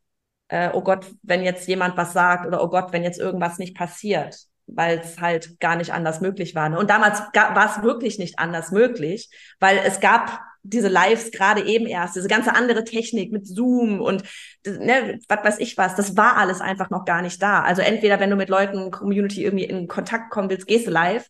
äh, 0.49 0.71
oh 0.73 0.81
Gott, 0.81 1.07
wenn 1.23 1.43
jetzt 1.43 1.69
jemand 1.69 1.97
was 1.97 2.15
sagt 2.15 2.47
oder 2.47 2.63
oh 2.63 2.69
Gott, 2.69 2.93
wenn 2.93 3.05
jetzt 3.05 3.21
irgendwas 3.21 3.59
nicht 3.59 3.77
passiert, 3.77 4.37
weil 4.67 4.99
es 4.99 5.21
halt 5.21 5.61
gar 5.61 5.77
nicht 5.77 5.93
anders 5.93 6.21
möglich 6.21 6.55
war. 6.55 6.71
Ne? 6.71 6.79
Und 6.79 6.89
damals 6.89 7.21
war 7.35 7.77
es 7.77 7.83
wirklich 7.83 8.19
nicht 8.19 8.39
anders 8.39 8.73
möglich, 8.73 9.31
weil 9.61 9.79
es 9.85 10.01
gab 10.01 10.41
diese 10.69 10.89
Lives 10.89 11.31
gerade 11.31 11.65
eben 11.65 11.87
erst, 11.87 12.17
diese 12.17 12.29
ganze 12.29 12.55
andere 12.55 12.85
Technik 12.85 13.33
mit 13.33 13.47
Zoom 13.47 14.01
und 14.01 14.23
ne, 14.67 15.19
was 15.29 15.45
weiß 15.45 15.59
ich 15.59 15.77
was, 15.79 15.95
das 15.95 16.17
war 16.17 16.37
alles 16.37 16.61
einfach 16.61 16.91
noch 16.91 17.05
gar 17.05 17.23
nicht 17.23 17.43
da. 17.43 17.63
Also 17.63 17.83
entweder, 17.83 18.21
wenn 18.21 18.31
du 18.31 18.37
mit 18.37 18.49
Leuten, 18.49 18.91
Community 18.91 19.45
irgendwie 19.45 19.65
in 19.65 19.89
Kontakt 19.89 20.31
kommen 20.31 20.51
willst, 20.51 20.67
gehst 20.67 20.87
du 20.87 20.91
live 20.91 21.27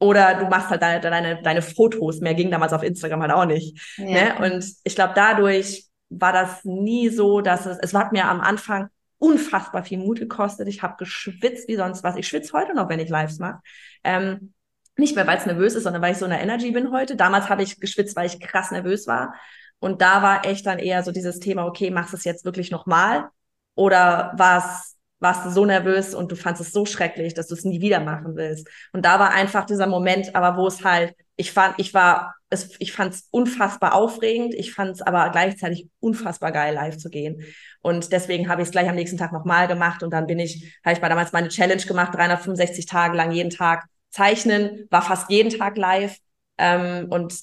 oder 0.00 0.34
du 0.34 0.46
machst 0.46 0.70
halt 0.70 0.82
deine, 0.82 1.00
deine, 1.00 1.42
deine 1.42 1.62
Fotos. 1.62 2.20
Mehr 2.20 2.34
ging 2.34 2.50
damals 2.50 2.72
auf 2.72 2.82
Instagram 2.82 3.22
halt 3.22 3.32
auch 3.32 3.46
nicht. 3.46 3.96
Ja. 3.96 4.38
Ne? 4.38 4.54
Und 4.54 4.64
ich 4.84 4.94
glaube, 4.94 5.12
dadurch 5.14 5.86
war 6.10 6.32
das 6.32 6.64
nie 6.64 7.08
so, 7.08 7.40
dass 7.40 7.66
es, 7.66 7.78
es 7.80 7.94
hat 7.94 8.12
mir 8.12 8.26
am 8.26 8.40
Anfang 8.40 8.88
unfassbar 9.18 9.84
viel 9.84 9.98
Mut 9.98 10.18
gekostet. 10.18 10.68
Ich 10.68 10.82
habe 10.82 10.96
geschwitzt 10.98 11.68
wie 11.68 11.76
sonst 11.76 12.04
was. 12.04 12.16
Ich 12.16 12.28
schwitze 12.28 12.52
heute 12.52 12.74
noch, 12.74 12.88
wenn 12.88 13.00
ich 13.00 13.08
Lives 13.08 13.38
mache. 13.38 13.60
Ähm, 14.02 14.52
nicht 14.96 15.16
mehr, 15.16 15.26
weil 15.26 15.38
es 15.38 15.46
nervös 15.46 15.74
ist, 15.74 15.84
sondern 15.84 16.02
weil 16.02 16.12
ich 16.12 16.18
so 16.18 16.24
in 16.24 16.30
der 16.30 16.40
Energy 16.40 16.70
bin 16.70 16.92
heute. 16.92 17.16
Damals 17.16 17.48
habe 17.48 17.62
ich 17.62 17.80
geschwitzt, 17.80 18.16
weil 18.16 18.26
ich 18.26 18.40
krass 18.40 18.70
nervös 18.70 19.06
war. 19.06 19.34
Und 19.80 20.00
da 20.00 20.22
war 20.22 20.46
echt 20.46 20.66
dann 20.66 20.78
eher 20.78 21.02
so 21.02 21.10
dieses 21.12 21.40
Thema, 21.40 21.66
okay, 21.66 21.90
machst 21.90 22.12
du 22.12 22.16
es 22.16 22.24
jetzt 22.24 22.44
wirklich 22.44 22.70
nochmal? 22.70 23.28
Oder 23.74 24.32
war's, 24.36 24.96
warst 25.18 25.46
du 25.46 25.50
so 25.50 25.64
nervös 25.64 26.14
und 26.14 26.30
du 26.30 26.36
fandest 26.36 26.68
es 26.68 26.72
so 26.72 26.86
schrecklich, 26.86 27.34
dass 27.34 27.48
du 27.48 27.54
es 27.54 27.64
nie 27.64 27.80
wieder 27.80 28.00
machen 28.00 28.36
willst? 28.36 28.68
Und 28.92 29.04
da 29.04 29.18
war 29.18 29.32
einfach 29.32 29.66
dieser 29.66 29.86
Moment, 29.86 30.34
aber 30.36 30.56
wo 30.56 30.66
es 30.66 30.84
halt, 30.84 31.14
ich 31.36 31.50
fand, 31.52 31.74
ich 31.78 31.92
war, 31.92 32.36
es, 32.50 32.76
ich 32.78 32.92
fand 32.92 33.14
es 33.14 33.28
unfassbar 33.32 33.94
aufregend, 33.94 34.54
ich 34.54 34.72
fand 34.72 34.92
es 34.92 35.02
aber 35.02 35.28
gleichzeitig 35.30 35.88
unfassbar 35.98 36.52
geil, 36.52 36.74
live 36.74 36.96
zu 36.96 37.10
gehen. 37.10 37.42
Und 37.82 38.12
deswegen 38.12 38.48
habe 38.48 38.62
ich 38.62 38.68
es 38.68 38.72
gleich 38.72 38.88
am 38.88 38.94
nächsten 38.94 39.18
Tag 39.18 39.32
nochmal 39.32 39.66
gemacht 39.66 40.04
und 40.04 40.10
dann 40.12 40.26
bin 40.26 40.38
ich, 40.38 40.78
habe 40.84 40.94
ich 40.94 41.02
mal 41.02 41.08
damals 41.08 41.32
meine 41.32 41.48
Challenge 41.48 41.82
gemacht, 41.82 42.14
365 42.14 42.86
Tage 42.86 43.16
lang 43.16 43.32
jeden 43.32 43.50
Tag 43.50 43.86
Zeichnen 44.14 44.86
war 44.90 45.02
fast 45.02 45.28
jeden 45.28 45.50
Tag 45.50 45.76
live 45.76 46.16
ähm, 46.56 47.08
und 47.10 47.34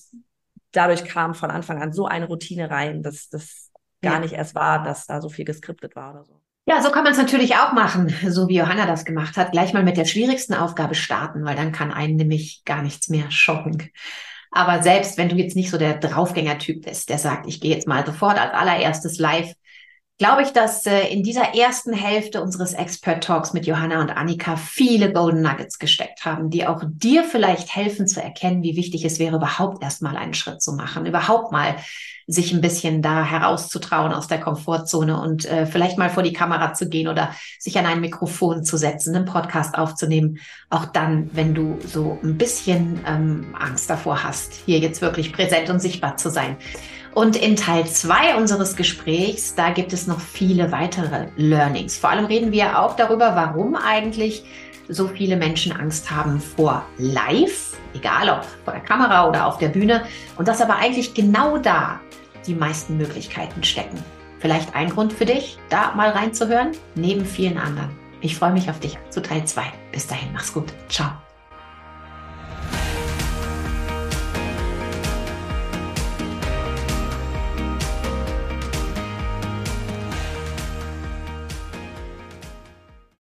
dadurch 0.72 1.04
kam 1.04 1.36
von 1.36 1.52
Anfang 1.52 1.82
an 1.82 1.92
so 1.92 2.06
eine 2.06 2.28
Routine 2.28 2.70
rein, 2.70 3.04
dass 3.04 3.28
das 3.28 3.72
gar 4.02 4.14
ja. 4.14 4.20
nicht 4.20 4.34
erst 4.34 4.56
war, 4.56 4.82
dass 4.82 5.06
da 5.06 5.22
so 5.22 5.28
viel 5.28 5.44
geskriptet 5.44 5.98
war 5.98 6.14
oder 6.14 6.24
so. 6.24 6.42
Ja, 6.66 6.82
so 6.82 6.90
kann 6.92 7.04
man 7.04 7.12
es 7.12 7.18
natürlich 7.18 7.56
auch 7.58 7.74
machen, 7.74 8.16
so 8.28 8.48
wie 8.48 8.58
Johanna 8.58 8.86
das 8.86 9.04
gemacht 9.04 9.36
hat. 9.36 9.52
Gleich 9.52 9.74
mal 9.74 9.84
mit 9.84 9.98
der 9.98 10.06
schwierigsten 10.06 10.54
Aufgabe 10.54 10.96
starten, 10.96 11.44
weil 11.44 11.58
dann 11.58 11.74
kann 11.74 11.92
einen 11.92 12.16
nämlich 12.16 12.64
gar 12.64 12.82
nichts 12.82 13.10
mehr 13.10 13.30
schocken. 13.32 13.90
Aber 14.52 14.82
selbst 14.82 15.18
wenn 15.18 15.28
du 15.28 15.36
jetzt 15.36 15.56
nicht 15.56 15.72
so 15.72 15.78
der 15.78 15.98
Draufgänger-Typ 15.98 16.86
bist, 16.86 17.10
der 17.10 17.18
sagt, 17.18 17.48
ich 17.48 17.60
gehe 17.60 17.74
jetzt 17.74 17.88
mal 17.88 18.06
sofort 18.06 18.40
als 18.40 18.54
allererstes 18.54 19.18
live 19.18 19.54
glaube 20.22 20.44
ich, 20.44 20.54
dass 20.54 20.86
äh, 20.86 21.08
in 21.08 21.24
dieser 21.24 21.56
ersten 21.56 21.94
Hälfte 21.94 22.44
unseres 22.44 22.74
Expert 22.74 23.24
Talks 23.24 23.54
mit 23.54 23.66
Johanna 23.66 24.02
und 24.02 24.12
Annika 24.12 24.56
viele 24.56 25.12
Golden 25.12 25.42
Nuggets 25.42 25.80
gesteckt 25.80 26.26
haben, 26.26 26.52
die 26.52 26.68
auch 26.68 26.84
dir 26.88 27.24
vielleicht 27.24 27.76
helfen 27.76 28.06
zu 28.08 28.22
erkennen, 28.22 28.62
wie 28.62 28.76
wichtig 28.76 29.04
es 29.04 29.18
wäre, 29.18 29.38
überhaupt 29.38 29.82
erstmal 29.82 30.16
einen 30.18 30.36
Schritt 30.36 30.62
zu 30.62 30.74
machen, 30.74 31.08
überhaupt 31.08 31.52
mal 31.52 31.76
sich 32.28 32.54
ein 32.54 32.62
bisschen 32.62 33.02
da 33.02 33.26
herauszutrauen 33.26 34.14
aus 34.14 34.28
der 34.28 34.40
Komfortzone 34.40 35.20
und 35.20 35.46
äh, 35.46 35.66
vielleicht 35.66 35.98
mal 35.98 36.12
vor 36.12 36.22
die 36.22 36.34
Kamera 36.34 36.76
zu 36.76 36.88
gehen 36.88 37.08
oder 37.08 37.34
sich 37.58 37.80
an 37.80 37.88
ein 37.88 38.00
Mikrofon 38.00 38.64
zu 38.64 38.78
setzen, 38.78 39.16
einen 39.16 39.26
Podcast 39.26 39.74
aufzunehmen. 39.74 40.38
Auch 40.70 40.86
dann, 40.86 41.32
wenn 41.34 41.56
du 41.56 41.80
so 41.84 42.20
ein 42.24 42.38
bisschen 42.38 43.04
ähm, 43.08 43.56
Angst 43.60 43.90
davor 43.90 44.24
hast, 44.24 44.54
hier 44.54 44.78
jetzt 44.78 45.02
wirklich 45.02 45.34
präsent 45.34 45.72
und 45.72 45.80
sichtbar 45.80 46.18
zu 46.18 46.30
sein. 46.30 46.58
Und 47.14 47.36
in 47.36 47.56
Teil 47.56 47.86
2 47.86 48.36
unseres 48.36 48.76
Gesprächs, 48.76 49.54
da 49.56 49.72
gibt 49.72 49.92
es 49.92 50.08
noch 50.08 50.20
viele 50.20 50.72
weitere 50.72 51.28
Learnings. 51.36 51.98
Vor 51.98 52.10
allem 52.10 52.26
reden 52.26 52.52
wir 52.52 52.80
auch 52.80 52.96
darüber, 52.96 53.36
warum 53.36 53.76
eigentlich 53.76 54.46
so 54.88 55.08
viele 55.08 55.36
Menschen 55.36 55.72
Angst 55.72 56.10
haben 56.10 56.40
vor 56.40 56.86
Live, 56.98 57.78
egal 57.94 58.30
ob 58.30 58.46
vor 58.64 58.74
der 58.74 58.82
Kamera 58.82 59.28
oder 59.28 59.46
auf 59.46 59.58
der 59.58 59.70
Bühne, 59.70 60.04
und 60.38 60.48
dass 60.48 60.62
aber 60.62 60.78
eigentlich 60.78 61.14
genau 61.14 61.58
da 61.58 62.00
die 62.48 62.56
meisten 62.56 62.98
Möglichkeiten 62.98 63.64
stecken. 63.64 64.04
Vielleicht 64.40 64.74
ein 64.76 64.90
Grund 64.90 65.14
für 65.14 65.26
dich, 65.26 65.60
da 65.70 65.94
mal 65.94 66.10
reinzuhören, 66.10 66.72
neben 66.96 67.26
vielen 67.26 67.58
anderen. 67.58 67.92
Ich 68.22 68.36
freue 68.36 68.54
mich 68.54 68.70
auf 68.70 68.80
dich 68.80 68.98
zu 69.10 69.22
Teil 69.22 69.46
2. 69.46 69.64
Bis 69.92 70.08
dahin, 70.08 70.30
mach's 70.34 70.54
gut. 70.54 70.74
Ciao. 70.90 71.12